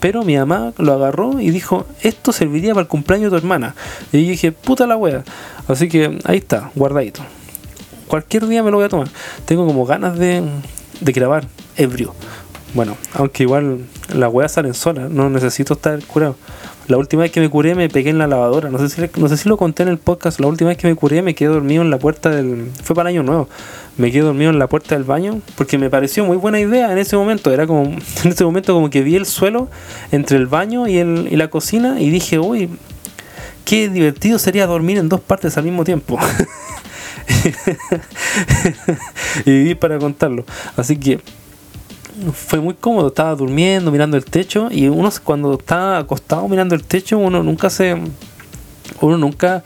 pero 0.05 0.23
mi 0.23 0.37
mamá 0.37 0.71
lo 0.77 0.93
agarró 0.93 1.39
y 1.39 1.49
dijo, 1.49 1.87
esto 2.03 2.31
serviría 2.31 2.75
para 2.75 2.83
el 2.83 2.87
cumpleaños 2.87 3.31
de 3.31 3.39
tu 3.39 3.43
hermana. 3.43 3.73
Y 4.11 4.23
yo 4.23 4.29
dije, 4.29 4.51
puta 4.51 4.85
la 4.85 4.97
wea. 4.97 5.23
Así 5.67 5.89
que 5.89 6.19
ahí 6.25 6.37
está, 6.37 6.69
guardadito. 6.75 7.21
Cualquier 8.07 8.45
día 8.45 8.61
me 8.61 8.69
lo 8.69 8.77
voy 8.77 8.85
a 8.85 8.89
tomar. 8.89 9.07
Tengo 9.45 9.65
como 9.65 9.83
ganas 9.87 10.19
de, 10.19 10.43
de 11.01 11.11
grabar 11.11 11.47
ebrio. 11.75 12.13
Bueno, 12.75 12.95
aunque 13.15 13.41
igual 13.41 13.79
las 14.13 14.31
weas 14.31 14.51
salen 14.51 14.75
solas, 14.75 15.09
no 15.09 15.27
necesito 15.31 15.73
estar 15.73 15.99
curado. 16.03 16.35
La 16.87 16.97
última 16.97 17.23
vez 17.23 17.31
que 17.31 17.39
me 17.39 17.49
curé 17.49 17.73
me 17.73 17.89
pegué 17.89 18.11
en 18.11 18.19
la 18.19 18.27
lavadora. 18.27 18.69
No 18.69 18.77
sé 18.77 18.89
si, 18.89 19.19
no 19.19 19.27
sé 19.27 19.37
si 19.37 19.49
lo 19.49 19.57
conté 19.57 19.83
en 19.83 19.89
el 19.89 19.97
podcast. 19.97 20.39
La 20.39 20.47
última 20.47 20.69
vez 20.69 20.77
que 20.77 20.87
me 20.87 20.95
curé 20.95 21.23
me 21.23 21.33
quedé 21.33 21.49
dormido 21.49 21.81
en 21.81 21.89
la 21.89 21.97
puerta 21.97 22.29
del... 22.29 22.69
Fue 22.83 22.95
para 22.95 23.09
año 23.09 23.23
nuevo. 23.23 23.49
Me 23.97 24.11
quedé 24.11 24.21
dormido 24.21 24.51
en 24.51 24.59
la 24.59 24.67
puerta 24.67 24.93
del 24.93 25.03
baño 25.03 25.41
porque 25.55 25.79
me 25.79 25.89
pareció 25.89 26.25
muy 26.25 26.37
buena 26.37 26.59
idea 26.59 26.91
en 26.91 26.99
ese 26.99 27.17
momento. 27.17 27.51
Era 27.51 27.65
como... 27.65 27.83
En 28.23 28.31
ese 28.31 28.43
momento 28.43 28.73
como 28.73 28.91
que 28.91 29.01
vi 29.01 29.15
el 29.15 29.25
suelo 29.25 29.67
entre 30.11 30.37
el 30.37 30.45
baño 30.45 30.87
y, 30.87 30.97
el, 30.97 31.27
y 31.31 31.35
la 31.37 31.49
cocina 31.49 31.99
y 31.99 32.11
dije, 32.11 32.37
uy, 32.37 32.69
qué 33.65 33.89
divertido 33.89 34.37
sería 34.37 34.67
dormir 34.67 34.99
en 34.99 35.09
dos 35.09 35.21
partes 35.21 35.57
al 35.57 35.63
mismo 35.63 35.83
tiempo. 35.83 36.19
y 39.45 39.49
viví 39.49 39.75
para 39.75 39.97
contarlo. 39.97 40.45
Así 40.77 40.97
que 40.97 41.19
fue 42.33 42.59
muy 42.59 42.73
cómodo, 42.73 43.07
estaba 43.07 43.35
durmiendo, 43.35 43.91
mirando 43.91 44.17
el 44.17 44.25
techo 44.25 44.69
y 44.71 44.87
uno 44.87 45.09
cuando 45.23 45.53
está 45.53 45.97
acostado 45.97 46.47
mirando 46.47 46.75
el 46.75 46.83
techo, 46.83 47.17
uno 47.17 47.43
nunca 47.43 47.69
se 47.69 47.95
uno 49.01 49.17
nunca 49.17 49.63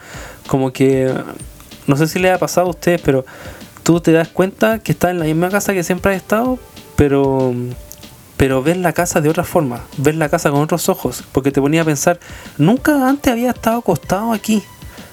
como 0.48 0.72
que 0.72 1.14
no 1.88 1.96
sé 1.96 2.08
si 2.08 2.20
le 2.20 2.32
ha 2.32 2.38
pasado 2.38 2.68
a 2.68 2.70
ustedes, 2.72 3.02
pero 3.02 3.26
tú 3.84 4.00
te 4.00 4.12
das 4.12 4.28
cuenta 4.28 4.80
que 4.80 4.92
estás 4.92 5.12
en 5.12 5.20
la 5.20 5.26
misma 5.26 5.50
casa 5.50 5.74
que 5.74 5.84
siempre 5.84 6.12
has 6.12 6.18
estado, 6.22 6.60
pero 6.96 7.54
pero 8.38 8.64
ves 8.64 8.78
la 8.78 8.94
casa 8.94 9.20
de 9.20 9.30
otra 9.30 9.44
forma, 9.44 9.82
ves 9.98 10.16
la 10.16 10.30
casa 10.30 10.50
con 10.50 10.62
otros 10.62 10.88
ojos, 10.88 11.24
porque 11.34 11.52
te 11.52 11.60
ponía 11.60 11.82
a 11.82 11.86
pensar, 11.86 12.20
nunca 12.58 13.08
antes 13.08 13.32
había 13.32 13.52
estado 13.52 13.80
acostado 13.80 14.32
aquí, 14.32 14.64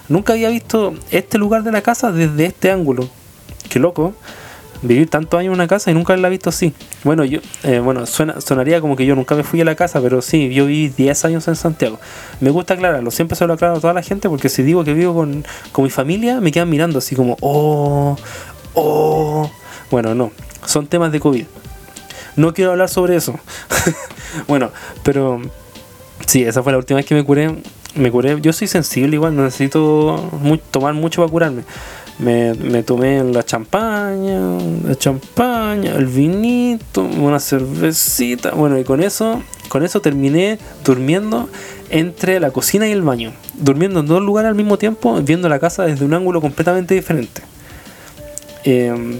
nunca 0.07 0.33
había 0.33 0.49
visto 0.49 0.93
este 1.11 1.37
lugar 1.37 1.63
de 1.63 1.71
la 1.71 1.81
casa 1.81 2.11
desde 2.11 2.45
este 2.45 2.71
ángulo. 2.71 3.09
Qué 3.69 3.79
loco 3.79 4.13
vivir 4.81 5.09
tantos 5.09 5.39
años 5.39 5.51
en 5.51 5.53
una 5.53 5.67
casa 5.67 5.91
y 5.91 5.93
nunca 5.93 6.15
la 6.17 6.27
he 6.27 6.31
visto 6.31 6.49
así. 6.49 6.73
Bueno, 7.03 7.23
yo, 7.25 7.39
eh, 7.63 7.79
bueno, 7.79 8.05
suena, 8.05 8.39
sonaría 8.41 8.81
como 8.81 8.95
que 8.95 9.05
yo 9.05 9.15
nunca 9.15 9.35
me 9.35 9.43
fui 9.43 9.61
a 9.61 9.65
la 9.65 9.75
casa, 9.75 10.01
pero 10.01 10.21
sí, 10.21 10.53
yo 10.53 10.65
viví 10.65 10.89
10 10.89 11.25
años 11.25 11.47
en 11.47 11.55
Santiago. 11.55 11.99
Me 12.39 12.49
gusta 12.49 12.75
aclararlo, 12.75 13.11
siempre 13.11 13.35
se 13.35 13.45
lo 13.47 13.53
aclaro 13.53 13.77
a 13.77 13.79
toda 13.79 13.93
la 13.93 14.01
gente 14.01 14.29
porque 14.29 14.49
si 14.49 14.63
digo 14.63 14.83
que 14.83 14.93
vivo 14.93 15.13
con, 15.13 15.45
con 15.71 15.83
mi 15.83 15.89
familia, 15.89 16.39
me 16.41 16.51
quedan 16.51 16.69
mirando 16.69 16.99
así 16.99 17.15
como, 17.15 17.37
oh, 17.41 18.17
oh. 18.73 19.51
Bueno, 19.89 20.13
no, 20.13 20.31
son 20.65 20.87
temas 20.87 21.11
de 21.11 21.19
COVID. 21.19 21.45
No 22.35 22.53
quiero 22.53 22.71
hablar 22.71 22.89
sobre 22.89 23.15
eso. 23.15 23.39
bueno, 24.47 24.71
pero 25.03 25.41
sí, 26.25 26.43
esa 26.43 26.61
fue 26.61 26.71
la 26.71 26.77
última 26.77 26.97
vez 26.97 27.05
que 27.05 27.15
me 27.15 27.23
curé. 27.23 27.55
Me 27.95 28.11
curé, 28.11 28.39
yo 28.41 28.53
soy 28.53 28.67
sensible 28.67 29.15
igual, 29.15 29.35
necesito 29.35 30.29
tomar 30.69 30.93
mucho 30.93 31.21
para 31.21 31.31
curarme 31.31 31.63
me, 32.19 32.53
me 32.55 32.83
tomé 32.83 33.23
la 33.23 33.43
champaña, 33.43 34.39
la 34.83 34.95
champaña, 34.95 35.95
el 35.95 36.07
vinito, 36.07 37.01
una 37.01 37.39
cervecita. 37.39 38.51
Bueno, 38.51 38.79
y 38.79 38.83
con 38.83 39.01
eso, 39.03 39.41
con 39.69 39.83
eso 39.83 40.01
terminé 40.01 40.57
durmiendo 40.83 41.49
entre 41.89 42.39
la 42.39 42.51
cocina 42.51 42.87
y 42.87 42.91
el 42.91 43.01
baño. 43.01 43.33
Durmiendo 43.55 43.99
en 43.99 44.07
dos 44.07 44.21
lugares 44.21 44.49
al 44.49 44.55
mismo 44.55 44.77
tiempo, 44.77 45.21
viendo 45.21 45.47
la 45.47 45.59
casa 45.59 45.85
desde 45.85 46.05
un 46.05 46.13
ángulo 46.13 46.41
completamente 46.41 46.95
diferente. 46.95 47.41
Em, 48.63 49.19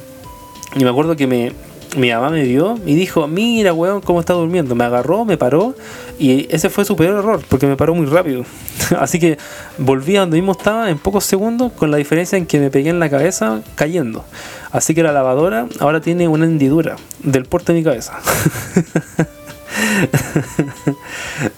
y 0.76 0.84
me 0.84 0.90
acuerdo 0.90 1.16
que 1.16 1.28
me, 1.28 1.54
mi 1.96 2.12
mamá 2.12 2.30
me 2.30 2.44
vio 2.44 2.78
y 2.86 2.96
dijo, 2.96 3.28
mira, 3.28 3.74
weón, 3.74 4.02
cómo 4.02 4.20
está 4.20 4.34
durmiendo. 4.34 4.76
Me 4.76 4.84
agarró, 4.84 5.26
me 5.26 5.38
paró 5.38 5.76
y 6.20 6.54
ese 6.54 6.70
fue 6.70 6.86
su 6.86 6.96
peor 6.96 7.20
error 7.20 7.42
porque 7.48 7.66
me 7.68 7.76
paró 7.76 7.96
muy 7.96 8.06
rápido. 8.08 8.44
Así 9.00 9.20
que 9.20 9.38
volví 9.78 10.18
a 10.18 10.22
donde 10.22 10.38
mismo 10.38 10.52
estaba 10.52 10.90
en 10.90 10.98
pocos 10.98 11.24
segundos 11.24 11.72
con 11.72 11.92
la 11.92 11.98
diferencia 11.98 12.38
en 12.38 12.46
que 12.46 12.60
me 12.60 12.70
pegué 12.70 12.90
en 12.90 13.00
la 13.00 13.10
cabeza 13.10 13.62
cayendo. 13.76 14.26
Así 14.72 14.94
que 14.94 15.04
la 15.04 15.12
lavadora 15.12 15.68
ahora 15.80 16.02
tiene 16.02 16.28
una 16.28 16.46
hendidura 16.46 16.98
del 17.24 17.46
porte 17.46 17.74
de 17.74 17.80
mi 17.80 17.84
cabeza. 17.84 18.20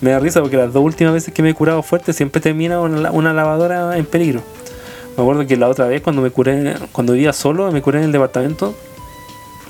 me 0.01 0.11
da 0.11 0.19
risa 0.19 0.41
porque 0.41 0.57
las 0.57 0.73
dos 0.73 0.83
últimas 0.83 1.13
veces 1.13 1.33
que 1.33 1.41
me 1.41 1.49
he 1.49 1.53
curado 1.53 1.81
fuerte 1.83 2.13
siempre 2.13 2.41
termina 2.41 2.79
una, 2.81 3.11
una 3.11 3.33
lavadora 3.33 3.97
en 3.97 4.05
peligro. 4.05 4.43
Me 5.17 5.23
acuerdo 5.23 5.45
que 5.45 5.57
la 5.57 5.67
otra 5.67 5.85
vez 5.87 6.01
cuando 6.01 6.21
me 6.21 6.29
curé, 6.29 6.75
cuando 6.91 7.13
vivía 7.13 7.33
solo, 7.33 7.71
me 7.71 7.81
curé 7.81 7.99
en 7.99 8.05
el 8.05 8.11
departamento, 8.11 8.73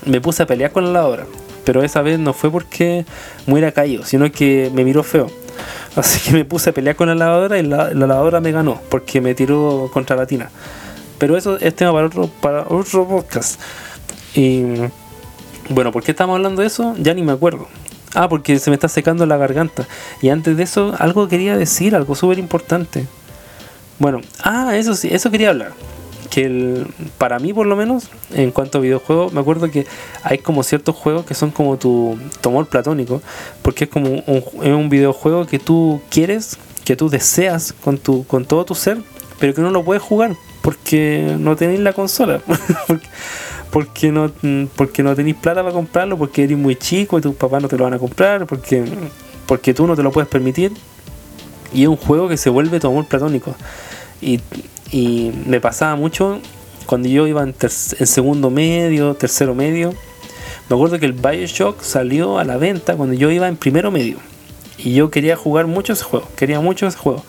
me 0.06 0.20
puse 0.20 0.42
a 0.42 0.46
pelear 0.46 0.72
con 0.72 0.84
la 0.84 0.92
lavadora. 0.92 1.26
Pero 1.64 1.82
esa 1.82 2.02
vez 2.02 2.18
no 2.18 2.32
fue 2.32 2.50
porque 2.50 3.04
me 3.46 3.54
hubiera 3.54 3.72
caído, 3.72 4.04
sino 4.04 4.30
que 4.32 4.70
me 4.74 4.84
miró 4.84 5.02
feo. 5.02 5.28
Así 5.96 6.20
que 6.20 6.36
me 6.36 6.44
puse 6.44 6.70
a 6.70 6.72
pelear 6.72 6.96
con 6.96 7.08
la 7.08 7.14
lavadora 7.14 7.58
y 7.58 7.62
la, 7.62 7.90
lavadora 7.90 8.40
me 8.40 8.52
ganó 8.52 8.80
porque 8.88 9.20
me 9.20 9.34
tiró 9.34 9.90
contra 9.92 10.16
la 10.16 10.26
tina. 10.26 10.50
Pero 11.18 11.36
eso 11.36 11.58
es 11.58 11.74
tema 11.74 11.92
para 11.92 12.06
otro, 12.06 12.30
para 12.40 12.62
otro 12.68 13.06
podcast. 13.06 13.60
Y 14.34 14.62
bueno, 15.68 15.92
¿por 15.92 16.02
qué 16.02 16.12
estamos 16.12 16.36
hablando 16.36 16.62
de 16.62 16.68
eso? 16.68 16.94
Ya 16.98 17.12
ni 17.12 17.22
me 17.22 17.32
acuerdo. 17.32 17.68
Ah, 18.14 18.28
porque 18.28 18.58
se 18.58 18.70
me 18.70 18.74
está 18.74 18.88
secando 18.88 19.26
la 19.26 19.36
garganta. 19.36 19.86
Y 20.22 20.30
antes 20.30 20.56
de 20.56 20.62
eso, 20.62 20.94
algo 20.98 21.28
quería 21.28 21.56
decir, 21.56 21.94
algo 21.94 22.14
súper 22.14 22.38
importante. 22.38 23.06
Bueno, 23.98 24.20
ah, 24.42 24.76
eso 24.76 24.94
sí, 24.94 25.08
eso 25.12 25.30
quería 25.30 25.50
hablar. 25.50 25.72
Que 26.30 26.44
el, 26.44 26.86
para 27.18 27.38
mí, 27.38 27.52
por 27.52 27.66
lo 27.66 27.76
menos, 27.76 28.08
en 28.32 28.52
cuanto 28.52 28.78
a 28.78 28.80
videojuegos, 28.80 29.32
me 29.32 29.40
acuerdo 29.40 29.70
que 29.70 29.86
hay 30.22 30.38
como 30.38 30.62
ciertos 30.62 30.94
juegos 30.94 31.26
que 31.26 31.34
son 31.34 31.50
como 31.50 31.76
tu, 31.76 32.18
tu 32.40 32.48
amor 32.48 32.68
platónico. 32.68 33.20
Porque 33.62 33.84
es 33.84 33.90
como 33.90 34.22
un, 34.26 34.44
un 34.62 34.88
videojuego 34.88 35.46
que 35.46 35.58
tú 35.58 36.00
quieres, 36.08 36.56
que 36.84 36.96
tú 36.96 37.08
deseas 37.08 37.72
con, 37.72 37.98
tu, 37.98 38.24
con 38.26 38.44
todo 38.44 38.64
tu 38.64 38.74
ser, 38.74 38.98
pero 39.38 39.54
que 39.54 39.60
no 39.60 39.70
lo 39.70 39.84
puedes 39.84 40.02
jugar 40.02 40.36
porque 40.62 41.36
no 41.38 41.56
tenéis 41.56 41.80
la 41.80 41.92
consola. 41.92 42.40
porque, 42.86 43.08
porque 43.70 44.12
no, 44.12 44.30
porque 44.76 45.02
no 45.02 45.14
tenéis 45.14 45.36
plata 45.36 45.62
para 45.62 45.74
comprarlo, 45.74 46.18
porque 46.18 46.44
eres 46.44 46.58
muy 46.58 46.76
chico 46.76 47.18
y 47.18 47.22
tus 47.22 47.34
papás 47.34 47.62
no 47.62 47.68
te 47.68 47.76
lo 47.76 47.84
van 47.84 47.94
a 47.94 47.98
comprar, 47.98 48.46
porque, 48.46 48.84
porque 49.46 49.74
tú 49.74 49.86
no 49.86 49.96
te 49.96 50.02
lo 50.02 50.10
puedes 50.10 50.28
permitir. 50.28 50.72
Y 51.72 51.82
es 51.82 51.88
un 51.88 51.96
juego 51.96 52.28
que 52.28 52.36
se 52.36 52.50
vuelve 52.50 52.80
tu 52.80 52.88
amor 52.88 53.06
platónico. 53.06 53.54
Y, 54.20 54.40
y 54.90 55.32
me 55.46 55.60
pasaba 55.60 55.96
mucho 55.96 56.40
cuando 56.86 57.08
yo 57.08 57.26
iba 57.26 57.42
en, 57.42 57.54
en, 57.60 58.06
segundo 58.06 58.50
medio, 58.50 59.14
tercero 59.14 59.54
medio. 59.54 59.94
Me 60.68 60.76
acuerdo 60.76 60.98
que 60.98 61.06
el 61.06 61.12
Bioshock 61.12 61.82
salió 61.82 62.38
a 62.38 62.44
la 62.44 62.56
venta 62.56 62.96
cuando 62.96 63.14
yo 63.14 63.30
iba 63.30 63.48
en 63.48 63.56
primero 63.56 63.90
medio. 63.90 64.18
Y 64.78 64.94
yo 64.94 65.10
quería 65.10 65.36
jugar 65.36 65.66
mucho 65.66 65.92
ese 65.92 66.04
juego, 66.04 66.28
quería 66.36 66.60
mucho 66.60 66.86
ese 66.86 66.96
juego 66.96 67.24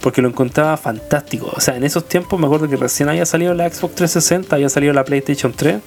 porque 0.00 0.22
lo 0.22 0.28
encontraba 0.28 0.76
fantástico. 0.76 1.50
O 1.54 1.60
sea, 1.60 1.76
en 1.76 1.84
esos 1.84 2.08
tiempos 2.08 2.38
me 2.38 2.46
acuerdo 2.46 2.68
que 2.68 2.76
recién 2.76 3.08
había 3.08 3.26
salido 3.26 3.54
la 3.54 3.68
Xbox 3.68 3.94
360, 3.96 4.56
había 4.56 4.68
salido 4.68 4.92
la 4.92 5.04
PlayStation 5.04 5.52
3. 5.52 5.80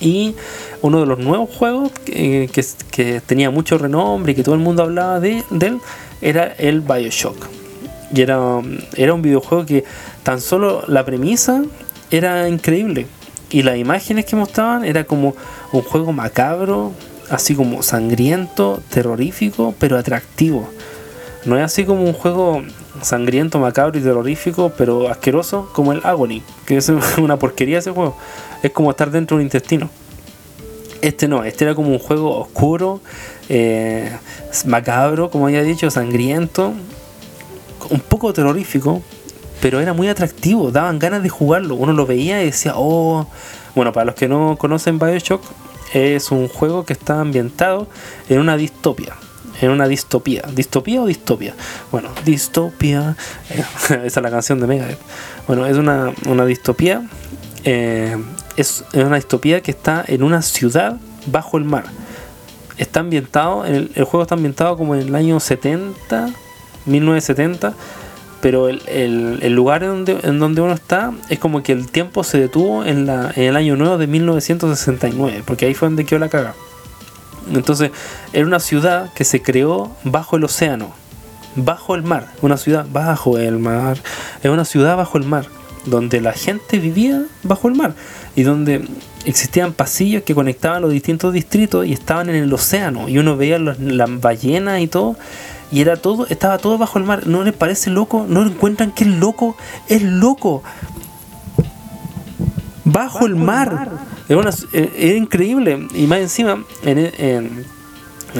Y 0.00 0.34
uno 0.80 1.00
de 1.00 1.06
los 1.06 1.18
nuevos 1.18 1.50
juegos 1.54 1.92
que, 1.92 2.48
que, 2.90 3.20
tenía 3.20 3.50
mucho 3.50 3.76
renombre 3.76 4.32
y 4.32 4.34
que 4.34 4.42
todo 4.42 4.54
el 4.54 4.60
mundo 4.60 4.82
hablaba 4.82 5.20
de, 5.20 5.44
él 5.50 5.78
era 6.22 6.46
el 6.58 6.80
Bioshock. 6.80 7.59
Y 8.12 8.22
era, 8.22 8.38
era 8.96 9.14
un 9.14 9.22
videojuego 9.22 9.66
que 9.66 9.84
tan 10.22 10.40
solo 10.40 10.84
la 10.88 11.04
premisa 11.04 11.62
era 12.10 12.48
increíble. 12.48 13.06
Y 13.50 13.62
las 13.62 13.76
imágenes 13.76 14.26
que 14.26 14.36
mostraban 14.36 14.84
era 14.84 15.04
como 15.04 15.34
un 15.72 15.82
juego 15.82 16.12
macabro, 16.12 16.92
así 17.30 17.54
como 17.54 17.82
sangriento, 17.82 18.80
terrorífico, 18.90 19.74
pero 19.78 19.96
atractivo. 19.96 20.68
No 21.44 21.56
es 21.56 21.64
así 21.64 21.84
como 21.84 22.04
un 22.04 22.12
juego 22.12 22.62
sangriento, 23.02 23.58
macabro 23.58 23.98
y 23.98 24.02
terrorífico, 24.02 24.72
pero 24.76 25.08
asqueroso 25.08 25.70
como 25.72 25.92
el 25.92 26.00
Agony, 26.04 26.42
que 26.66 26.76
es 26.76 26.88
una 27.18 27.38
porquería 27.38 27.78
ese 27.78 27.90
juego. 27.90 28.16
Es 28.62 28.72
como 28.72 28.90
estar 28.90 29.10
dentro 29.10 29.36
de 29.36 29.42
un 29.42 29.46
intestino. 29.46 29.90
Este 31.00 31.28
no, 31.28 31.44
este 31.44 31.64
era 31.64 31.74
como 31.74 31.88
un 31.90 31.98
juego 31.98 32.38
oscuro, 32.38 33.00
eh, 33.48 34.12
macabro, 34.66 35.30
como 35.30 35.46
había 35.46 35.62
dicho, 35.62 35.90
sangriento, 35.90 36.74
un 37.90 38.00
poco 38.00 38.32
terrorífico, 38.32 39.02
pero 39.60 39.80
era 39.80 39.92
muy 39.92 40.08
atractivo, 40.08 40.70
daban 40.70 40.98
ganas 40.98 41.22
de 41.22 41.28
jugarlo. 41.28 41.74
Uno 41.74 41.92
lo 41.92 42.06
veía 42.06 42.42
y 42.42 42.46
decía, 42.46 42.72
oh, 42.76 43.26
bueno, 43.74 43.92
para 43.92 44.06
los 44.06 44.14
que 44.14 44.28
no 44.28 44.56
conocen 44.58 44.98
Bioshock, 44.98 45.42
es 45.92 46.30
un 46.30 46.48
juego 46.48 46.84
que 46.84 46.92
está 46.92 47.20
ambientado 47.20 47.88
en 48.28 48.40
una 48.40 48.56
distopia 48.56 49.16
en 49.60 49.70
una 49.70 49.88
distopía. 49.88 50.42
¿Distopía 50.52 51.02
o 51.02 51.06
distopia? 51.06 51.54
Bueno, 51.90 52.10
distopia. 52.24 53.16
Eh, 53.50 53.62
esa 53.84 54.04
es 54.04 54.16
la 54.16 54.30
canción 54.30 54.60
de 54.60 54.66
Megadeth. 54.66 54.98
Bueno, 55.46 55.66
es 55.66 55.76
una, 55.76 56.12
una 56.26 56.46
distopía. 56.46 57.06
Eh, 57.64 58.16
es, 58.56 58.84
una 58.94 59.16
distopía 59.16 59.62
que 59.62 59.70
está 59.70 60.04
en 60.06 60.22
una 60.22 60.42
ciudad 60.42 60.96
bajo 61.26 61.58
el 61.58 61.64
mar. 61.64 61.84
Está 62.78 63.00
ambientado, 63.00 63.66
el, 63.66 63.90
el 63.94 64.04
juego 64.04 64.22
está 64.22 64.34
ambientado 64.34 64.76
como 64.76 64.94
en 64.94 65.02
el 65.02 65.14
año 65.14 65.38
70, 65.38 66.30
1970 66.86 67.74
pero 68.40 68.68
el, 68.68 68.80
el, 69.42 69.52
lugar 69.52 69.82
en 69.82 69.90
donde, 69.90 70.18
en 70.22 70.38
donde 70.38 70.60
uno 70.62 70.72
está 70.72 71.12
es 71.28 71.38
como 71.38 71.62
que 71.62 71.72
el 71.72 71.90
tiempo 71.90 72.24
se 72.24 72.38
detuvo 72.38 72.84
en, 72.84 73.06
la, 73.06 73.32
en 73.36 73.44
el 73.44 73.56
año 73.56 73.76
nuevo 73.76 73.98
de 73.98 74.06
1969, 74.06 75.42
porque 75.44 75.66
ahí 75.66 75.74
fue 75.74 75.88
donde 75.88 76.04
quedó 76.04 76.18
la 76.18 76.28
caga. 76.28 76.54
Entonces, 77.52 77.90
era 78.32 78.46
una 78.46 78.60
ciudad 78.60 79.12
que 79.12 79.24
se 79.24 79.42
creó 79.42 79.94
bajo 80.04 80.36
el 80.36 80.44
océano, 80.44 80.92
bajo 81.56 81.94
el 81.94 82.02
mar, 82.02 82.28
una 82.42 82.56
ciudad 82.56 82.86
bajo 82.90 83.38
el 83.38 83.58
mar, 83.58 83.98
es 84.42 84.50
una 84.50 84.64
ciudad 84.64 84.96
bajo 84.96 85.18
el 85.18 85.24
mar, 85.24 85.46
donde 85.84 86.20
la 86.20 86.32
gente 86.32 86.78
vivía 86.78 87.24
bajo 87.42 87.68
el 87.68 87.74
mar 87.74 87.94
y 88.36 88.42
donde 88.42 88.86
existían 89.24 89.72
pasillos 89.72 90.22
que 90.22 90.34
conectaban 90.34 90.82
los 90.82 90.92
distintos 90.92 91.32
distritos 91.32 91.86
y 91.86 91.92
estaban 91.92 92.28
en 92.30 92.36
el 92.36 92.52
océano 92.52 93.08
y 93.08 93.18
uno 93.18 93.36
veía 93.36 93.58
las 93.58 94.20
ballenas 94.20 94.80
y 94.80 94.86
todo 94.86 95.16
y 95.72 95.80
era 95.80 95.96
todo, 95.96 96.26
estaba 96.26 96.58
todo 96.58 96.78
bajo 96.78 96.98
el 96.98 97.04
mar. 97.04 97.26
¿No 97.26 97.44
les 97.44 97.54
parece 97.54 97.90
loco? 97.90 98.26
¿No 98.28 98.44
encuentran 98.44 98.90
que 98.92 99.04
es 99.04 99.10
loco? 99.10 99.56
Es 99.88 100.02
loco. 100.02 100.62
Bajo, 102.84 103.26
el 103.26 103.36
mar. 103.36 103.88
Era, 104.28 104.50
eh, 104.72 105.14
increíble. 105.16 105.86
Y 105.94 106.06
más 106.06 106.18
encima, 106.18 106.64
en, 106.82 107.64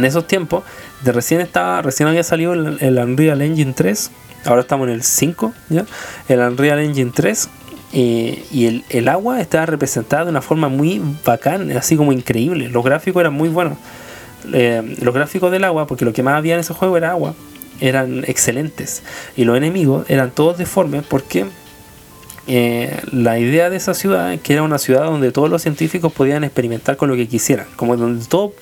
esos 0.05 0.27
tiempos, 0.27 0.65
de 1.05 1.13
recién 1.13 1.41
estaba, 1.41 1.83
recién 1.83 2.09
había 2.09 2.25
salido 2.25 2.53
el, 2.53 2.99
Unreal 2.99 3.43
Engine 3.43 3.75
3. 3.75 4.11
Ahora 4.47 4.63
estamos 4.63 4.89
en 4.89 4.95
el 4.95 5.03
5, 5.03 5.53
¿ya? 5.69 5.85
El 6.29 6.41
Unreal 6.41 6.81
Engine 6.81 7.13
3. 7.15 7.49
y 7.93 8.85
el, 8.89 9.09
agua 9.09 9.41
estaba 9.41 9.67
representada 9.67 10.25
de 10.25 10.31
una 10.31 10.43
forma 10.43 10.69
muy 10.69 11.01
bacán, 11.25 11.71
así 11.77 11.97
como 11.97 12.13
increíble. 12.13 12.69
Los 12.69 12.85
gráficos 12.85 13.21
eran 13.21 13.35
muy 13.35 13.49
buenos. 13.49 13.79
Eh, 14.53 14.97
los 15.01 15.15
gráficos 15.15 15.51
del 15.53 15.65
agua, 15.65 15.87
porque 15.87 16.05
lo 16.05 16.13
que 16.13 16.23
más 16.23 16.35
había 16.35 16.55
en 16.55 16.61
ese 16.61 16.75
juego 16.75 16.97
era 16.97 17.11
agua, 17.11 17.35
eran 17.81 18.25
excelentes. 18.27 19.03
Y 19.37 19.45
los 19.45 19.57
enemigos 19.57 20.09
eran 20.09 20.31
todos 20.31 20.59
deformes 20.59 21.05
porque 21.09 21.47
eh, 22.47 23.01
la 23.13 23.39
idea 23.39 23.71
de 23.71 23.77
esa 23.77 23.95
ciudad, 23.95 24.37
que 24.41 24.53
era 24.53 24.63
una 24.63 24.79
ciudad 24.79 25.05
donde 25.05 25.31
todos 25.31 25.51
los 25.51 25.63
científicos 25.63 26.13
podían 26.13 26.43
experimentar 26.43 26.97
con 26.97 27.09
lo 27.09 27.17
que 27.17 27.29
quisieran, 27.29 27.67
como 27.77 27.97
donde 27.97 28.25
todo, 28.27 28.55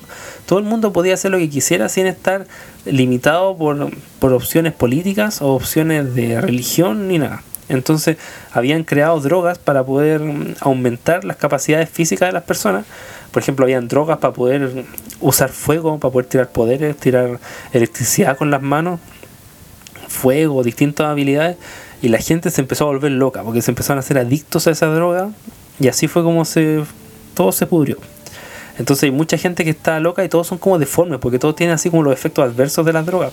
todo 0.47 0.59
el 0.59 0.65
mundo 0.65 0.93
podía 0.93 1.15
hacer 1.15 1.31
lo 1.31 1.39
que 1.39 1.49
quisiera 1.49 1.89
sin 1.89 2.07
estar 2.07 2.47
limitado 2.85 3.57
por, 3.57 3.91
por 4.19 4.33
opciones 4.33 4.73
políticas 4.73 5.41
o 5.41 5.55
opciones 5.55 6.15
de 6.15 6.41
religión 6.41 7.09
ni 7.09 7.19
nada. 7.19 7.43
Entonces 7.69 8.17
habían 8.53 8.85
creado 8.85 9.21
drogas 9.21 9.59
para 9.59 9.85
poder 9.85 10.23
aumentar 10.61 11.25
las 11.25 11.37
capacidades 11.37 11.89
físicas 11.89 12.29
de 12.29 12.33
las 12.33 12.45
personas. 12.45 12.85
Por 13.31 13.43
ejemplo, 13.43 13.65
habían 13.65 13.89
drogas 13.89 14.19
para 14.19 14.33
poder 14.33 14.85
usar 15.21 15.51
fuego, 15.51 15.99
para 15.99 16.13
poder 16.13 16.27
tirar 16.27 16.51
poderes, 16.51 16.97
tirar 16.97 17.39
electricidad 17.73 18.37
con 18.37 18.51
las 18.51 18.63
manos, 18.63 19.01
fuego, 20.09 20.63
distintas 20.63 21.07
habilidades 21.07 21.57
y 22.01 22.09
la 22.09 22.19
gente 22.19 22.51
se 22.51 22.61
empezó 22.61 22.85
a 22.85 22.89
volver 22.89 23.13
loca 23.13 23.43
porque 23.43 23.63
se 23.63 23.71
empezaron 23.71 23.99
a 23.99 24.01
hacer 24.01 24.19
adictos 24.19 24.67
a 24.67 24.71
esa 24.71 24.87
droga 24.87 25.31
y 25.81 25.89
así 25.89 26.09
fue 26.09 26.23
como 26.23 26.45
se 26.45 26.83
todo 27.35 27.53
se 27.53 27.67
pudrió. 27.67 27.99
Entonces 28.79 29.05
hay 29.05 29.11
mucha 29.11 29.37
gente 29.37 29.65
que 29.65 29.71
está 29.71 29.99
loca 30.01 30.25
y 30.25 30.29
todos 30.29 30.47
son 30.47 30.59
como 30.59 30.79
deformes 30.79 31.19
porque 31.19 31.39
todos 31.39 31.57
tienen 31.57 31.75
así 31.75 31.91
como 31.91 32.03
los 32.03 32.13
efectos 32.13 32.45
adversos 32.45 32.87
de 32.87 32.93
las 32.93 33.05
drogas. 33.05 33.33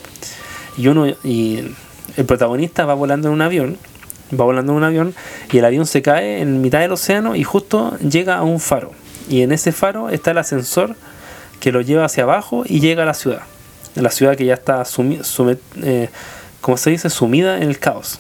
Y 0.78 0.88
uno 0.88 1.08
y 1.24 1.76
el 2.18 2.26
protagonista 2.26 2.86
va 2.86 2.93
volando 2.93 3.28
en 3.28 3.34
un 3.34 3.41
avión, 3.41 3.78
va 4.38 4.46
volando 4.46 4.72
en 4.74 4.78
un 4.78 4.84
avión 4.84 5.16
y 5.52 5.60
el 5.60 5.66
avión 5.66 5.86
se 5.86 6.02
cae 6.02 6.41
en 6.41 6.62
mitad 6.62 6.80
del 6.80 6.91
océano 6.91 7.36
y 7.36 7.43
justo 7.43 7.98
llega 8.00 8.38
a 8.38 8.43
un 8.43 8.60
faro. 8.60 8.91
Y 9.30 9.41
en 9.41 9.51
ese 9.51 9.71
faro 9.71 10.09
está 10.09 10.32
el 10.32 10.38
ascensor 10.38 10.95
que 11.59 11.71
lo 11.71 11.82
lleva 11.82 12.05
hacia 12.05 12.23
abajo 12.23 12.63
y 12.65 12.80
llega 12.80 13.03
a 13.03 13.05
la 13.05 13.13
ciudad. 13.13 13.41
La 13.95 14.11
ciudad 14.11 14.36
que 14.36 14.45
ya 14.45 14.55
está 14.55 14.84
eh, 15.84 16.09
como 16.61 16.78
se 16.78 16.89
dice, 16.89 17.09
sumida 17.09 17.57
en 17.57 17.63
el 17.63 17.80
caos. 17.80 18.19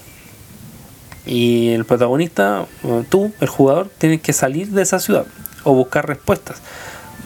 Y 1.25 1.69
el 1.69 1.85
protagonista, 1.85 2.65
tú, 3.09 3.33
el 3.39 3.47
jugador, 3.47 3.89
tienes 3.97 4.21
que 4.21 4.31
salir 4.31 4.69
de 4.69 4.83
esa 4.83 4.99
ciudad 4.99 5.25
o 5.63 5.73
buscar 5.73 6.07
respuestas, 6.07 6.61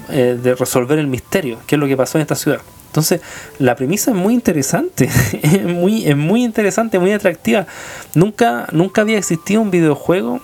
eh, 0.09 0.39
de 0.41 0.55
resolver 0.55 0.97
el 0.97 1.07
misterio, 1.07 1.59
qué 1.67 1.75
es 1.75 1.79
lo 1.79 1.87
que 1.87 1.97
pasó 1.97 2.17
en 2.17 2.21
esta 2.23 2.35
ciudad. 2.35 2.61
Entonces, 2.87 3.21
la 3.59 3.75
premisa 3.75 4.11
es 4.11 4.17
muy 4.17 4.33
interesante, 4.33 5.09
es 5.43 5.63
muy, 5.63 6.07
es 6.07 6.17
muy 6.17 6.43
interesante, 6.43 6.97
muy 6.97 7.11
atractiva. 7.11 7.67
Nunca, 8.15 8.67
nunca 8.71 9.01
había 9.01 9.17
existido 9.17 9.61
un 9.61 9.69
videojuego 9.69 10.39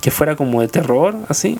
que 0.00 0.10
fuera 0.10 0.36
como 0.36 0.60
de 0.60 0.68
terror, 0.68 1.16
así, 1.28 1.58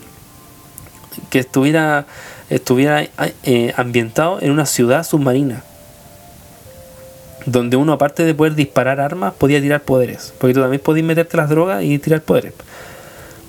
que 1.31 1.41
estuviera, 1.41 2.07
estuviera 2.49 3.07
eh, 3.45 3.73
ambientado 3.77 4.39
en 4.41 4.51
una 4.51 4.67
ciudad 4.67 5.05
submarina 5.05 5.65
donde 7.47 7.77
uno 7.77 7.93
aparte 7.93 8.25
de 8.25 8.35
poder 8.35 8.55
disparar 8.55 9.01
armas 9.01 9.33
podía 9.35 9.61
tirar 9.61 9.83
poderes, 9.83 10.35
porque 10.39 10.55
tú 10.55 10.61
también 10.61 10.83
podías 10.83 11.07
meterte 11.07 11.37
las 11.37 11.49
drogas 11.49 11.83
y 11.83 11.99
tirar 11.99 12.21
poderes. 12.23 12.53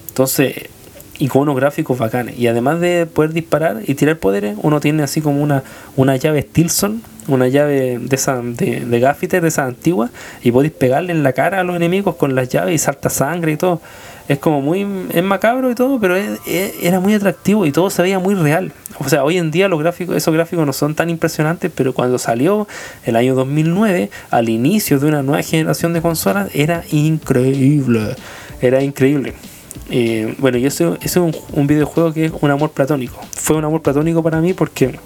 Entonces, 0.07 0.69
y 1.21 1.27
con 1.27 1.43
unos 1.43 1.55
gráficos 1.55 1.99
bacanes. 1.99 2.37
Y 2.39 2.47
además 2.47 2.79
de 2.79 3.05
poder 3.05 3.31
disparar 3.31 3.81
y 3.85 3.93
tirar 3.93 4.17
poderes, 4.17 4.57
uno 4.63 4.79
tiene 4.79 5.03
así 5.03 5.21
como 5.21 5.43
una, 5.43 5.63
una 5.95 6.15
llave 6.15 6.41
Stilson, 6.41 7.03
una 7.27 7.47
llave 7.47 7.99
de 7.99 8.15
esa 8.15 8.41
de, 8.41 8.79
de 8.79 8.99
de 9.41 9.47
esas 9.47 9.67
antiguas, 9.67 10.09
y 10.41 10.51
podéis 10.51 10.73
pegarle 10.73 11.11
en 11.11 11.21
la 11.21 11.33
cara 11.33 11.59
a 11.59 11.63
los 11.63 11.75
enemigos 11.75 12.15
con 12.15 12.33
las 12.33 12.49
llaves 12.49 12.73
y 12.73 12.77
salta 12.79 13.11
sangre 13.11 13.51
y 13.51 13.57
todo. 13.57 13.81
Es 14.31 14.39
como 14.39 14.61
muy 14.61 14.87
es 15.11 15.23
macabro 15.23 15.69
y 15.69 15.75
todo, 15.75 15.99
pero 15.99 16.15
era 16.15 17.01
muy 17.01 17.13
atractivo 17.13 17.65
y 17.65 17.73
todo 17.73 17.89
se 17.89 18.01
veía 18.01 18.17
muy 18.17 18.33
real. 18.33 18.71
o 18.97 19.09
sea, 19.09 19.25
hoy 19.25 19.37
en 19.37 19.51
día 19.51 19.67
los 19.67 19.77
gráficos, 19.77 20.15
esos 20.15 20.33
gráficos 20.33 20.65
no 20.65 20.71
son 20.71 20.95
tan 20.95 21.09
impresionantes, 21.09 21.69
pero 21.75 21.93
cuando 21.93 22.17
salió 22.17 22.65
el 23.03 23.17
año 23.17 23.35
2009, 23.35 24.09
al 24.29 24.47
inicio 24.47 24.99
de 24.99 25.07
una 25.07 25.21
nueva 25.21 25.43
generación 25.43 25.91
de 25.91 26.01
consolas, 26.01 26.49
era 26.53 26.85
increíble. 26.93 28.15
Era 28.61 28.81
increíble. 28.81 29.33
Eh, 29.89 30.33
bueno, 30.37 30.57
y 30.57 30.65
eso, 30.65 30.97
es 31.01 31.17
un, 31.17 31.33
videojuego 31.67 32.13
que 32.13 32.27
es 32.27 32.31
un 32.39 32.51
amor 32.51 32.71
platónico. 32.71 33.19
Fue 33.35 33.57
un 33.57 33.65
amor 33.65 33.81
platónico 33.81 34.23
para 34.23 34.39
mí 34.39 34.53
porque 34.53 34.97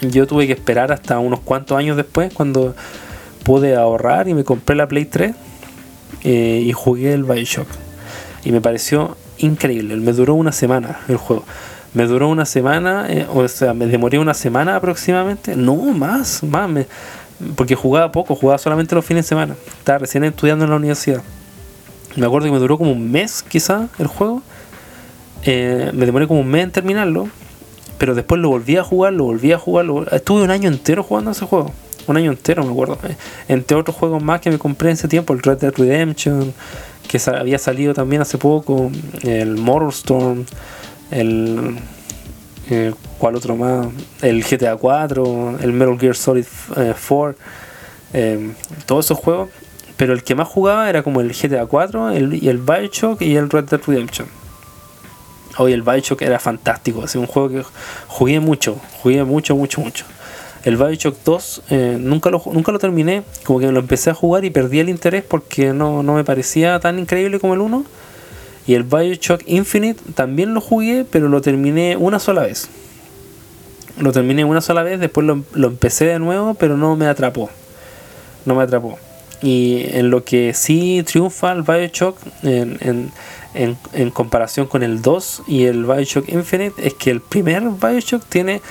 yo 0.00 0.26
tuve 0.26 0.48
que 0.48 0.54
esperar 0.54 0.90
hasta 0.90 1.20
unos 1.20 1.38
cuantos 1.38 1.78
años 1.78 1.96
después 1.96 2.34
cuando 2.34 2.74
pude 3.44 3.76
ahorrar 3.76 4.26
y 4.26 4.34
me 4.34 4.42
compré 4.42 4.74
la 4.74 4.88
Play 4.88 5.04
3 5.04 5.36
eh, 6.24 6.64
y 6.66 6.72
jugué 6.72 7.12
el 7.12 7.22
Bioshock. 7.22 7.83
Y 8.44 8.52
me 8.52 8.60
pareció 8.60 9.16
increíble. 9.38 9.96
Me 9.96 10.12
duró 10.12 10.34
una 10.34 10.52
semana 10.52 11.00
el 11.08 11.16
juego. 11.16 11.44
Me 11.94 12.06
duró 12.06 12.28
una 12.28 12.44
semana, 12.44 13.06
eh, 13.08 13.26
o 13.32 13.46
sea, 13.46 13.72
me 13.72 13.86
demoré 13.86 14.18
una 14.18 14.34
semana 14.34 14.76
aproximadamente. 14.76 15.54
No, 15.56 15.76
más, 15.76 16.42
más. 16.42 16.86
porque 17.54 17.74
jugaba 17.76 18.10
poco, 18.10 18.34
jugaba 18.34 18.58
solamente 18.58 18.94
los 18.94 19.04
fines 19.04 19.24
de 19.24 19.28
semana. 19.28 19.54
Estaba 19.78 19.98
recién 19.98 20.24
estudiando 20.24 20.64
en 20.64 20.70
la 20.70 20.76
universidad. 20.76 21.22
Me 22.16 22.26
acuerdo 22.26 22.46
que 22.46 22.52
me 22.52 22.58
duró 22.58 22.78
como 22.78 22.92
un 22.92 23.10
mes, 23.10 23.42
quizá, 23.42 23.88
el 23.98 24.08
juego. 24.08 24.42
Eh, 25.44 25.90
me 25.94 26.06
demoré 26.06 26.26
como 26.26 26.40
un 26.40 26.48
mes 26.48 26.64
en 26.64 26.70
terminarlo. 26.72 27.28
Pero 27.98 28.14
después 28.14 28.40
lo 28.40 28.48
volví 28.48 28.76
a 28.76 28.82
jugar, 28.82 29.12
lo 29.12 29.24
volví 29.24 29.52
a 29.52 29.58
jugar. 29.58 29.86
Estuve 30.12 30.42
un 30.42 30.50
año 30.50 30.68
entero 30.68 31.02
jugando 31.04 31.30
ese 31.30 31.46
juego. 31.46 31.72
Un 32.06 32.16
año 32.16 32.32
entero, 32.32 32.64
me 32.64 32.72
acuerdo. 32.72 32.98
Entre 33.48 33.76
otros 33.76 33.96
juegos 33.96 34.22
más 34.22 34.40
que 34.40 34.50
me 34.50 34.58
compré 34.58 34.90
en 34.90 34.94
ese 34.94 35.08
tiempo, 35.08 35.32
el 35.32 35.40
Red 35.40 35.58
Dead 35.58 35.74
Redemption, 35.74 36.52
que 37.08 37.20
había 37.30 37.58
salido 37.58 37.94
también 37.94 38.22
hace 38.22 38.38
poco, 38.38 38.90
el 39.22 39.56
Motorstorm, 39.56 40.44
el 41.10 41.78
eh, 42.70 42.94
¿cuál 43.18 43.36
otro 43.36 43.56
más? 43.56 43.88
El 44.22 44.42
GTA 44.42 44.76
4, 44.76 45.58
el 45.60 45.72
Metal 45.72 45.98
Gear 45.98 46.16
Solid 46.16 46.46
4, 46.74 47.30
eh, 47.30 47.34
eh, 48.14 48.52
todos 48.86 49.04
esos 49.06 49.18
juegos. 49.18 49.50
Pero 49.96 50.12
el 50.12 50.24
que 50.24 50.34
más 50.34 50.48
jugaba 50.48 50.88
era 50.88 51.02
como 51.02 51.20
el 51.20 51.32
GTA 51.32 51.66
4, 51.66 52.10
el, 52.10 52.42
y 52.42 52.48
el 52.48 52.58
Bioshock 52.58 53.22
y 53.22 53.36
el 53.36 53.48
Red 53.50 53.64
Dead 53.64 53.80
Redemption. 53.86 54.28
Hoy 55.56 55.72
el 55.72 55.82
Bioshock 55.82 56.22
era 56.22 56.40
fantástico, 56.40 57.04
es 57.04 57.14
un 57.14 57.26
juego 57.26 57.48
que 57.48 57.62
jugué 58.08 58.40
mucho, 58.40 58.80
jugué 59.02 59.22
mucho, 59.22 59.54
mucho, 59.54 59.80
mucho. 59.80 60.04
El 60.64 60.76
Bioshock 60.76 61.16
2 61.24 61.62
nunca, 61.98 62.30
lo, 62.30 62.42
nunca 62.52 62.72
lo 62.72 62.78
terminé, 62.78 63.22
como 63.44 63.58
que 63.58 63.70
lo 63.70 63.80
empecé 63.80 64.10
a 64.10 64.14
jugar 64.14 64.44
y 64.44 64.50
perdí 64.50 64.80
el 64.80 64.88
interés 64.88 65.22
porque 65.22 65.72
no, 65.72 66.02
no 66.02 66.14
me 66.14 66.24
parecía 66.24 66.80
tan 66.80 66.98
increíble 66.98 67.38
como 67.38 67.54
el 67.54 67.60
1 67.60 67.84
y 68.66 68.74
el 68.74 68.82
Bioshock 68.82 69.42
Infinite 69.46 70.00
también 70.14 70.54
lo 70.54 70.60
jugué, 70.60 71.04
pero 71.10 71.28
lo 71.28 71.40
terminé 71.40 71.96
una 71.96 72.18
sola 72.18 72.42
vez. 72.42 72.68
Lo 73.98 74.10
terminé 74.10 74.44
una 74.44 74.60
sola 74.60 74.82
vez, 74.82 74.98
después 74.98 75.26
lo, 75.26 75.66
empecé 75.66 76.06
de 76.06 76.18
nuevo, 76.18 76.54
pero 76.54 76.76
no 76.76 76.96
me 76.96 77.06
atrapó. 77.06 77.50
No 78.46 78.54
me 78.54 78.62
atrapó. 78.62 78.98
Y 79.42 79.84
en 79.90 80.10
lo 80.10 80.24
que 80.24 80.54
sí 80.54 81.02
triunfa 81.04 81.52
el 81.52 81.62
Bioshock 81.62 82.16
en, 82.42 83.12
en, 83.52 84.10
comparación 84.10 84.66
con 84.66 84.82
el 84.82 85.02
2 85.02 85.42
y 85.46 85.64
el 85.64 85.84
Bioshock 85.84 86.28
Infinite 86.30 86.86
es 86.86 86.94
que 86.94 87.10
el 87.10 87.20
primer 87.20 87.62
Bioshock 87.68 88.24
tiene 88.24 88.62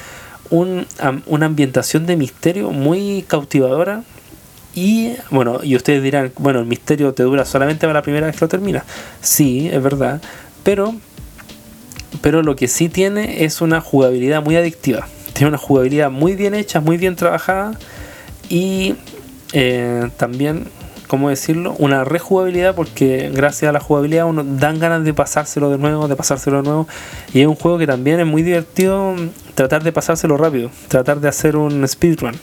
un, 0.49 0.85
una 1.25 1.45
ambientación 1.45 2.05
de 2.05 2.15
misterio 2.15 2.71
muy 2.71 3.23
cautivadora 3.27 4.03
y 4.75 5.13
bueno, 5.29 5.59
y 5.63 5.75
ustedes 5.75 6.01
dirán, 6.01 6.31
bueno, 6.37 6.59
el 6.59 6.65
misterio 6.65 7.13
te 7.13 7.23
dura 7.23 7.45
solamente 7.45 7.81
para 7.81 7.93
la 7.93 8.01
primera 8.01 8.27
vez 8.27 8.35
que 8.35 8.45
lo 8.45 8.49
terminas. 8.49 8.83
Sí, 9.21 9.69
es 9.71 9.81
verdad. 9.81 10.21
Pero, 10.63 10.95
pero 12.21 12.41
lo 12.41 12.55
que 12.55 12.67
sí 12.67 12.89
tiene 12.89 13.43
es 13.43 13.61
una 13.61 13.81
jugabilidad 13.81 14.43
muy 14.43 14.55
adictiva. 14.55 15.07
Tiene 15.33 15.49
una 15.49 15.57
jugabilidad 15.57 16.09
muy 16.09 16.35
bien 16.35 16.55
hecha, 16.55 16.79
muy 16.79 16.97
bien 16.97 17.15
trabajada. 17.15 17.77
Y 18.49 18.95
eh, 19.51 20.09
también, 20.17 20.65
¿cómo 21.13 21.29
decirlo? 21.29 21.75
Una 21.77 22.03
rejugabilidad 22.03 22.73
porque 22.73 23.29
gracias 23.31 23.69
a 23.69 23.71
la 23.71 23.79
jugabilidad 23.79 24.25
uno 24.25 24.43
dan 24.43 24.79
ganas 24.79 25.03
de 25.03 25.13
pasárselo 25.13 25.69
de 25.69 25.77
nuevo, 25.77 26.07
de 26.07 26.15
pasárselo 26.15 26.57
de 26.57 26.63
nuevo. 26.63 26.87
Y 27.35 27.41
es 27.41 27.45
un 27.45 27.53
juego 27.53 27.77
que 27.77 27.85
también 27.85 28.19
es 28.19 28.25
muy 28.25 28.41
divertido 28.41 29.13
tratar 29.53 29.83
de 29.83 29.91
pasárselo 29.91 30.37
rápido, 30.37 30.71
tratar 30.87 31.19
de 31.19 31.27
hacer 31.27 31.55
un 31.55 31.87
speedrun 31.87 32.33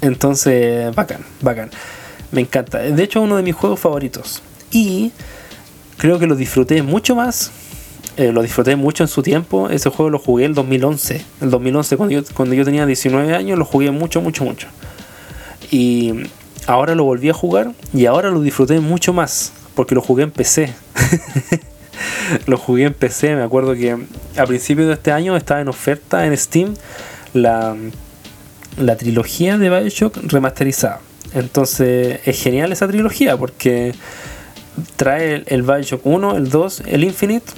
entonces, 0.00 0.94
bacán, 0.94 1.26
bacán. 1.42 1.68
Me 2.32 2.40
encanta. 2.40 2.78
De 2.78 3.02
hecho, 3.02 3.18
es 3.18 3.24
uno 3.26 3.36
de 3.36 3.42
mis 3.42 3.54
juegos 3.54 3.80
favoritos. 3.80 4.42
Y 4.70 5.12
creo 5.98 6.18
que 6.18 6.26
lo 6.26 6.36
disfruté 6.36 6.82
mucho 6.82 7.14
más. 7.14 7.50
Eh, 8.16 8.32
lo 8.32 8.40
disfruté 8.40 8.76
mucho 8.76 9.04
en 9.04 9.08
su 9.08 9.22
tiempo. 9.22 9.68
Ese 9.68 9.90
juego 9.90 10.08
lo 10.08 10.18
jugué 10.18 10.46
el 10.46 10.54
2011. 10.54 11.22
El 11.42 11.50
2011, 11.50 11.96
cuando 11.98 12.14
yo, 12.14 12.22
cuando 12.34 12.54
yo 12.54 12.64
tenía 12.64 12.86
19 12.86 13.34
años, 13.34 13.58
lo 13.58 13.66
jugué 13.66 13.90
mucho, 13.90 14.22
mucho, 14.22 14.42
mucho. 14.42 14.68
Y 15.70 16.14
ahora 16.66 16.94
lo 16.94 17.04
volví 17.04 17.28
a 17.28 17.34
jugar 17.34 17.72
y 17.92 18.06
ahora 18.06 18.30
lo 18.30 18.40
disfruté 18.40 18.80
mucho 18.80 19.12
más. 19.12 19.52
Porque 19.74 19.94
lo 19.94 20.00
jugué 20.00 20.24
en 20.24 20.30
PC. 20.30 20.72
lo 22.46 22.56
jugué 22.56 22.84
en 22.84 22.94
PC. 22.94 23.36
Me 23.36 23.42
acuerdo 23.42 23.74
que 23.74 23.96
a 24.36 24.46
principios 24.46 24.88
de 24.88 24.94
este 24.94 25.12
año 25.12 25.36
estaba 25.36 25.60
en 25.60 25.68
oferta 25.68 26.26
en 26.26 26.36
Steam 26.36 26.74
la 27.34 27.76
la 28.76 28.96
trilogía 28.96 29.58
de 29.58 29.70
Bioshock 29.70 30.16
remasterizada. 30.24 31.00
Entonces 31.34 32.20
es 32.24 32.42
genial 32.42 32.72
esa 32.72 32.86
trilogía 32.88 33.36
porque 33.36 33.94
trae 34.96 35.42
el, 35.46 35.62
Bioshock 35.62 36.04
1, 36.04 36.36
el 36.36 36.48
2, 36.50 36.82
el 36.86 37.04
Infinite 37.04 37.52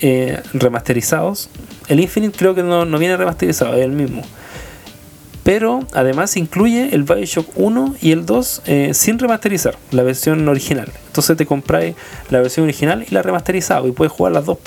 eh, 0.00 0.40
remasterizados. 0.54 1.48
El 1.88 2.00
Infinite 2.00 2.36
creo 2.36 2.54
que 2.54 2.62
no, 2.62 2.86
viene 2.98 3.16
remasterizado, 3.16 3.74
es 3.74 3.84
el 3.84 3.92
mismo. 3.92 4.22
Pero 5.42 5.80
además 5.92 6.36
incluye 6.36 6.94
el 6.94 7.02
Bioshock 7.02 7.48
1 7.56 7.96
y 8.00 8.12
el 8.12 8.26
2 8.26 8.62
eh, 8.66 8.90
sin 8.94 9.18
remasterizar, 9.18 9.76
la 9.90 10.02
versión 10.02 10.48
original. 10.48 10.90
Entonces 11.08 11.36
te 11.36 11.46
compráis 11.46 11.96
la 12.30 12.40
versión 12.40 12.64
original 12.64 13.04
y 13.08 13.12
la 13.12 13.22
remasterizada 13.22 13.86
y 13.86 13.92
puedes 13.92 14.12
jugar 14.12 14.32
las 14.32 14.46
dos. 14.46 14.58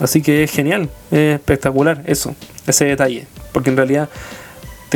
Así 0.00 0.22
que 0.22 0.42
es 0.42 0.50
genial, 0.50 0.88
es 1.12 1.36
espectacular 1.36 2.02
eso, 2.06 2.34
ese 2.66 2.84
detalle. 2.84 3.26
Porque 3.52 3.70
en 3.70 3.76
realidad 3.76 4.08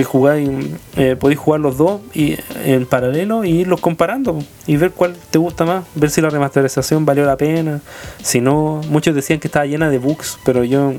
jugáis, 0.05 0.49
eh, 0.97 1.17
podéis 1.19 1.39
jugar 1.39 1.61
los 1.61 1.77
dos 1.77 2.01
y, 2.15 2.37
en 2.65 2.87
paralelo 2.87 3.45
y 3.45 3.61
irlos 3.61 3.81
comparando 3.81 4.39
y 4.67 4.77
ver 4.77 4.93
cuál 4.93 5.17
te 5.31 5.39
gusta 5.39 5.65
más, 5.65 5.85
ver 5.95 6.11
si 6.11 6.21
la 6.21 6.31
remasterización 6.31 7.05
valió 7.05 7.25
la 7.25 7.37
pena, 7.37 7.81
si 8.23 8.41
no, 8.41 8.81
muchos 8.89 9.15
decían 9.15 9.41
que 9.41 9.49
estaba 9.49 9.67
llena 9.67 9.91
de 9.91 9.99
bugs, 9.99 10.39
pero 10.45 10.65
yo 10.65 10.93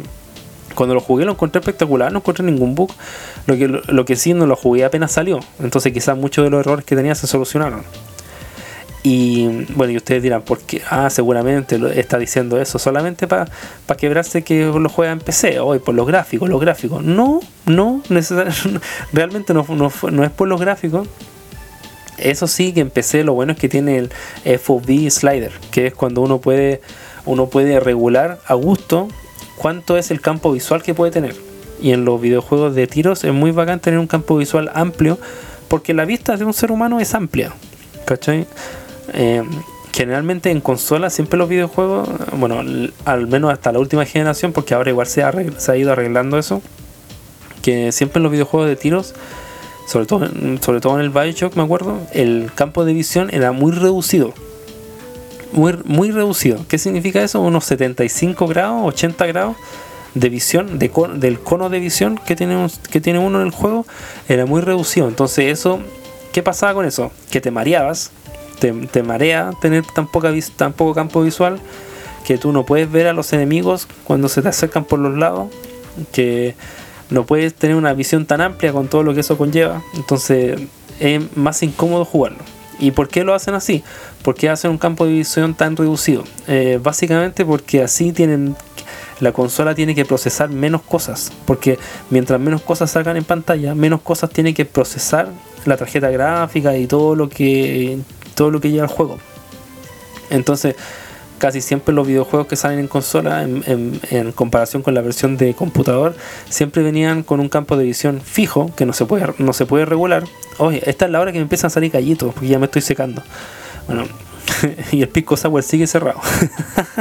cuando 0.80 0.95
lo 0.95 1.01
jugué 1.01 1.25
lo 1.25 1.34
encontré 1.34 1.59
espectacular, 1.59 2.09
no 2.09 2.19
encontré 2.19 2.45
ningún 2.45 2.73
bug, 2.73 2.89
lo 3.47 3.57
que, 3.57 3.67
lo 3.67 4.05
que 4.05 4.15
sí 4.15 4.34
no 4.34 4.47
lo 4.47 4.55
jugué 4.55 4.86
apenas 4.86 5.11
salió, 5.11 5.41
entonces 5.59 5.91
quizás 5.91 6.17
muchos 6.17 6.45
de 6.45 6.49
los 6.49 6.61
errores 6.61 6.86
que 6.86 6.95
tenía 6.95 7.15
se 7.15 7.27
solucionaron. 7.27 7.84
Y 9.03 9.65
bueno, 9.73 9.91
y 9.91 9.97
ustedes 9.97 10.23
dirán, 10.23 10.41
¿por 10.43 10.59
qué? 10.59 10.82
Ah, 10.89 11.09
seguramente 11.09 11.77
está 11.99 12.17
diciendo 12.17 12.61
eso 12.61 12.80
solamente 12.80 13.27
para 13.27 13.51
quebrarse 13.97 14.41
que 14.41 14.67
lo 14.67 14.88
juega 14.88 15.11
en 15.11 15.19
PC, 15.19 15.59
hoy 15.59 15.80
por 15.80 15.95
los 15.95 16.07
gráficos, 16.07 16.47
los 16.47 16.61
gráficos. 16.61 17.03
No, 17.03 17.41
no, 17.65 18.01
realmente 19.11 19.53
no, 19.53 19.65
no, 19.67 20.23
es 20.23 20.32
por 20.32 20.47
los 20.47 20.61
gráficos. 20.61 21.09
Eso 22.17 22.47
sí 22.47 22.71
que 22.71 22.80
en 22.80 22.89
PC 22.89 23.25
lo 23.25 23.34
bueno 23.34 23.51
es 23.51 23.59
que 23.59 23.67
tiene 23.67 23.97
el 23.97 24.59
FOV 24.59 25.09
slider, 25.09 25.51
que 25.71 25.88
es 25.88 25.93
cuando 25.93 26.21
uno 26.21 26.39
puede, 26.39 26.80
uno 27.25 27.47
puede 27.47 27.82
regular 27.82 28.39
a 28.47 28.53
gusto 28.53 29.09
cuánto 29.60 29.97
es 29.97 30.10
el 30.10 30.22
campo 30.22 30.51
visual 30.51 30.82
que 30.82 30.93
puede 30.93 31.12
tener. 31.12 31.36
Y 31.82 31.91
en 31.91 32.05
los 32.05 32.20
videojuegos 32.20 32.74
de 32.76 32.88
tiros 32.88 33.24
es 33.24 33.34
muy 33.34 33.51
bacán 33.51 33.80
tener 33.80 33.99
un 33.99 34.07
campo 34.07 34.38
visual 34.38 34.72
amplio, 34.74 35.20
porque 35.68 35.93
la 35.93 36.05
vista 36.05 36.36
de 36.38 36.45
un 36.45 36.53
ser 36.53 36.72
humano 36.72 36.99
es 36.99 37.14
amplia. 37.14 37.53
¿Cachai? 38.05 38.47
Eh, 39.14 39.43
generalmente 39.93 40.49
en 40.49 40.62
consolas 40.62 41.14
siempre 41.14 41.38
los 41.38 41.49
videojuegos, 41.49 42.07
bueno, 42.38 42.64
al 43.05 43.28
menos 43.28 43.51
hasta 43.51 43.72
la 43.72 43.80
última 43.80 44.05
generación, 44.05 44.53
porque 44.53 44.74
ahora 44.74 44.89
igual 44.91 45.07
se 45.07 45.24
ha, 45.24 45.34
se 45.57 45.72
ha 45.72 45.78
ido 45.78 45.91
arreglando 45.91 46.38
eso, 46.38 46.62
que 47.62 47.91
siempre 47.91 48.20
en 48.20 48.24
los 48.24 48.32
videojuegos 48.32 48.70
de 48.70 48.78
tiros, 48.78 49.14
sobre 49.88 50.05
todo, 50.05 50.28
sobre 50.62 50.80
todo 50.80 50.95
en 50.95 51.01
el 51.01 51.10
Bioshock 51.10 51.55
me 51.55 51.64
acuerdo, 51.64 51.99
el 52.14 52.51
campo 52.55 52.86
de 52.86 52.93
visión 52.93 53.30
era 53.34 53.51
muy 53.51 53.72
reducido. 53.72 54.34
Muy, 55.52 55.80
muy 55.86 56.12
reducido. 56.12 56.66
¿Qué 56.68 56.78
significa 56.78 57.22
eso? 57.22 57.41
Unos 57.41 57.66
75 57.66 58.47
grados, 58.47 58.82
80 58.86 59.26
grados 59.26 59.58
de 60.14 60.30
visión, 60.30 60.80
de 60.80 60.91
del 61.16 61.39
cono 61.39 61.70
de 61.70 61.80
visión 61.80 62.20
que 62.26 62.36
tiene, 62.36 62.68
que 62.91 63.02
tiene 63.02 63.20
uno 63.20 63.41
en 63.41 63.47
el 63.47 63.52
juego, 63.52 63.86
era 64.28 64.45
muy 64.45 64.62
reducido. 64.62 65.08
Entonces 65.08 65.45
eso, 65.52 65.80
¿qué 66.34 66.43
pasaba 66.43 66.74
con 66.74 66.86
eso? 66.86 67.12
Que 67.32 67.41
te 67.41 67.52
mareabas 67.52 68.12
te, 68.60 69.04
marea 69.04 69.52
tener 69.62 69.84
tan, 69.86 70.08
poca, 70.08 70.34
tan 70.56 70.74
poco 70.74 70.93
campo 70.93 71.22
visual 71.22 71.60
que 72.26 72.38
tú 72.38 72.52
no 72.52 72.66
puedes 72.66 72.91
ver 72.91 73.08
a 73.08 73.14
los 73.14 73.34
enemigos 73.34 73.88
cuando 74.04 74.30
se 74.30 74.41
te 74.41 74.50
acercan 74.50 74.84
por 74.84 75.00
los 75.00 75.18
lados, 75.18 75.50
que 76.12 76.56
no 77.10 77.26
puedes 77.26 77.56
tener 77.56 77.76
una 77.76 77.93
visión 77.93 78.26
tan 78.26 78.41
amplia 78.41 78.72
con 78.72 78.88
todo 78.88 79.04
lo 79.04 79.14
que 79.14 79.22
eso 79.22 79.38
conlleva, 79.38 79.82
entonces 79.95 80.60
es 81.00 81.38
más 81.38 81.64
incómodo 81.64 82.06
jugarlo. 82.06 82.43
¿Y 82.80 82.91
por 82.91 83.09
qué 83.09 83.23
lo 83.23 83.34
hacen 83.34 83.53
así? 83.53 83.84
¿Por 84.23 84.36
qué 84.36 84.49
hacen 84.49 84.71
un 84.71 84.77
campo 84.77 85.05
de 85.05 85.11
visión 85.11 85.53
tan 85.53 85.75
reducido? 85.75 86.23
Eh, 86.47 86.80
básicamente 86.82 87.45
porque 87.45 87.84
así 87.84 88.11
tienen 88.13 88.55
la 89.19 89.34
consola 89.34 89.75
tiene 89.75 89.95
que 89.95 90.05
procesar 90.05 90.49
menos 90.49 90.82
cosas, 90.82 91.32
porque 91.45 91.77
mientras 92.09 92.39
menos 92.39 92.61
cosas 92.61 92.91
salgan 92.91 93.17
en 93.17 93.25
pantalla, 93.25 93.75
menos 93.75 94.01
cosas 94.01 94.30
tiene 94.30 94.53
que 94.53 94.63
procesar 94.63 95.30
la 95.65 95.75
tarjeta 95.75 96.09
gráfica 96.09 96.77
y 96.77 96.88
todo 96.88 97.15
lo 97.15 97.27
que 97.27 97.99
todo 98.36 98.49
lo 98.49 98.61
que 98.61 98.71
lleva 98.71 98.86
el 98.86 98.91
juego. 98.91 99.17
Entonces, 100.30 100.75
casi 101.40 101.62
siempre 101.62 101.94
los 101.94 102.06
videojuegos 102.06 102.48
que 102.48 102.56
salen 102.56 102.80
en 102.80 102.88
consola, 102.88 103.44
en, 103.44 104.32
comparación 104.36 104.84
con 104.84 104.94
la 104.94 105.02
versión 105.02 105.38
de 105.38 105.54
computador, 105.56 106.16
siempre 106.50 106.84
venían 106.84 107.24
con 107.24 107.40
un 107.40 107.50
campo 107.50 107.76
de 107.78 107.86
visión 107.86 108.22
fijo 108.22 108.72
que 108.76 108.86
no 108.86 108.94
se 108.94 109.06
puede, 109.06 109.34
no 109.40 109.54
se 109.54 109.66
puede 109.66 109.86
regular. 109.86 110.24
Oye, 110.58 110.84
esta 110.86 111.06
es 111.06 111.12
la 111.12 111.20
hora 111.20 111.32
que 111.32 111.40
me 111.40 111.44
empiezan 111.44 111.68
a 111.68 111.72
salir 111.72 111.92
gallitos, 111.92 112.34
porque 112.34 112.48
ya 112.48 112.60
me 112.60 112.66
estoy 112.66 112.82
secando. 112.82 113.24
Bueno, 113.88 114.06
y 114.92 115.02
el 115.02 115.10
Pico 115.10 115.36
Sour 115.36 115.64
sigue 115.64 115.88
cerrado. 115.88 116.20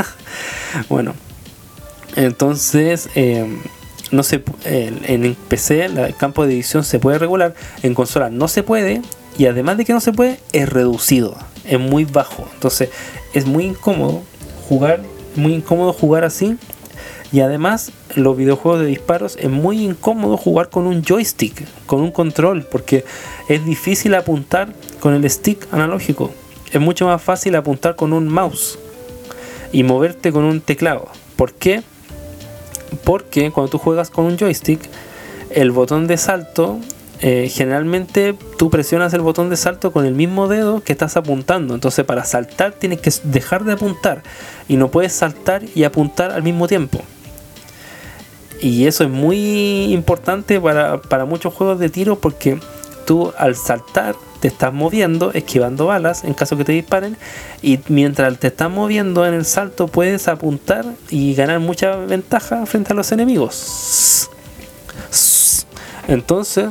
bueno, 0.89 1.15
entonces, 2.17 3.11
eh, 3.15 3.47
no 4.11 4.23
se, 4.23 4.43
en 4.65 5.37
PC 5.49 5.85
el 5.85 6.17
campo 6.17 6.47
de 6.47 6.55
edición 6.55 6.85
se 6.85 6.99
puede 6.99 7.19
regular, 7.19 7.55
en 7.83 7.95
consola 7.95 8.31
no 8.31 8.49
se 8.49 8.63
puede, 8.63 9.03
y 9.37 9.47
además 9.47 9.77
de 9.77 9.85
que 9.85 9.93
no 9.93 10.01
se 10.01 10.13
puede, 10.13 10.41
es 10.53 10.69
reducido, 10.69 11.37
es 11.65 11.79
muy 11.79 12.05
bajo. 12.05 12.49
Entonces, 12.55 12.91
es 13.35 13.47
muy 13.47 13.67
incómodo 13.67 14.23
jugar, 14.69 15.01
muy 15.37 15.55
incómodo 15.55 15.93
jugar 15.93 16.25
así. 16.25 16.57
Y 17.31 17.41
además, 17.41 17.93
los 18.15 18.37
videojuegos 18.37 18.81
de 18.81 18.87
disparos 18.87 19.37
es 19.37 19.51
muy 19.51 19.85
incómodo 19.85 20.37
jugar 20.37 20.71
con 20.71 20.87
un 20.87 21.05
joystick, 21.05 21.67
con 21.87 22.01
un 22.01 22.11
control, 22.11 22.65
porque 22.65 23.05
es 23.49 23.65
difícil 23.65 24.15
apuntar 24.15 24.73
con 25.01 25.15
el 25.15 25.29
stick 25.31 25.69
analógico 25.73 26.31
es 26.73 26.81
mucho 26.81 27.07
más 27.07 27.23
fácil 27.23 27.57
apuntar 27.57 27.97
con 27.97 28.13
un 28.13 28.29
mouse 28.29 28.79
y 29.73 29.83
moverte 29.83 30.33
con 30.33 30.45
un 30.45 30.61
teclado. 30.61 31.09
¿Por 31.37 31.53
qué? 31.55 31.83
Porque 33.05 33.51
cuando 33.51 33.71
tú 33.71 33.79
juegas 33.79 34.11
con 34.11 34.25
un 34.25 34.39
joystick, 34.39 34.81
el 35.51 35.71
botón 35.71 36.07
de 36.07 36.17
salto, 36.17 36.79
eh, 37.21 37.51
generalmente 37.53 38.35
tú 38.59 38.71
presionas 38.71 39.13
el 39.13 39.23
botón 39.23 39.51
de 39.51 39.57
salto 39.57 39.93
con 39.93 40.07
el 40.07 40.15
mismo 40.15 40.49
dedo 40.49 40.83
que 40.83 40.93
estás 40.93 41.17
apuntando. 41.17 41.75
Entonces 41.75 42.05
para 42.05 42.25
saltar 42.25 42.73
tienes 42.73 43.01
que 43.01 43.13
dejar 43.25 43.65
de 43.65 43.73
apuntar 43.73 44.23
y 44.69 44.77
no 44.77 44.91
puedes 44.91 45.13
saltar 45.13 45.63
y 45.75 45.85
apuntar 45.85 46.31
al 46.31 46.43
mismo 46.43 46.69
tiempo. 46.69 47.01
Y 48.61 48.87
eso 48.87 49.05
es 49.05 49.11
muy 49.11 49.93
importante 49.93 50.61
para, 50.61 51.01
para 51.01 51.25
muchos 51.25 51.55
juegos 51.55 51.79
de 51.79 51.89
tiro 51.89 52.19
porque 52.19 52.59
tú 53.07 53.33
al 53.37 53.55
saltar 53.57 54.17
te 54.41 54.49
estás 54.49 54.73
moviendo, 54.73 55.33
esquivando 55.33 55.87
balas 55.87 56.25
en 56.25 56.35
caso 56.35 56.57
que 56.57 56.65
te 56.65 56.73
disparen, 56.73 57.17
y 57.63 57.81
mientras 57.89 58.39
te 58.39 58.49
estás 58.49 58.71
moviendo 58.71 59.27
en 59.27 59.35
el 59.35 59.45
salto 59.45 59.89
puedes 59.89 60.29
apuntar 60.29 60.85
y 61.11 61.35
ganar 61.35 61.59
mucha 61.59 61.97
ventaja 61.97 62.65
frente 62.67 62.93
a 62.93 62.97
los 62.97 63.11
enemigos. 63.11 64.31
Entonces, 66.07 66.69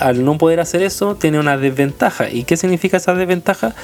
al 0.00 0.24
no 0.24 0.38
poder 0.38 0.60
hacer 0.60 0.82
eso, 0.82 1.14
tiene 1.14 1.38
una 1.38 1.56
desventaja. 1.56 2.30
¿Y 2.30 2.44
qué 2.44 2.56
significa 2.56 2.96
esa 2.96 3.14
desventaja? 3.14 3.74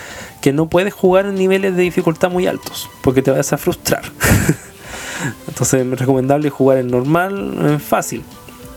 Que 0.40 0.52
no 0.52 0.68
puedes 0.68 0.92
jugar 0.92 1.26
en 1.26 1.34
niveles 1.34 1.76
de 1.76 1.82
dificultad 1.82 2.30
muy 2.30 2.46
altos, 2.46 2.88
porque 3.02 3.22
te 3.22 3.30
vas 3.30 3.52
a 3.52 3.58
frustrar. 3.58 4.02
Entonces 5.48 5.86
es 5.86 5.98
recomendable 5.98 6.50
jugar 6.50 6.78
en 6.78 6.88
normal, 6.88 7.54
en 7.60 7.80
fácil. 7.80 8.22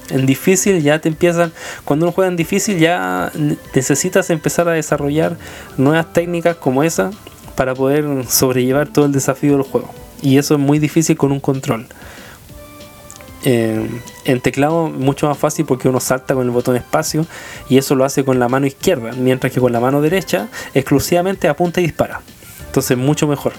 En 0.09 0.25
difícil 0.25 0.83
ya 0.83 0.99
te 0.99 1.09
empiezan, 1.09 1.51
cuando 1.83 2.05
uno 2.05 2.11
juega 2.11 2.29
en 2.29 2.36
difícil 2.36 2.77
ya 2.77 3.31
necesitas 3.73 4.29
empezar 4.29 4.67
a 4.69 4.73
desarrollar 4.73 5.36
nuevas 5.77 6.13
técnicas 6.13 6.57
como 6.57 6.83
esa 6.83 7.09
para 7.55 7.73
poder 7.73 8.05
sobrellevar 8.27 8.88
todo 8.88 9.05
el 9.05 9.11
desafío 9.11 9.53
del 9.53 9.63
juego. 9.63 9.89
Y 10.21 10.38
eso 10.38 10.55
es 10.55 10.59
muy 10.59 10.77
difícil 10.77 11.17
con 11.17 11.31
un 11.31 11.39
control. 11.39 11.88
Eh, 13.47 13.87
en 14.25 14.41
teclado 14.41 14.87
mucho 14.87 15.27
más 15.27 15.37
fácil 15.37 15.65
porque 15.65 15.87
uno 15.87 15.99
salta 15.99 16.33
con 16.33 16.45
el 16.45 16.49
botón 16.49 16.75
espacio 16.75 17.27
y 17.69 17.77
eso 17.77 17.93
lo 17.93 18.03
hace 18.03 18.25
con 18.25 18.39
la 18.39 18.49
mano 18.49 18.65
izquierda, 18.65 19.11
mientras 19.15 19.53
que 19.53 19.59
con 19.59 19.71
la 19.71 19.79
mano 19.79 20.01
derecha 20.01 20.47
exclusivamente 20.73 21.47
apunta 21.47 21.79
y 21.79 21.83
dispara. 21.83 22.21
Entonces 22.65 22.97
mucho 22.97 23.27
mejor. 23.27 23.53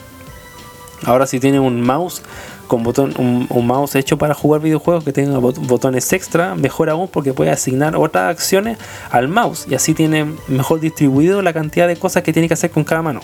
Ahora 1.05 1.29
si 1.29 1.39
tiene 1.39 1.61
un 1.61 1.83
mouse 1.83 2.23
con 2.67 2.83
botón, 2.83 3.15
un, 3.17 3.67
mouse 3.67 3.95
hecho 3.95 4.19
para 4.19 4.35
jugar 4.35 4.61
videojuegos 4.61 5.05
que 5.05 5.13
tenga 5.13 5.39
botones 5.39 6.13
extra, 6.13 6.57
mejor 6.57 6.91
aún 6.91 7.07
porque 7.07 7.33
puede 7.33 7.53
asignar 7.53 7.95
otras 7.95 8.29
acciones 8.29 8.79
al 9.11 9.29
mouse 9.29 9.67
y 9.71 9.77
así 9.77 9.95
tiene 9.95 10.35
mejor 10.49 10.81
distribuido 10.81 11.43
la 11.43 11.53
cantidad 11.53 11.87
de 11.87 11.95
cosas 11.95 12.25
que 12.25 12.33
tiene 12.33 12.49
que 12.49 12.55
hacer 12.55 12.73
con 12.73 12.83
cada 12.83 13.03
mano. 13.03 13.21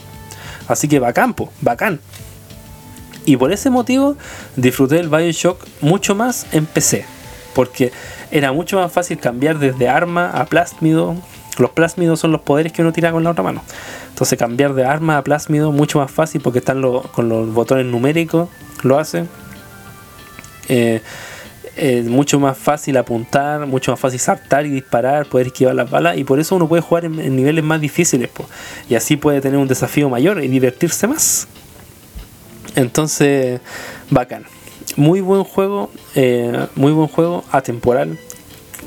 Así 0.69 0.87
que 0.87 1.01
va 1.01 1.13
campo 1.13 1.51
bacán. 1.61 1.99
Y 3.25 3.37
por 3.37 3.53
ese 3.53 3.71
motivo 3.71 4.17
disfruté 4.57 4.99
el 4.99 5.09
Bioshock 5.09 5.65
mucho 5.81 6.15
más 6.15 6.47
en 6.53 6.67
PC, 6.67 7.05
porque 7.55 7.93
era 8.31 8.53
mucho 8.53 8.79
más 8.79 8.93
fácil 8.93 9.19
cambiar 9.19 9.59
desde 9.59 9.89
arma 9.89 10.31
a 10.31 10.47
plásmido. 10.47 11.17
Los 11.59 11.71
plásmidos 11.71 12.19
son 12.19 12.33
los 12.33 12.41
poderes 12.41 12.73
que 12.73 12.83
uno 12.83 12.93
tira 12.93 13.13
con 13.13 13.23
la 13.23 13.31
otra 13.31 13.45
mano. 13.45 13.63
Entonces 14.09 14.39
cambiar 14.39 14.75
de 14.75 14.85
arma 14.85 15.19
a 15.19 15.23
plásmido 15.23 15.71
mucho 15.71 15.99
más 15.99 16.11
fácil 16.11 16.41
porque 16.41 16.61
están 16.61 16.83
con 16.83 17.29
los 17.29 17.53
botones 17.53 17.87
numéricos 17.87 18.49
lo 18.83 18.99
hace. 18.99 19.27
Eh, 20.69 21.01
es 21.77 22.05
mucho 22.05 22.39
más 22.39 22.59
fácil 22.59 22.97
apuntar, 22.99 23.67
mucho 23.67 23.93
más 23.93 24.01
fácil 24.01 24.21
saltar 24.21 24.67
y 24.67 24.71
disparar, 24.71 25.27
poder 25.27 25.49
esquivar 25.49 25.75
las 25.75 25.91
balas 25.91 26.19
y 26.19 26.25
por 26.25 26.39
eso 26.39 26.57
uno 26.57 26.69
puede 26.69 26.83
jugar 26.83 27.07
en, 27.07 27.35
niveles 27.35 27.65
más 27.65 27.81
difíciles 27.81 28.29
y 28.89 28.95
así 28.95 29.17
puede 29.17 29.41
tener 29.41 29.59
un 29.59 29.69
desafío 29.69 30.11
mayor 30.11 30.43
y 30.43 30.49
divertirse 30.49 31.07
más. 31.07 31.49
Entonces, 32.77 33.61
bacán. 34.11 34.45
Muy 34.97 35.21
buen 35.21 35.45
juego, 35.45 35.91
eh, 36.15 36.67
muy 36.75 36.93
buen 36.93 37.09
juego, 37.09 37.45
atemporal, 37.51 38.19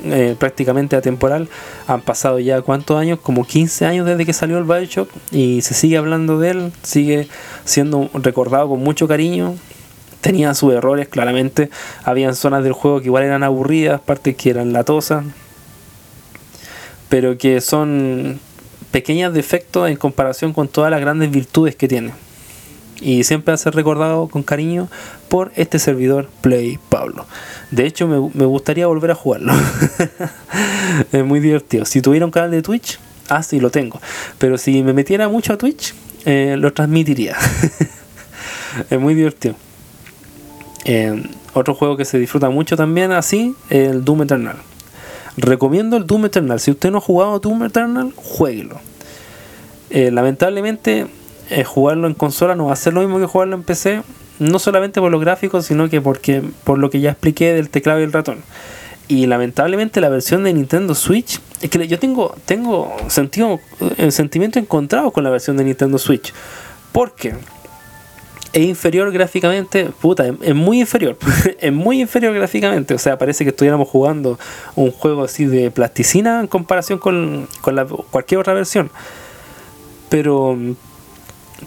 eh, 0.04 0.36
prácticamente 0.38 0.94
atemporal. 0.96 1.48
Han 1.86 2.00
pasado 2.00 2.38
ya 2.38 2.60
cuántos 2.62 2.98
años, 2.98 3.18
como 3.20 3.44
15 3.44 3.86
años 3.86 4.06
desde 4.06 4.24
que 4.24 4.32
salió 4.32 4.58
el 4.58 4.64
Bioshock 4.64 5.10
y 5.32 5.62
se 5.62 5.74
sigue 5.74 5.96
hablando 5.96 6.38
de 6.38 6.50
él, 6.50 6.72
sigue 6.82 7.28
siendo 7.64 8.10
recordado 8.14 8.68
con 8.68 8.82
mucho 8.82 9.08
cariño 9.08 9.56
tenía 10.26 10.54
sus 10.54 10.74
errores, 10.74 11.06
claramente. 11.06 11.70
Habían 12.02 12.34
zonas 12.34 12.64
del 12.64 12.72
juego 12.72 13.00
que 13.00 13.06
igual 13.06 13.22
eran 13.22 13.44
aburridas, 13.44 14.00
partes 14.00 14.34
que 14.34 14.50
eran 14.50 14.72
latosas, 14.72 15.24
pero 17.08 17.38
que 17.38 17.60
son 17.60 18.40
pequeños 18.90 19.32
defectos 19.32 19.88
en 19.88 19.96
comparación 19.96 20.52
con 20.52 20.66
todas 20.66 20.90
las 20.90 21.00
grandes 21.00 21.30
virtudes 21.30 21.76
que 21.76 21.86
tiene. 21.86 22.25
Y 23.00 23.24
siempre 23.24 23.52
a 23.52 23.56
ser 23.56 23.74
recordado 23.74 24.28
con 24.28 24.42
cariño 24.42 24.88
por 25.28 25.52
este 25.56 25.78
servidor 25.78 26.28
Play 26.40 26.78
Pablo. 26.88 27.26
De 27.70 27.86
hecho, 27.86 28.06
me, 28.08 28.46
gustaría 28.46 28.86
volver 28.86 29.10
a 29.10 29.14
jugarlo. 29.14 29.52
es 31.12 31.24
muy 31.24 31.40
divertido. 31.40 31.84
Si 31.84 32.00
tuviera 32.00 32.24
un 32.24 32.32
canal 32.32 32.50
de 32.50 32.62
Twitch, 32.62 32.98
ah, 33.28 33.42
sí, 33.42 33.60
lo 33.60 33.70
tengo. 33.70 34.00
Pero 34.38 34.56
si 34.56 34.82
me 34.82 34.92
metiera 34.92 35.28
mucho 35.28 35.52
a 35.52 35.58
Twitch, 35.58 35.94
eh, 36.24 36.56
lo 36.58 36.72
transmitiría. 36.72 37.36
es 38.90 39.00
muy 39.00 39.14
divertido. 39.14 39.56
Eh, 40.84 41.22
otro 41.52 41.74
juego 41.74 41.96
que 41.96 42.04
se 42.04 42.18
disfruta 42.18 42.48
mucho 42.48 42.76
también 42.76 43.12
así, 43.12 43.54
el 43.70 44.04
Doom 44.04 44.22
Eternal. 44.22 44.56
Recomiendo 45.36 45.96
el 45.96 46.06
Doom 46.06 46.26
Eternal. 46.26 46.60
Si 46.60 46.70
usted 46.70 46.90
no 46.90 46.98
ha 46.98 47.00
jugado 47.00 47.38
Doom 47.40 47.64
Eternal, 47.64 48.12
jueguelo. 48.14 48.80
Eh, 49.90 50.10
lamentablemente, 50.10 51.06
eh, 51.50 51.64
jugarlo 51.64 52.06
en 52.06 52.14
consola 52.14 52.54
no 52.54 52.66
va 52.66 52.72
a 52.72 52.76
ser 52.76 52.94
lo 52.94 53.00
mismo 53.00 53.18
que 53.18 53.26
jugarlo 53.26 53.56
en 53.56 53.62
PC. 53.62 54.02
No 54.38 54.58
solamente 54.58 55.00
por 55.00 55.10
los 55.10 55.20
gráficos, 55.20 55.66
sino 55.66 55.88
que 55.88 56.00
porque 56.00 56.42
por 56.64 56.78
lo 56.78 56.90
que 56.90 57.00
ya 57.00 57.12
expliqué 57.12 57.54
del 57.54 57.70
teclado 57.70 58.00
y 58.00 58.04
el 58.04 58.12
ratón. 58.12 58.38
Y 59.08 59.26
lamentablemente 59.26 60.00
la 60.00 60.08
versión 60.08 60.44
de 60.44 60.52
Nintendo 60.52 60.94
Switch, 60.94 61.40
es 61.62 61.70
que 61.70 61.88
yo 61.88 61.98
tengo, 61.98 62.34
tengo 62.44 62.94
sentido, 63.08 63.60
sentimiento 64.10 64.58
encontrado 64.58 65.10
con 65.12 65.24
la 65.24 65.30
versión 65.30 65.56
de 65.56 65.64
Nintendo 65.64 65.96
Switch. 65.96 66.34
Porque 66.92 67.34
es 68.52 68.62
inferior 68.62 69.12
gráficamente, 69.12 69.90
puta, 70.00 70.26
es, 70.40 70.54
muy 70.54 70.80
inferior, 70.80 71.18
es 71.60 71.72
muy 71.72 72.00
inferior 72.00 72.32
gráficamente, 72.32 72.94
o 72.94 72.98
sea, 72.98 73.18
parece 73.18 73.44
que 73.44 73.50
estuviéramos 73.50 73.86
jugando 73.88 74.38
un 74.74 74.90
juego 74.90 75.24
así 75.24 75.44
de 75.44 75.70
plasticina 75.70 76.40
en 76.40 76.46
comparación 76.46 76.98
con, 76.98 77.48
cualquier 78.10 78.40
otra 78.40 78.54
versión. 78.54 78.90
Pero, 80.08 80.56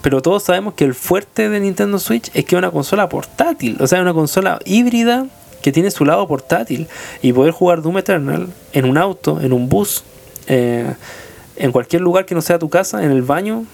pero 0.02 0.22
todos 0.22 0.42
sabemos 0.42 0.74
que 0.74 0.84
el 0.84 0.94
fuerte 0.94 1.48
de 1.48 1.60
Nintendo 1.60 1.98
Switch 1.98 2.30
es 2.34 2.44
que 2.44 2.54
es 2.54 2.58
una 2.58 2.70
consola 2.70 3.08
portátil, 3.08 3.76
o 3.80 3.86
sea, 3.86 4.00
una 4.00 4.14
consola 4.14 4.58
híbrida 4.64 5.26
que 5.62 5.72
tiene 5.72 5.90
su 5.90 6.04
lado 6.04 6.26
portátil 6.26 6.88
y 7.22 7.32
poder 7.32 7.52
jugar 7.52 7.82
Doom 7.82 7.98
Eternal 7.98 8.48
en 8.72 8.84
un 8.86 8.96
auto, 8.96 9.40
en 9.40 9.52
un 9.52 9.68
bus, 9.68 10.04
eh, 10.46 10.94
en 11.56 11.72
cualquier 11.72 12.02
lugar 12.02 12.24
que 12.24 12.34
no 12.34 12.40
sea 12.40 12.58
tu 12.58 12.70
casa, 12.70 13.04
en 13.04 13.10
el 13.10 13.22
baño, 13.22 13.64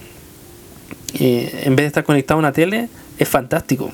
eh, 1.19 1.61
en 1.63 1.75
vez 1.75 1.83
de 1.83 1.87
estar 1.87 2.03
conectado 2.03 2.37
a 2.37 2.39
una 2.39 2.51
tele, 2.51 2.89
es 3.17 3.27
fantástico. 3.27 3.91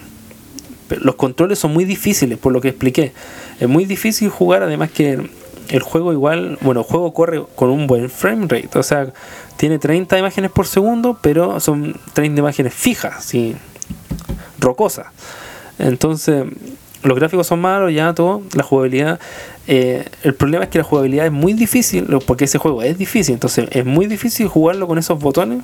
los 0.89 1.15
controles 1.15 1.57
son 1.57 1.73
muy 1.73 1.85
difíciles, 1.85 2.37
por 2.37 2.53
lo 2.53 2.61
que 2.61 2.67
expliqué. 2.69 3.13
Es 3.59 3.67
muy 3.67 3.85
difícil 3.85 4.29
jugar, 4.29 4.61
además 4.61 4.91
que 4.91 5.27
el 5.69 5.81
juego 5.81 6.13
igual, 6.13 6.57
bueno, 6.61 6.81
el 6.81 6.85
juego 6.85 7.13
corre 7.13 7.43
con 7.55 7.69
un 7.69 7.87
buen 7.87 8.09
frame 8.09 8.47
rate, 8.47 8.77
o 8.77 8.83
sea, 8.83 9.11
tiene 9.57 9.79
30 9.79 10.17
imágenes 10.17 10.51
por 10.51 10.67
segundo, 10.67 11.17
pero 11.21 11.59
son 11.59 11.95
30 12.13 12.39
imágenes 12.39 12.73
fijas, 12.73 13.23
¿sí? 13.23 13.55
rocosas. 14.63 15.07
Entonces, 15.77 16.45
los 17.03 17.17
gráficos 17.17 17.47
son 17.47 17.61
malos, 17.61 17.93
ya 17.93 18.13
todo, 18.13 18.41
la 18.53 18.63
jugabilidad. 18.63 19.19
Eh, 19.67 20.05
el 20.23 20.33
problema 20.33 20.65
es 20.65 20.69
que 20.69 20.79
la 20.79 20.83
jugabilidad 20.83 21.25
es 21.25 21.31
muy 21.31 21.53
difícil, 21.53 22.07
porque 22.25 22.45
ese 22.45 22.57
juego 22.57 22.81
es 22.81 22.97
difícil, 22.97 23.33
entonces 23.33 23.67
es 23.71 23.85
muy 23.85 24.07
difícil 24.07 24.47
jugarlo 24.47 24.87
con 24.87 24.97
esos 24.97 25.19
botones. 25.19 25.63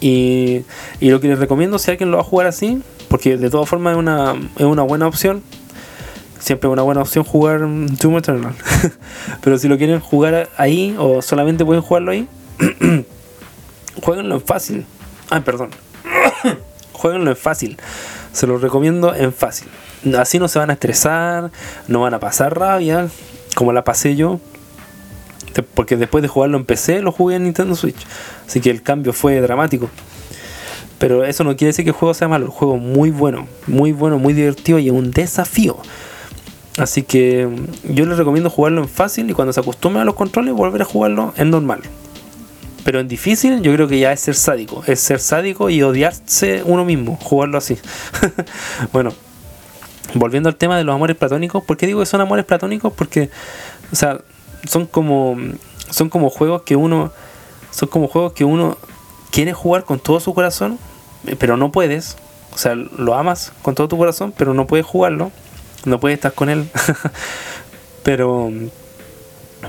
Y, 0.00 0.62
y 1.00 1.10
lo 1.10 1.20
que 1.20 1.28
les 1.28 1.38
recomiendo, 1.38 1.78
si 1.78 1.90
alguien 1.90 2.10
lo 2.10 2.18
va 2.18 2.22
a 2.22 2.26
jugar 2.26 2.46
así, 2.46 2.82
porque 3.08 3.36
de 3.36 3.48
todas 3.48 3.68
formas 3.68 3.92
es 3.92 3.98
una, 3.98 4.34
es 4.56 4.64
una 4.64 4.82
buena 4.82 5.06
opción, 5.06 5.42
siempre 6.38 6.68
es 6.68 6.72
una 6.72 6.82
buena 6.82 7.00
opción 7.00 7.24
jugar 7.24 7.60
Doom 7.60 8.18
Eternal. 8.18 8.54
Pero 9.40 9.58
si 9.58 9.68
lo 9.68 9.78
quieren 9.78 10.00
jugar 10.00 10.50
ahí 10.56 10.94
o 10.98 11.22
solamente 11.22 11.64
pueden 11.64 11.82
jugarlo 11.82 12.10
ahí, 12.10 12.28
jueguenlo 14.02 14.34
en 14.36 14.40
fácil. 14.40 14.86
Ay, 15.30 15.40
perdón. 15.40 15.70
jueguenlo 16.92 17.30
en 17.30 17.36
fácil. 17.36 17.78
Se 18.32 18.46
lo 18.46 18.58
recomiendo 18.58 19.14
en 19.14 19.32
fácil. 19.32 19.68
Así 20.18 20.38
no 20.38 20.48
se 20.48 20.58
van 20.58 20.70
a 20.70 20.74
estresar, 20.74 21.50
no 21.88 22.00
van 22.00 22.14
a 22.14 22.20
pasar 22.20 22.58
rabia, 22.58 23.08
como 23.54 23.72
la 23.72 23.84
pasé 23.84 24.16
yo. 24.16 24.40
Porque 25.74 25.96
después 25.96 26.22
de 26.22 26.28
jugarlo 26.28 26.58
en 26.58 26.64
PC, 26.64 27.00
lo 27.00 27.12
jugué 27.12 27.36
en 27.36 27.44
Nintendo 27.44 27.76
Switch. 27.76 28.06
Así 28.46 28.60
que 28.60 28.70
el 28.70 28.82
cambio 28.82 29.12
fue 29.12 29.40
dramático. 29.40 29.88
Pero 30.98 31.24
eso 31.24 31.44
no 31.44 31.56
quiere 31.56 31.68
decir 31.68 31.84
que 31.84 31.90
el 31.90 31.96
juego 31.96 32.14
sea 32.14 32.28
malo. 32.28 32.46
El 32.46 32.50
juego 32.50 32.76
muy 32.76 33.10
bueno, 33.10 33.46
muy 33.66 33.92
bueno, 33.92 34.18
muy 34.18 34.32
divertido 34.32 34.78
y 34.78 34.88
es 34.88 34.92
un 34.92 35.10
desafío. 35.10 35.78
Así 36.76 37.02
que 37.02 37.48
yo 37.84 38.04
les 38.04 38.18
recomiendo 38.18 38.50
jugarlo 38.50 38.82
en 38.82 38.88
fácil 38.88 39.30
y 39.30 39.32
cuando 39.32 39.52
se 39.52 39.60
acostumbren 39.60 40.02
a 40.02 40.04
los 40.04 40.16
controles 40.16 40.54
volver 40.54 40.82
a 40.82 40.84
jugarlo 40.84 41.32
en 41.36 41.50
normal. 41.50 41.82
Pero 42.84 43.00
en 43.00 43.08
difícil 43.08 43.62
yo 43.62 43.72
creo 43.72 43.88
que 43.88 43.98
ya 43.98 44.12
es 44.12 44.20
ser 44.20 44.34
sádico. 44.34 44.82
Es 44.86 45.00
ser 45.00 45.18
sádico 45.18 45.70
y 45.70 45.82
odiarse 45.82 46.62
uno 46.64 46.84
mismo, 46.84 47.16
jugarlo 47.16 47.58
así. 47.58 47.78
bueno, 48.92 49.12
volviendo 50.14 50.48
al 50.48 50.56
tema 50.56 50.76
de 50.76 50.84
los 50.84 50.94
amores 50.94 51.16
platónicos, 51.16 51.64
¿por 51.64 51.76
qué 51.76 51.86
digo 51.86 52.00
que 52.00 52.06
son 52.06 52.20
amores 52.20 52.44
platónicos? 52.44 52.92
Porque, 52.92 53.30
o 53.90 53.96
sea, 53.96 54.20
son 54.68 54.86
como, 54.86 55.36
son 55.90 56.10
como 56.10 56.28
juegos 56.28 56.62
que 56.62 56.76
uno, 56.76 57.10
son 57.70 57.88
como 57.88 58.06
juegos 58.06 58.34
que 58.34 58.44
uno 58.44 58.76
quiere 59.30 59.54
jugar 59.54 59.84
con 59.84 59.98
todo 59.98 60.20
su 60.20 60.34
corazón, 60.34 60.78
pero 61.38 61.56
no 61.56 61.72
puedes. 61.72 62.16
O 62.52 62.58
sea, 62.58 62.74
lo 62.74 63.14
amas 63.14 63.52
con 63.62 63.74
todo 63.74 63.88
tu 63.88 63.96
corazón, 63.98 64.32
pero 64.36 64.54
no 64.54 64.66
puedes 64.66 64.86
jugarlo. 64.86 65.32
No 65.86 65.98
puedes 66.00 66.18
estar 66.18 66.32
con 66.32 66.50
él. 66.50 66.68
pero 68.04 68.52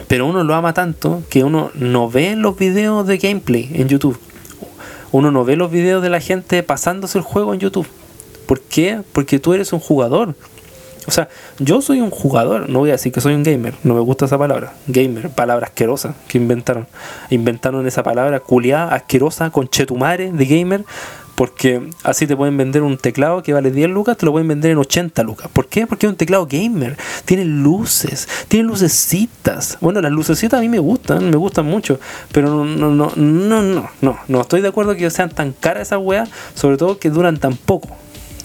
pero 0.07 0.25
uno 0.25 0.43
lo 0.43 0.55
ama 0.55 0.73
tanto 0.73 1.23
que 1.29 1.43
uno 1.43 1.71
no 1.73 2.09
ve 2.09 2.35
los 2.35 2.57
videos 2.57 3.05
de 3.07 3.17
gameplay 3.17 3.69
en 3.73 3.87
YouTube. 3.87 4.19
Uno 5.11 5.31
no 5.31 5.45
ve 5.45 5.55
los 5.55 5.71
videos 5.71 6.01
de 6.03 6.09
la 6.09 6.19
gente 6.19 6.61
pasándose 6.63 7.17
el 7.17 7.23
juego 7.23 7.53
en 7.53 7.59
YouTube. 7.59 7.87
¿Por 8.45 8.61
qué? 8.61 9.01
Porque 9.13 9.39
tú 9.39 9.53
eres 9.53 9.73
un 9.73 9.79
jugador. 9.79 10.35
O 11.07 11.11
sea, 11.11 11.29
yo 11.59 11.81
soy 11.81 12.01
un 12.01 12.09
jugador, 12.09 12.67
no 12.69 12.79
voy 12.79 12.89
a 12.89 12.93
decir 12.93 13.11
que 13.11 13.21
soy 13.21 13.35
un 13.35 13.43
gamer, 13.43 13.75
no 13.83 13.93
me 13.93 13.99
gusta 13.99 14.25
esa 14.25 14.39
palabra. 14.39 14.73
Gamer, 14.87 15.29
palabra 15.29 15.67
asquerosa 15.67 16.15
que 16.27 16.39
inventaron. 16.39 16.87
Inventaron 17.29 17.85
esa 17.85 18.01
palabra 18.01 18.39
culiada, 18.39 18.95
asquerosa, 18.95 19.51
con 19.51 19.69
chetumare 19.69 20.31
de 20.31 20.45
gamer, 20.45 20.83
porque 21.35 21.89
así 22.03 22.27
te 22.27 22.35
pueden 22.35 22.55
vender 22.55 22.81
un 22.81 22.97
teclado 22.97 23.43
que 23.43 23.51
vale 23.51 23.69
10 23.69 23.89
lucas, 23.89 24.17
te 24.17 24.25
lo 24.25 24.31
pueden 24.31 24.47
vender 24.47 24.71
en 24.71 24.77
80 24.77 25.21
lucas. 25.23 25.49
¿Por 25.51 25.67
qué? 25.67 25.85
Porque 25.85 26.05
es 26.05 26.09
un 26.09 26.15
teclado 26.15 26.47
gamer. 26.49 26.97
Tiene 27.25 27.43
luces, 27.43 28.27
tiene 28.47 28.65
lucecitas. 28.65 29.77
Bueno, 29.81 30.01
las 30.01 30.13
lucecitas 30.13 30.57
a 30.57 30.61
mí 30.61 30.69
me 30.69 30.79
gustan, 30.79 31.29
me 31.29 31.35
gustan 31.35 31.65
mucho. 31.65 31.99
Pero 32.31 32.49
no, 32.49 32.65
no, 32.65 32.91
no, 32.91 33.11
no, 33.15 33.61
no, 33.61 33.89
no, 34.01 34.19
no 34.27 34.41
estoy 34.41 34.61
de 34.61 34.69
acuerdo 34.69 34.95
que 34.95 35.09
sean 35.09 35.29
tan 35.29 35.51
caras 35.51 35.87
esas 35.87 35.99
weas, 36.01 36.29
sobre 36.53 36.77
todo 36.77 36.99
que 36.99 37.09
duran 37.09 37.37
tan 37.37 37.57
poco. 37.57 37.89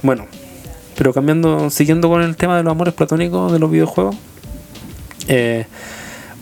Bueno, 0.02 0.26
pero 0.96 1.14
cambiando, 1.14 1.70
siguiendo 1.70 2.08
con 2.08 2.22
el 2.22 2.36
tema 2.36 2.56
de 2.56 2.64
los 2.64 2.72
amores 2.72 2.92
platónicos 2.92 3.52
de 3.52 3.58
los 3.60 3.70
videojuegos. 3.70 4.16
Eh, 5.28 5.64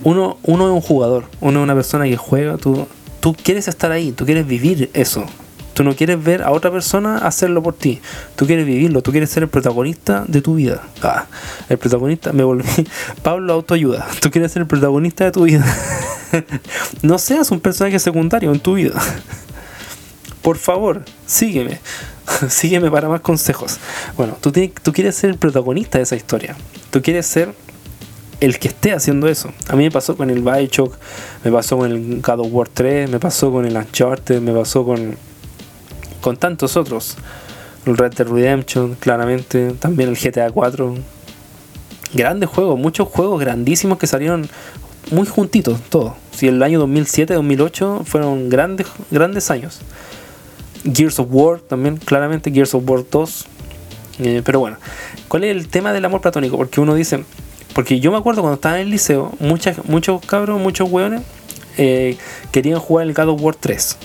uno, 0.02 0.38
uno 0.44 0.68
es 0.68 0.72
un 0.72 0.80
jugador, 0.80 1.24
uno 1.40 1.60
es 1.60 1.64
una 1.64 1.74
persona 1.74 2.04
que 2.04 2.16
juega, 2.16 2.56
tú, 2.56 2.86
tú 3.20 3.34
quieres 3.34 3.68
estar 3.68 3.92
ahí, 3.92 4.12
tú 4.12 4.24
quieres 4.24 4.46
vivir 4.46 4.90
eso. 4.94 5.26
Tú 5.78 5.84
no 5.84 5.94
quieres 5.94 6.20
ver 6.24 6.42
a 6.42 6.50
otra 6.50 6.72
persona 6.72 7.18
hacerlo 7.18 7.62
por 7.62 7.72
ti. 7.72 8.00
Tú 8.34 8.48
quieres 8.48 8.66
vivirlo. 8.66 9.00
Tú 9.00 9.12
quieres 9.12 9.30
ser 9.30 9.44
el 9.44 9.48
protagonista 9.48 10.24
de 10.26 10.42
tu 10.42 10.56
vida. 10.56 10.82
Ah, 11.02 11.26
el 11.68 11.78
protagonista, 11.78 12.32
me 12.32 12.42
volví. 12.42 12.64
Pablo 13.22 13.52
autoayuda. 13.52 14.08
Tú 14.20 14.28
quieres 14.32 14.50
ser 14.50 14.62
el 14.62 14.66
protagonista 14.66 15.22
de 15.26 15.30
tu 15.30 15.44
vida. 15.44 15.64
no 17.02 17.16
seas 17.16 17.52
un 17.52 17.60
personaje 17.60 18.00
secundario 18.00 18.50
en 18.50 18.58
tu 18.58 18.74
vida. 18.74 19.00
Por 20.42 20.56
favor, 20.56 21.04
sígueme. 21.26 21.78
sígueme 22.48 22.90
para 22.90 23.08
más 23.08 23.20
consejos. 23.20 23.78
Bueno, 24.16 24.36
tú, 24.40 24.50
tú 24.82 24.92
quieres 24.92 25.14
ser 25.14 25.30
el 25.30 25.38
protagonista 25.38 25.98
de 25.98 26.02
esa 26.02 26.16
historia. 26.16 26.56
Tú 26.90 27.02
quieres 27.02 27.24
ser 27.24 27.54
el 28.40 28.58
que 28.58 28.66
esté 28.66 28.94
haciendo 28.94 29.28
eso. 29.28 29.52
A 29.68 29.76
mí 29.76 29.84
me 29.84 29.92
pasó 29.92 30.16
con 30.16 30.28
el 30.28 30.42
Bioshock, 30.42 30.96
me 31.44 31.52
pasó 31.52 31.78
con 31.78 31.92
el 31.92 32.20
God 32.20 32.40
of 32.40 32.48
War 32.50 32.68
3, 32.68 33.08
me 33.08 33.20
pasó 33.20 33.52
con 33.52 33.64
el 33.64 33.76
Uncharted, 33.76 34.40
me 34.40 34.52
pasó 34.52 34.84
con 34.84 35.27
con 36.20 36.36
tantos 36.36 36.76
otros. 36.76 37.16
El 37.86 37.96
Red 37.96 38.14
Dead 38.14 38.28
Redemption, 38.28 38.96
claramente, 38.96 39.72
también 39.78 40.10
el 40.10 40.16
GTA 40.16 40.50
4. 40.50 40.94
Grandes 42.14 42.48
juegos, 42.48 42.78
muchos 42.78 43.08
juegos 43.08 43.40
grandísimos 43.40 43.98
que 43.98 44.06
salieron 44.06 44.48
muy 45.10 45.26
juntitos, 45.26 45.80
todos. 45.88 46.14
Si 46.32 46.48
el 46.48 46.62
año 46.62 46.78
2007, 46.80 47.34
2008 47.34 48.02
fueron 48.04 48.48
grandes, 48.48 48.86
grandes 49.10 49.50
años. 49.50 49.80
Gears 50.84 51.18
of 51.18 51.28
War 51.30 51.60
también, 51.60 51.96
claramente, 51.96 52.50
Gears 52.50 52.74
of 52.74 52.88
War 52.88 53.04
2. 53.10 53.46
Eh, 54.20 54.42
pero 54.44 54.60
bueno, 54.60 54.76
¿cuál 55.28 55.44
es 55.44 55.56
el 55.56 55.68
tema 55.68 55.92
del 55.92 56.04
amor 56.04 56.20
platónico? 56.20 56.56
Porque 56.56 56.80
uno 56.80 56.94
dice, 56.94 57.24
porque 57.74 58.00
yo 58.00 58.10
me 58.10 58.18
acuerdo 58.18 58.42
cuando 58.42 58.56
estaba 58.56 58.76
en 58.76 58.82
el 58.82 58.90
liceo, 58.90 59.32
muchas, 59.38 59.84
muchos 59.84 60.24
cabros, 60.24 60.60
muchos 60.60 60.90
hueones 60.90 61.22
eh, 61.76 62.16
querían 62.50 62.80
jugar 62.80 63.06
el 63.06 63.14
God 63.14 63.28
of 63.28 63.42
War 63.42 63.54
3. 63.54 63.96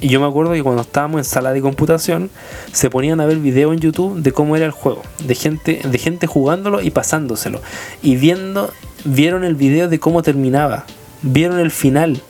Y 0.00 0.08
yo 0.08 0.20
me 0.20 0.26
acuerdo 0.26 0.52
que 0.52 0.62
cuando 0.62 0.82
estábamos 0.82 1.18
en 1.18 1.24
sala 1.24 1.52
de 1.52 1.60
computación, 1.60 2.30
se 2.72 2.88
ponían 2.88 3.20
a 3.20 3.26
ver 3.26 3.38
videos 3.38 3.74
en 3.74 3.80
YouTube 3.80 4.22
de 4.22 4.30
cómo 4.30 4.54
era 4.54 4.64
el 4.64 4.70
juego, 4.70 5.02
de 5.24 5.34
gente, 5.34 5.80
de 5.82 5.98
gente 5.98 6.26
jugándolo 6.28 6.80
y 6.80 6.90
pasándoselo. 6.90 7.60
Y 8.00 8.16
viendo, 8.16 8.72
vieron 9.04 9.42
el 9.42 9.56
video 9.56 9.88
de 9.88 9.98
cómo 9.98 10.22
terminaba, 10.22 10.84
vieron 11.22 11.58
el 11.58 11.72
final, 11.72 12.22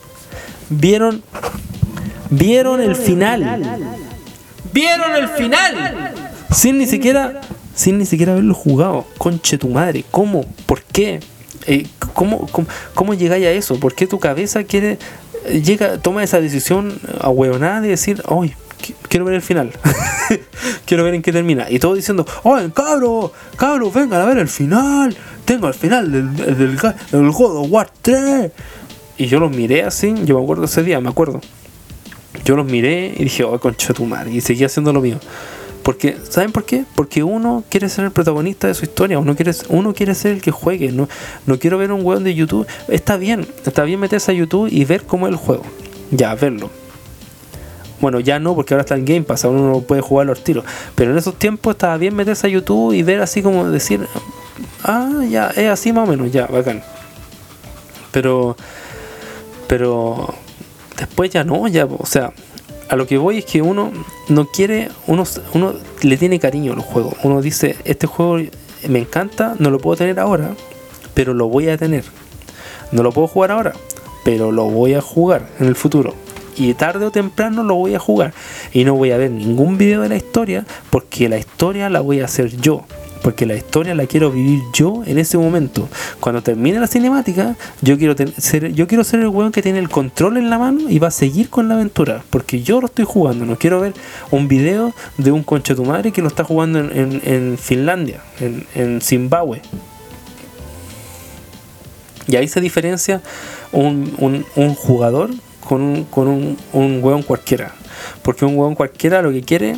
vieron, 0.71 1.23
vieron 2.31 2.81
el 2.81 2.97
final, 2.97 3.63
vieron 4.73 5.15
el 5.15 5.29
final, 5.29 6.15
sin 6.51 6.79
ni 6.79 6.87
siquiera, 6.87 7.43
sin 7.75 7.99
ni 7.99 8.07
siquiera 8.07 8.33
haberlo 8.33 8.55
jugado. 8.55 9.05
Conche 9.19 9.59
tu 9.59 9.69
madre, 9.69 10.07
¿cómo? 10.11 10.47
¿Por 10.65 10.83
qué? 10.85 11.21
Eh, 11.67 11.87
¿cómo, 12.15 12.47
cómo, 12.47 12.67
cómo 12.95 13.13
llegáis 13.13 13.45
a 13.45 13.51
eso? 13.51 13.79
¿Por 13.79 13.95
qué 13.95 14.07
tu 14.07 14.19
cabeza 14.19 14.65
quiere 14.65 14.99
llega, 15.49 15.99
toma 15.99 16.23
esa 16.23 16.41
decisión 16.41 16.99
a 17.21 17.29
huevonada 17.31 17.81
de 17.81 17.89
decir, 17.89 18.23
hoy 18.27 18.55
quiero 19.09 19.25
ver 19.25 19.35
el 19.35 19.43
final. 19.43 19.73
quiero 20.87 21.05
ver 21.05 21.15
en 21.15 21.23
qué 21.23 21.33
termina. 21.33 21.67
Y 21.71 21.79
todo 21.79 21.95
diciendo, 21.95 22.27
¡ay, 22.45 22.71
cabro! 22.75 23.33
¡Cabro, 23.57 23.91
vengan 23.91 24.21
a 24.21 24.25
ver 24.27 24.39
el 24.39 24.49
final! 24.49 25.17
Tengo 25.45 25.69
el 25.69 25.75
final 25.75 26.13
del, 26.13 26.37
del, 26.37 26.77
del 26.77 27.31
God 27.31 27.57
of 27.57 27.67
War 27.71 27.91
3. 28.03 28.51
Y 29.19 29.27
yo 29.27 29.41
los 29.41 29.51
miré 29.51 29.83
así, 29.83 30.15
yo 30.25 30.39
me 30.39 30.45
acuerdo 30.45 30.65
ese 30.65 30.83
día, 30.83 31.01
me 31.01 31.09
acuerdo. 31.09 31.41
Yo 32.45 32.57
los 32.57 32.67
miré 32.67 33.15
y 33.17 33.25
dije, 33.25 33.45
oh, 33.45 33.59
concha 33.59 33.93
tu 33.93 34.05
madre. 34.05 34.31
Y 34.31 34.41
seguí 34.41 34.65
haciendo 34.65 34.93
lo 34.93 35.01
mío. 35.01 35.19
Porque, 35.89 36.19
¿saben 36.29 36.53
por 36.53 36.67
qué? 36.67 36.85
Porque 36.95 37.23
uno 37.23 37.65
quiere 37.71 37.89
ser 37.89 38.05
el 38.05 38.11
protagonista 38.11 38.67
de 38.67 38.75
su 38.75 38.85
historia, 38.85 39.19
uno 39.19 39.35
quiere, 39.35 39.53
uno 39.71 39.95
quiere 39.95 40.15
ser 40.15 40.33
el 40.33 40.43
que 40.43 40.51
juegue, 40.51 40.93
no, 40.93 41.09
no 41.47 41.59
quiero 41.59 41.79
ver 41.79 41.93
un 41.93 42.05
weón 42.05 42.25
de 42.25 42.35
YouTube. 42.35 42.67
Está 42.89 43.17
bien, 43.17 43.49
está 43.65 43.85
bien 43.85 43.99
meterse 43.99 44.31
a 44.31 44.35
YouTube 44.35 44.69
y 44.71 44.85
ver 44.85 45.05
cómo 45.05 45.27
es 45.27 45.33
el 45.33 45.39
juego. 45.39 45.63
Ya, 46.11 46.35
verlo. 46.35 46.69
Bueno, 48.03 48.21
ya 48.21 48.39
no, 48.39 48.55
porque 48.55 48.75
ahora 48.75 48.83
está 48.83 48.97
en 48.97 49.07
Game 49.07 49.23
Pass, 49.23 49.45
uno 49.45 49.67
no 49.67 49.81
puede 49.81 50.03
jugar 50.03 50.27
los 50.27 50.45
tiros. 50.45 50.63
Pero 50.95 51.13
en 51.13 51.17
esos 51.17 51.39
tiempos 51.39 51.77
estaba 51.77 51.97
bien 51.97 52.15
meterse 52.15 52.49
a 52.49 52.51
YouTube 52.51 52.93
y 52.93 53.03
ver 53.03 53.23
así 53.23 53.41
como 53.41 53.71
decir, 53.71 54.07
ah, 54.85 55.23
ya, 55.31 55.47
es 55.57 55.71
así 55.71 55.95
más 55.95 56.07
o 56.07 56.11
menos, 56.11 56.31
ya, 56.31 56.45
bacán. 56.49 56.83
Pero, 58.13 58.59
pero 59.67 60.35
después 60.99 61.31
ya 61.31 61.45
no, 61.45 61.67
ya, 61.67 61.87
o 61.87 62.05
sea, 62.05 62.35
a 62.89 62.97
lo 62.97 63.07
que 63.07 63.19
voy 63.19 63.39
es 63.39 63.45
que 63.45 63.63
uno 63.63 63.93
no 64.29 64.47
quiere, 64.47 64.89
uno, 65.07 65.25
uno 65.53 65.75
le 66.03 66.17
tiene 66.17 66.39
cariño 66.39 66.73
a 66.73 66.77
los 66.77 66.85
juegos. 66.85 67.15
Uno 67.23 67.43
dice, 67.43 67.77
este 67.85 68.07
juego 68.07 68.39
me 68.89 68.99
encanta, 69.01 69.55
no 69.59 69.71
lo 69.71 69.79
puedo 69.79 69.97
tener 69.97 70.19
ahora, 70.19 70.55
pero 71.15 71.35
lo 71.35 71.49
voy 71.49 71.69
a 71.69 71.77
tener. 71.77 72.05
No 72.91 73.03
lo 73.03 73.13
puedo 73.13 73.29
jugar 73.29 73.51
ahora, 73.51 73.75
pero 74.25 74.53
lo 74.53 74.65
voy 74.65 74.95
a 74.95 75.01
jugar 75.01 75.49
en 75.61 75.67
el 75.67 75.75
futuro. 75.75 76.15
Y 76.57 76.75
tarde 76.75 77.07
o 77.07 77.11
temprano 77.11 77.63
lo 77.63 77.75
voy 77.75 77.95
a 77.95 77.99
jugar. 77.99 78.33
Y 78.73 78.85
no 78.85 78.95
voy 78.95 79.13
a 79.13 79.17
ver 79.17 79.31
ningún 79.31 79.79
video 79.79 80.01
de 80.01 80.09
la 80.09 80.17
historia 80.17 80.65
porque 80.91 81.29
la 81.29 81.39
historia 81.39 81.89
la 81.89 82.01
voy 82.01 82.21
a 82.21 82.25
hacer 82.25 82.57
yo. 82.57 82.85
Porque 83.23 83.47
la 83.47 83.55
historia 83.55 83.95
la 83.95 84.07
quiero 84.07 84.31
vivir 84.31 84.63
yo 84.73 85.03
en 85.07 85.19
ese 85.19 85.39
momento. 85.39 85.89
Cuando 86.21 86.43
termine 86.43 86.79
la 86.79 86.87
cinemática, 86.87 87.57
yo 87.81 87.99
quiero 87.99 88.15
ser, 88.39 88.73
yo 88.73 88.87
quiero 88.87 89.05
ser 89.05 89.21
el 89.21 89.29
weón 89.29 89.53
que 89.53 89.63
tiene 89.63 89.79
el 89.79 89.89
control 89.89 90.37
en 90.37 90.51
la 90.51 90.59
mano 90.59 90.89
y 90.89 90.99
va 90.99 91.09
a 91.09 91.13
seguir 91.13 91.51
con 91.51 91.69
la 91.69 91.75
aventura, 91.75 92.23
porque 92.31 92.63
yo 92.63 92.81
lo 92.81 92.87
estoy 92.87 93.05
jugando. 93.05 93.45
No 93.45 93.57
quiero 93.57 93.81
ver 93.81 93.95
un 94.31 94.49
video 94.49 94.93
de 95.17 95.31
un 95.31 95.43
concha 95.43 95.75
tu 95.75 95.85
madre 95.85 96.13
que 96.13 96.23
lo 96.23 96.29
está 96.29 96.45
jugando 96.45 96.79
en, 96.79 97.59
Finlandia, 97.59 98.21
en, 98.41 99.01
Zimbabue. 99.01 99.63
Y 102.27 102.37
ahí 102.37 102.47
se 102.47 102.61
diferencia 102.61 103.23
un, 103.73 104.45
jugador 104.75 105.31
con, 105.67 105.81
un, 105.81 106.05
con 106.05 106.29
un, 106.29 106.57
un 106.73 107.03
weón 107.03 107.23
cualquiera. 107.23 107.75
Porque 108.23 108.45
un 108.45 108.57
weón 108.57 108.75
cualquiera 108.75 109.23
lo 109.23 109.33
que 109.33 109.43
quiere 109.43 109.77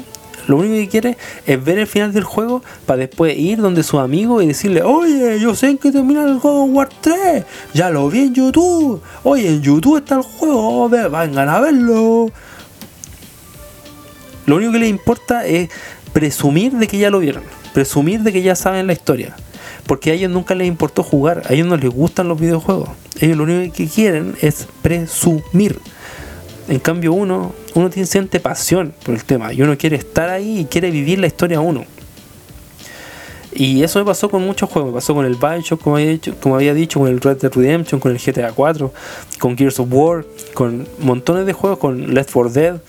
lo 0.50 0.56
único 0.56 0.74
que 0.74 0.88
quiere 0.88 1.16
es 1.46 1.64
ver 1.64 1.78
el 1.78 1.86
final 1.86 2.12
del 2.12 2.24
juego 2.24 2.62
para 2.84 2.98
después 2.98 3.38
ir 3.38 3.60
donde 3.60 3.84
su 3.84 4.00
amigo 4.00 4.42
y 4.42 4.48
decirle, 4.48 4.82
oye, 4.82 5.38
yo 5.40 5.54
sé 5.54 5.68
en 5.68 5.78
que 5.78 5.92
termina 5.92 6.24
el 6.24 6.38
juego 6.38 6.64
War 6.64 6.88
3, 7.00 7.44
ya 7.72 7.88
lo 7.90 8.10
vi 8.10 8.22
en 8.22 8.34
YouTube, 8.34 9.00
oye, 9.22 9.48
en 9.48 9.62
YouTube 9.62 9.98
está 9.98 10.16
el 10.16 10.22
juego, 10.22 10.88
vengan 10.88 11.48
a 11.48 11.60
verlo. 11.60 12.32
Lo 14.46 14.56
único 14.56 14.72
que 14.72 14.80
les 14.80 14.90
importa 14.90 15.46
es 15.46 15.70
presumir 16.12 16.72
de 16.72 16.88
que 16.88 16.98
ya 16.98 17.10
lo 17.10 17.20
vieron, 17.20 17.44
presumir 17.72 18.20
de 18.22 18.32
que 18.32 18.42
ya 18.42 18.56
saben 18.56 18.88
la 18.88 18.92
historia. 18.92 19.36
Porque 19.86 20.10
a 20.10 20.14
ellos 20.14 20.32
nunca 20.32 20.56
les 20.56 20.66
importó 20.66 21.04
jugar, 21.04 21.42
a 21.48 21.52
ellos 21.52 21.68
no 21.68 21.76
les 21.76 21.90
gustan 21.90 22.28
los 22.28 22.40
videojuegos. 22.40 22.90
Ellos 23.20 23.36
lo 23.36 23.44
único 23.44 23.72
que 23.74 23.86
quieren 23.86 24.34
es 24.40 24.66
presumir. 24.82 25.78
En 26.70 26.78
cambio 26.78 27.12
uno, 27.12 27.52
uno 27.74 27.90
tiene 27.90 28.06
siente 28.06 28.38
pasión 28.38 28.94
por 29.04 29.12
el 29.12 29.24
tema 29.24 29.52
y 29.52 29.60
uno 29.60 29.76
quiere 29.76 29.96
estar 29.96 30.30
ahí 30.30 30.60
y 30.60 30.64
quiere 30.66 30.92
vivir 30.92 31.18
la 31.18 31.26
historia 31.26 31.60
uno. 31.60 31.84
Y 33.52 33.82
eso 33.82 33.98
me 33.98 34.04
pasó 34.04 34.30
con 34.30 34.46
muchos 34.46 34.70
juegos, 34.70 34.92
me 34.92 34.94
pasó 34.94 35.12
con 35.12 35.26
el 35.26 35.34
Bioshock, 35.34 35.82
como 35.82 35.96
había, 35.96 36.10
dicho, 36.10 36.32
como 36.40 36.54
había 36.54 36.72
dicho, 36.72 37.00
con 37.00 37.08
el 37.08 37.20
Red 37.20 37.38
Dead 37.38 37.52
Redemption, 37.52 38.00
con 38.00 38.12
el 38.12 38.18
GTA 38.18 38.52
4, 38.52 38.92
con 39.40 39.58
Gears 39.58 39.80
of 39.80 39.88
War, 39.90 40.24
con 40.54 40.86
montones 41.00 41.44
de 41.44 41.54
juegos, 41.54 41.80
con 41.80 42.14
Left 42.14 42.30
4 42.32 42.52
Dead, 42.52 42.80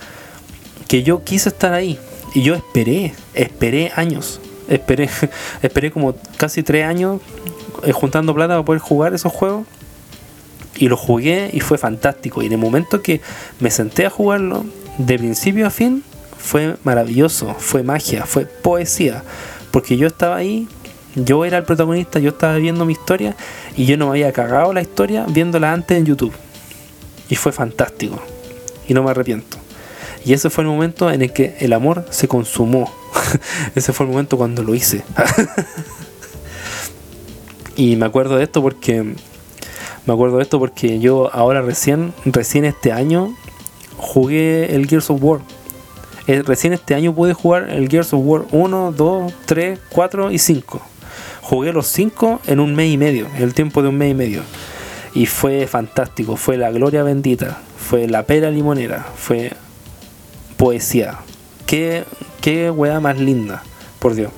que 0.88 1.02
yo 1.02 1.24
quise 1.24 1.50
estar 1.50 1.74
ahí. 1.74 1.98
Y 2.36 2.44
yo 2.44 2.54
esperé, 2.54 3.16
esperé 3.34 3.92
años, 3.96 4.40
esperé, 4.70 5.10
esperé 5.64 5.90
como 5.90 6.14
casi 6.38 6.62
tres 6.62 6.86
años 6.86 7.20
eh, 7.82 7.94
juntando 7.94 8.36
plata 8.36 8.54
para 8.54 8.64
poder 8.64 8.80
jugar 8.80 9.16
esos 9.16 9.34
juegos 9.34 9.66
y 10.76 10.88
lo 10.88 10.98
jugué 10.98 11.50
y 11.54 11.60
fue 11.60 11.78
fantástico. 11.78 12.42
Y 12.42 12.48
en 12.48 12.54
el 12.54 12.58
momento 12.58 13.02
que 13.02 13.22
me 13.60 13.72
senté 13.72 14.06
a 14.06 14.10
jugarlo, 14.10 14.66
de 14.98 15.18
principio 15.18 15.68
a 15.68 15.70
fin, 15.70 16.04
fue 16.38 16.76
maravilloso, 16.84 17.56
fue 17.58 17.84
magia, 17.84 18.26
fue 18.26 18.46
poesía. 18.46 19.24
Porque 19.72 19.98
yo 19.98 20.08
estaba 20.08 20.36
ahí, 20.36 20.68
yo 21.16 21.46
era 21.46 21.58
el 21.58 21.64
protagonista, 21.64 22.20
yo 22.20 22.30
estaba 22.30 22.56
viendo 22.56 22.86
mi 22.86 22.94
historia 22.94 23.36
y 23.76 23.86
yo 23.86 23.98
no 23.98 24.06
me 24.06 24.12
había 24.12 24.32
cagado 24.32 24.74
la 24.74 24.82
historia 24.82 25.26
viéndola 25.28 25.72
antes 25.72 25.98
en 25.98 26.06
YouTube. 26.06 26.34
Y 27.30 27.36
fue 27.36 27.52
fantástico. 27.52 28.22
Y 28.88 28.94
no 28.94 29.04
me 29.04 29.12
arrepiento. 29.12 29.58
Y 30.26 30.34
ese 30.34 30.50
fue 30.50 30.64
el 30.64 30.70
momento 30.70 31.12
en 31.12 31.22
el 31.22 31.34
que 31.34 31.56
el 31.60 31.74
amor 31.74 32.06
se 32.10 32.28
consumó. 32.28 32.92
ese 33.76 33.94
fue 33.94 34.06
el 34.06 34.12
momento 34.12 34.38
cuando 34.38 34.64
lo 34.64 34.76
hice. 34.76 35.04
y 37.76 37.96
me 37.96 38.06
acuerdo 38.06 38.36
de 38.36 38.44
esto 38.44 38.62
porque 38.62 39.16
me 40.06 40.14
acuerdo 40.14 40.38
de 40.38 40.44
esto 40.44 40.60
porque 40.60 41.00
yo 41.00 41.30
ahora 41.34 41.62
recién, 41.62 42.14
recién 42.26 42.66
este 42.66 42.92
año 42.92 43.36
jugué 43.98 44.76
el 44.76 44.88
Gears 44.88 45.10
of 45.10 45.22
War. 45.22 45.42
Eh, 46.28 46.44
recién 46.44 46.74
este 46.74 46.96
año 46.96 47.14
pude 47.14 47.34
jugar 47.34 47.70
el 47.70 47.90
Gears 47.90 48.14
of 48.14 48.22
War 48.24 48.46
1, 48.52 48.94
2, 48.94 49.34
3, 49.46 49.80
4 49.90 50.32
y 50.32 50.40
5. 50.40 50.82
Jugué 51.42 51.74
los 51.74 51.88
5 51.88 52.42
en 52.48 52.60
un 52.60 52.76
mes 52.76 52.92
y 52.92 52.98
medio, 52.98 53.28
en 53.36 53.44
el 53.44 53.54
tiempo 53.54 53.82
de 53.82 53.90
un 53.90 53.98
mes 53.98 54.12
y 54.12 54.16
medio. 54.16 54.42
Y 55.14 55.26
fue 55.26 55.68
fantástico, 55.68 56.36
fue 56.36 56.58
la 56.58 56.72
gloria 56.72 57.04
bendita, 57.04 57.60
fue 57.78 58.08
la 58.08 58.24
pera 58.24 58.50
limonera, 58.50 59.06
fue 59.16 59.52
poesía. 60.58 61.20
Qué, 61.66 62.06
qué 62.40 62.72
weá 62.72 63.00
más 63.00 63.20
linda, 63.20 63.64
por 64.00 64.16
Dios. 64.16 64.32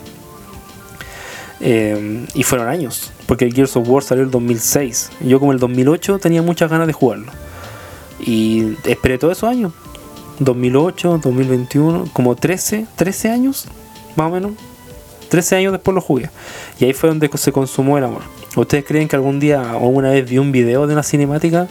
Eh, 1.59 2.25
y 2.33 2.43
fueron 2.43 2.67
años, 2.67 3.12
porque 3.27 3.45
el 3.45 3.53
Gears 3.53 3.75
of 3.77 3.87
War 3.87 4.03
salió 4.03 4.23
el 4.23 4.31
2006. 4.31 5.11
Yo 5.21 5.39
como 5.39 5.51
el 5.51 5.59
2008 5.59 6.19
tenía 6.19 6.41
muchas 6.41 6.69
ganas 6.69 6.87
de 6.87 6.93
jugarlo. 6.93 7.31
Y 8.19 8.75
esperé 8.85 9.17
todos 9.17 9.37
esos 9.37 9.49
años. 9.49 9.73
2008, 10.39 11.19
2021, 11.23 12.05
como 12.11 12.35
13, 12.35 12.87
13 12.95 13.29
años, 13.29 13.67
más 14.15 14.31
o 14.31 14.33
menos. 14.33 14.51
13 15.29 15.57
años 15.57 15.71
después 15.71 15.95
lo 15.95 16.01
jugué. 16.01 16.29
Y 16.79 16.85
ahí 16.85 16.93
fue 16.93 17.09
donde 17.09 17.29
se 17.35 17.51
consumó 17.51 17.97
el 17.97 18.03
amor. 18.03 18.21
¿Ustedes 18.55 18.83
creen 18.85 19.07
que 19.07 19.15
algún 19.15 19.39
día 19.39 19.61
o 19.75 19.85
alguna 19.87 20.11
vez 20.11 20.29
vi 20.29 20.37
un 20.37 20.51
video 20.51 20.85
de 20.85 20.93
una 20.93 21.03
cinemática? 21.03 21.67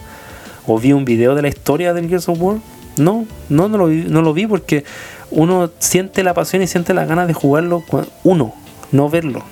¿O 0.67 0.79
vi 0.79 0.93
un 0.93 1.05
video 1.05 1.35
de 1.35 1.43
la 1.43 1.49
historia 1.49 1.93
del 1.93 2.09
Gears 2.09 2.29
of 2.29 2.39
War? 2.41 2.59
No, 2.97 3.27
no, 3.49 3.69
no 3.69 3.79
lo 3.79 3.87
vi, 3.87 4.05
no 4.09 4.23
lo 4.23 4.33
vi 4.33 4.47
porque 4.47 4.85
uno 5.31 5.71
siente 5.79 6.23
la 6.23 6.35
pasión 6.35 6.63
y 6.63 6.67
siente 6.67 6.93
las 6.93 7.09
ganas 7.09 7.27
de 7.27 7.35
jugarlo 7.35 7.83
uno, 8.23 8.55
no 8.91 9.09
verlo 9.09 9.43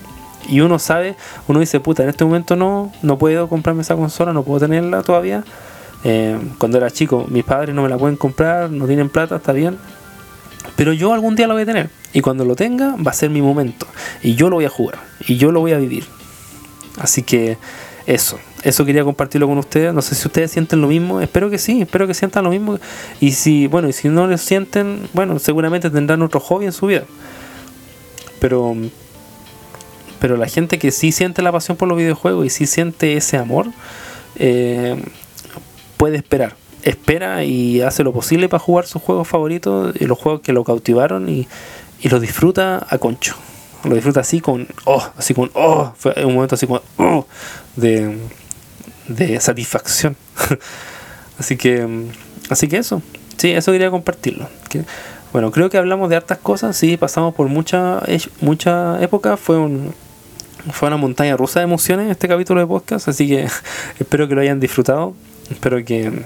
y 0.50 0.60
uno 0.60 0.78
sabe, 0.78 1.16
uno 1.46 1.60
dice, 1.60 1.80
puta, 1.80 2.02
en 2.02 2.08
este 2.08 2.24
momento 2.24 2.56
no, 2.56 2.92
no 3.02 3.18
puedo 3.18 3.48
comprarme 3.48 3.82
esa 3.82 3.94
consola, 3.94 4.32
no 4.32 4.42
puedo 4.42 4.60
tenerla 4.60 5.02
todavía. 5.02 5.44
Eh, 6.02 6.38
cuando 6.58 6.78
era 6.78 6.90
chico, 6.90 7.26
mis 7.28 7.44
padres 7.44 7.74
no 7.74 7.82
me 7.82 7.88
la 7.88 7.96
pueden 7.96 8.16
comprar, 8.16 8.70
no 8.70 8.86
tienen 8.86 9.08
plata, 9.08 9.36
está 9.36 9.52
bien. 9.52 9.78
Pero 10.76 10.92
yo 10.92 11.12
algún 11.12 11.36
día 11.36 11.46
lo 11.46 11.54
voy 11.54 11.62
a 11.62 11.66
tener. 11.66 11.90
Y 12.12 12.20
cuando 12.20 12.44
lo 12.44 12.56
tenga, 12.56 12.96
va 12.96 13.12
a 13.12 13.14
ser 13.14 13.30
mi 13.30 13.42
momento. 13.42 13.86
Y 14.22 14.34
yo 14.34 14.50
lo 14.50 14.56
voy 14.56 14.64
a 14.64 14.70
jugar. 14.70 14.98
Y 15.26 15.36
yo 15.36 15.52
lo 15.52 15.60
voy 15.60 15.72
a 15.72 15.78
vivir. 15.78 16.04
Así 16.98 17.22
que 17.22 17.56
eso. 18.06 18.38
Eso 18.62 18.84
quería 18.84 19.04
compartirlo 19.04 19.46
con 19.46 19.58
ustedes. 19.58 19.94
No 19.94 20.02
sé 20.02 20.14
si 20.14 20.26
ustedes 20.26 20.50
sienten 20.50 20.80
lo 20.80 20.88
mismo. 20.88 21.20
Espero 21.20 21.50
que 21.50 21.58
sí. 21.58 21.82
Espero 21.82 22.06
que 22.06 22.14
sientan 22.14 22.44
lo 22.44 22.50
mismo. 22.50 22.78
Y 23.20 23.32
si, 23.32 23.66
bueno, 23.68 23.88
y 23.88 23.92
si 23.92 24.08
no 24.08 24.26
lo 24.26 24.36
sienten, 24.38 25.08
bueno, 25.12 25.38
seguramente 25.38 25.90
tendrán 25.90 26.22
otro 26.22 26.40
hobby 26.40 26.66
en 26.66 26.72
su 26.72 26.86
vida. 26.86 27.04
Pero 28.40 28.74
pero 30.20 30.36
la 30.36 30.46
gente 30.46 30.78
que 30.78 30.90
sí 30.90 31.12
siente 31.12 31.42
la 31.42 31.50
pasión 31.50 31.76
por 31.76 31.88
los 31.88 31.98
videojuegos 31.98 32.46
y 32.46 32.50
sí 32.50 32.66
siente 32.66 33.16
ese 33.16 33.36
amor, 33.36 33.66
eh, 34.36 35.02
puede 35.96 36.16
esperar. 36.16 36.54
Espera 36.82 37.44
y 37.44 37.82
hace 37.82 38.04
lo 38.04 38.12
posible 38.12 38.48
para 38.48 38.62
jugar 38.62 38.86
sus 38.86 39.02
juegos 39.02 39.28
favoritos 39.28 39.94
y 39.98 40.06
los 40.06 40.18
juegos 40.18 40.40
que 40.40 40.52
lo 40.52 40.64
cautivaron 40.64 41.28
y, 41.28 41.46
y 42.00 42.08
lo 42.08 42.20
disfruta 42.20 42.86
a 42.88 42.98
concho. 42.98 43.34
Lo 43.84 43.94
disfruta 43.94 44.20
así 44.20 44.40
con, 44.40 44.68
oh, 44.84 45.02
así 45.16 45.34
con, 45.34 45.50
oh, 45.54 45.92
fue 45.96 46.14
un 46.24 46.34
momento 46.34 46.54
así 46.54 46.66
como, 46.66 46.82
oh, 46.98 47.26
de, 47.76 48.18
de 49.08 49.40
satisfacción. 49.40 50.16
así 51.38 51.56
que, 51.56 52.06
así 52.50 52.68
que 52.68 52.78
eso, 52.78 53.02
sí, 53.36 53.50
eso 53.52 53.72
quería 53.72 53.90
compartirlo. 53.90 54.48
bueno, 55.32 55.50
creo 55.50 55.70
que 55.70 55.78
hablamos 55.78 56.10
de 56.10 56.16
hartas 56.16 56.38
cosas, 56.38 56.76
sí, 56.76 56.96
pasamos 56.98 57.34
por 57.34 57.48
mucha, 57.48 58.02
mucha 58.40 59.02
época, 59.02 59.38
fue 59.38 59.56
un, 59.58 59.94
fue 60.72 60.88
una 60.88 60.96
montaña 60.96 61.36
rusa 61.36 61.60
de 61.60 61.64
emociones 61.64 62.10
este 62.10 62.28
capítulo 62.28 62.60
de 62.60 62.66
podcast, 62.66 63.08
así 63.08 63.28
que 63.28 63.46
espero 63.98 64.28
que 64.28 64.34
lo 64.34 64.40
hayan 64.40 64.60
disfrutado, 64.60 65.14
espero 65.50 65.84
que, 65.84 66.22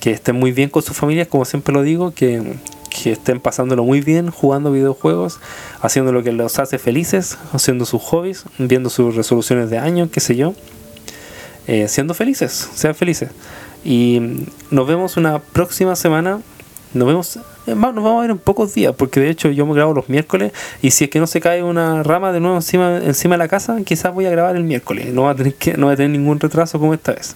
que 0.00 0.12
estén 0.12 0.36
muy 0.36 0.52
bien 0.52 0.68
con 0.68 0.82
sus 0.82 0.96
familias, 0.96 1.28
como 1.28 1.44
siempre 1.44 1.72
lo 1.72 1.82
digo, 1.82 2.12
que, 2.12 2.56
que 2.90 3.12
estén 3.12 3.40
pasándolo 3.40 3.84
muy 3.84 4.00
bien 4.00 4.30
jugando 4.30 4.72
videojuegos, 4.72 5.40
haciendo 5.80 6.12
lo 6.12 6.22
que 6.22 6.32
los 6.32 6.58
hace 6.58 6.78
felices, 6.78 7.38
haciendo 7.52 7.84
sus 7.84 8.02
hobbies, 8.02 8.44
viendo 8.58 8.90
sus 8.90 9.14
resoluciones 9.14 9.70
de 9.70 9.78
año, 9.78 10.08
qué 10.10 10.20
sé 10.20 10.36
yo, 10.36 10.54
eh, 11.66 11.88
siendo 11.88 12.14
felices, 12.14 12.70
sean 12.74 12.94
felices. 12.94 13.30
Y 13.84 14.46
nos 14.70 14.86
vemos 14.86 15.16
una 15.16 15.38
próxima 15.38 15.94
semana. 15.96 16.40
Nos 16.94 17.06
vemos, 17.06 17.38
nos 17.66 17.80
vamos 17.80 18.18
a 18.18 18.20
ver 18.22 18.30
en 18.30 18.38
pocos 18.38 18.74
días, 18.74 18.94
porque 18.96 19.20
de 19.20 19.30
hecho 19.30 19.50
yo 19.50 19.66
me 19.66 19.74
grabo 19.74 19.94
los 19.94 20.08
miércoles 20.08 20.52
y 20.82 20.90
si 20.90 21.04
es 21.04 21.10
que 21.10 21.18
no 21.18 21.26
se 21.26 21.40
cae 21.40 21.62
una 21.62 22.02
rama 22.02 22.32
de 22.32 22.40
nuevo 22.40 22.56
encima, 22.56 22.98
encima 22.98 23.34
de 23.34 23.38
la 23.38 23.48
casa, 23.48 23.76
quizás 23.84 24.14
voy 24.14 24.26
a 24.26 24.30
grabar 24.30 24.56
el 24.56 24.64
miércoles. 24.64 25.12
No 25.12 25.22
va 25.22 25.30
a 25.30 25.34
tener 25.34 25.54
que, 25.54 25.76
no 25.76 25.86
va 25.86 25.92
a 25.92 25.96
tener 25.96 26.10
ningún 26.10 26.38
retraso 26.38 26.78
como 26.78 26.94
esta 26.94 27.12
vez. 27.12 27.34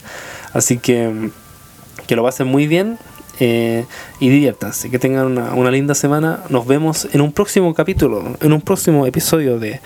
Así 0.52 0.78
que 0.78 1.30
que 2.06 2.16
lo 2.16 2.24
pasen 2.24 2.48
muy 2.48 2.66
bien 2.66 2.98
eh, 3.38 3.84
y 4.18 4.28
diviértanse, 4.28 4.90
que 4.90 4.98
tengan 4.98 5.26
una, 5.26 5.54
una 5.54 5.70
linda 5.70 5.94
semana. 5.94 6.40
Nos 6.48 6.66
vemos 6.66 7.08
en 7.12 7.20
un 7.20 7.32
próximo 7.32 7.72
capítulo, 7.72 8.36
en 8.40 8.52
un 8.52 8.60
próximo 8.60 9.06
episodio 9.06 9.60
de 9.60 9.80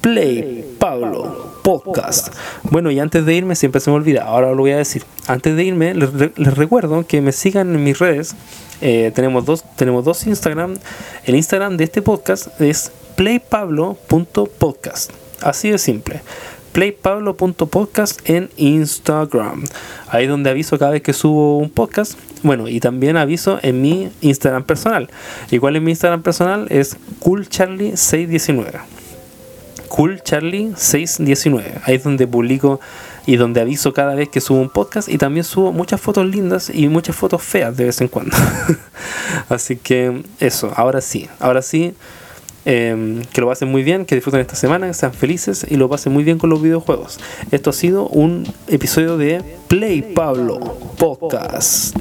Play 0.00 0.76
Pablo 0.78 1.49
Podcast. 1.62 2.34
Bueno, 2.62 2.90
y 2.90 3.00
antes 3.00 3.24
de 3.26 3.34
irme, 3.34 3.54
siempre 3.54 3.80
se 3.80 3.90
me 3.90 3.96
olvida, 3.96 4.24
ahora 4.24 4.50
lo 4.50 4.58
voy 4.58 4.72
a 4.72 4.76
decir. 4.78 5.04
Antes 5.26 5.56
de 5.56 5.64
irme, 5.64 5.94
les, 5.94 6.10
recuerdo 6.36 7.06
que 7.06 7.20
me 7.20 7.32
sigan 7.32 7.74
en 7.74 7.84
mis 7.84 7.98
redes. 7.98 8.34
Eh, 8.80 9.12
tenemos, 9.14 9.44
dos, 9.44 9.64
tenemos 9.76 10.04
dos 10.04 10.26
Instagram. 10.26 10.76
El 11.24 11.36
Instagram 11.36 11.76
de 11.76 11.84
este 11.84 12.02
podcast 12.02 12.60
es 12.60 12.92
playpablo.podcast. 13.16 15.12
Así 15.42 15.70
de 15.70 15.78
simple 15.78 16.22
playpablo.podcast 16.72 18.28
en 18.28 18.48
Instagram. 18.56 19.64
Ahí 20.08 20.26
donde 20.26 20.50
aviso 20.50 20.78
cada 20.78 20.92
vez 20.92 21.02
que 21.02 21.12
subo 21.12 21.58
un 21.58 21.70
podcast. 21.70 22.18
Bueno, 22.42 22.68
y 22.68 22.80
también 22.80 23.16
aviso 23.16 23.58
en 23.62 23.82
mi 23.82 24.10
Instagram 24.20 24.64
personal. 24.64 25.10
Igual 25.50 25.76
en 25.76 25.84
mi 25.84 25.90
Instagram 25.92 26.22
personal 26.22 26.66
es 26.70 26.96
coolcharlie619 27.20 28.80
Cool 29.90 30.22
Charlie 30.22 30.72
619. 30.76 31.80
Ahí 31.84 31.96
es 31.96 32.04
donde 32.04 32.26
publico 32.28 32.80
y 33.26 33.36
donde 33.36 33.60
aviso 33.60 33.92
cada 33.92 34.14
vez 34.14 34.28
que 34.28 34.40
subo 34.40 34.60
un 34.60 34.70
podcast 34.70 35.08
y 35.08 35.18
también 35.18 35.44
subo 35.44 35.72
muchas 35.72 36.00
fotos 36.00 36.26
lindas 36.26 36.70
y 36.72 36.88
muchas 36.88 37.16
fotos 37.16 37.42
feas 37.42 37.76
de 37.76 37.84
vez 37.84 38.00
en 38.00 38.06
cuando. 38.06 38.36
Así 39.48 39.76
que 39.76 40.22
eso, 40.38 40.72
ahora 40.76 41.00
sí, 41.00 41.28
ahora 41.40 41.60
sí. 41.60 41.92
Em, 42.66 43.22
que 43.32 43.40
lo 43.40 43.48
pasen 43.48 43.70
muy 43.70 43.82
bien, 43.82 44.04
que 44.04 44.14
disfruten 44.14 44.40
esta 44.40 44.54
semana, 44.54 44.86
que 44.86 44.94
sean 44.94 45.14
felices 45.14 45.66
y 45.68 45.76
lo 45.76 45.88
pasen 45.88 46.12
muy 46.12 46.24
bien 46.24 46.38
con 46.38 46.50
los 46.50 46.62
videojuegos. 46.62 47.18
Esto 47.50 47.70
ha 47.70 47.72
sido 47.72 48.06
un 48.06 48.46
episodio 48.68 49.16
de 49.16 49.42
Play 49.66 50.02
Pablo 50.14 50.60
Podcast. 50.98 51.96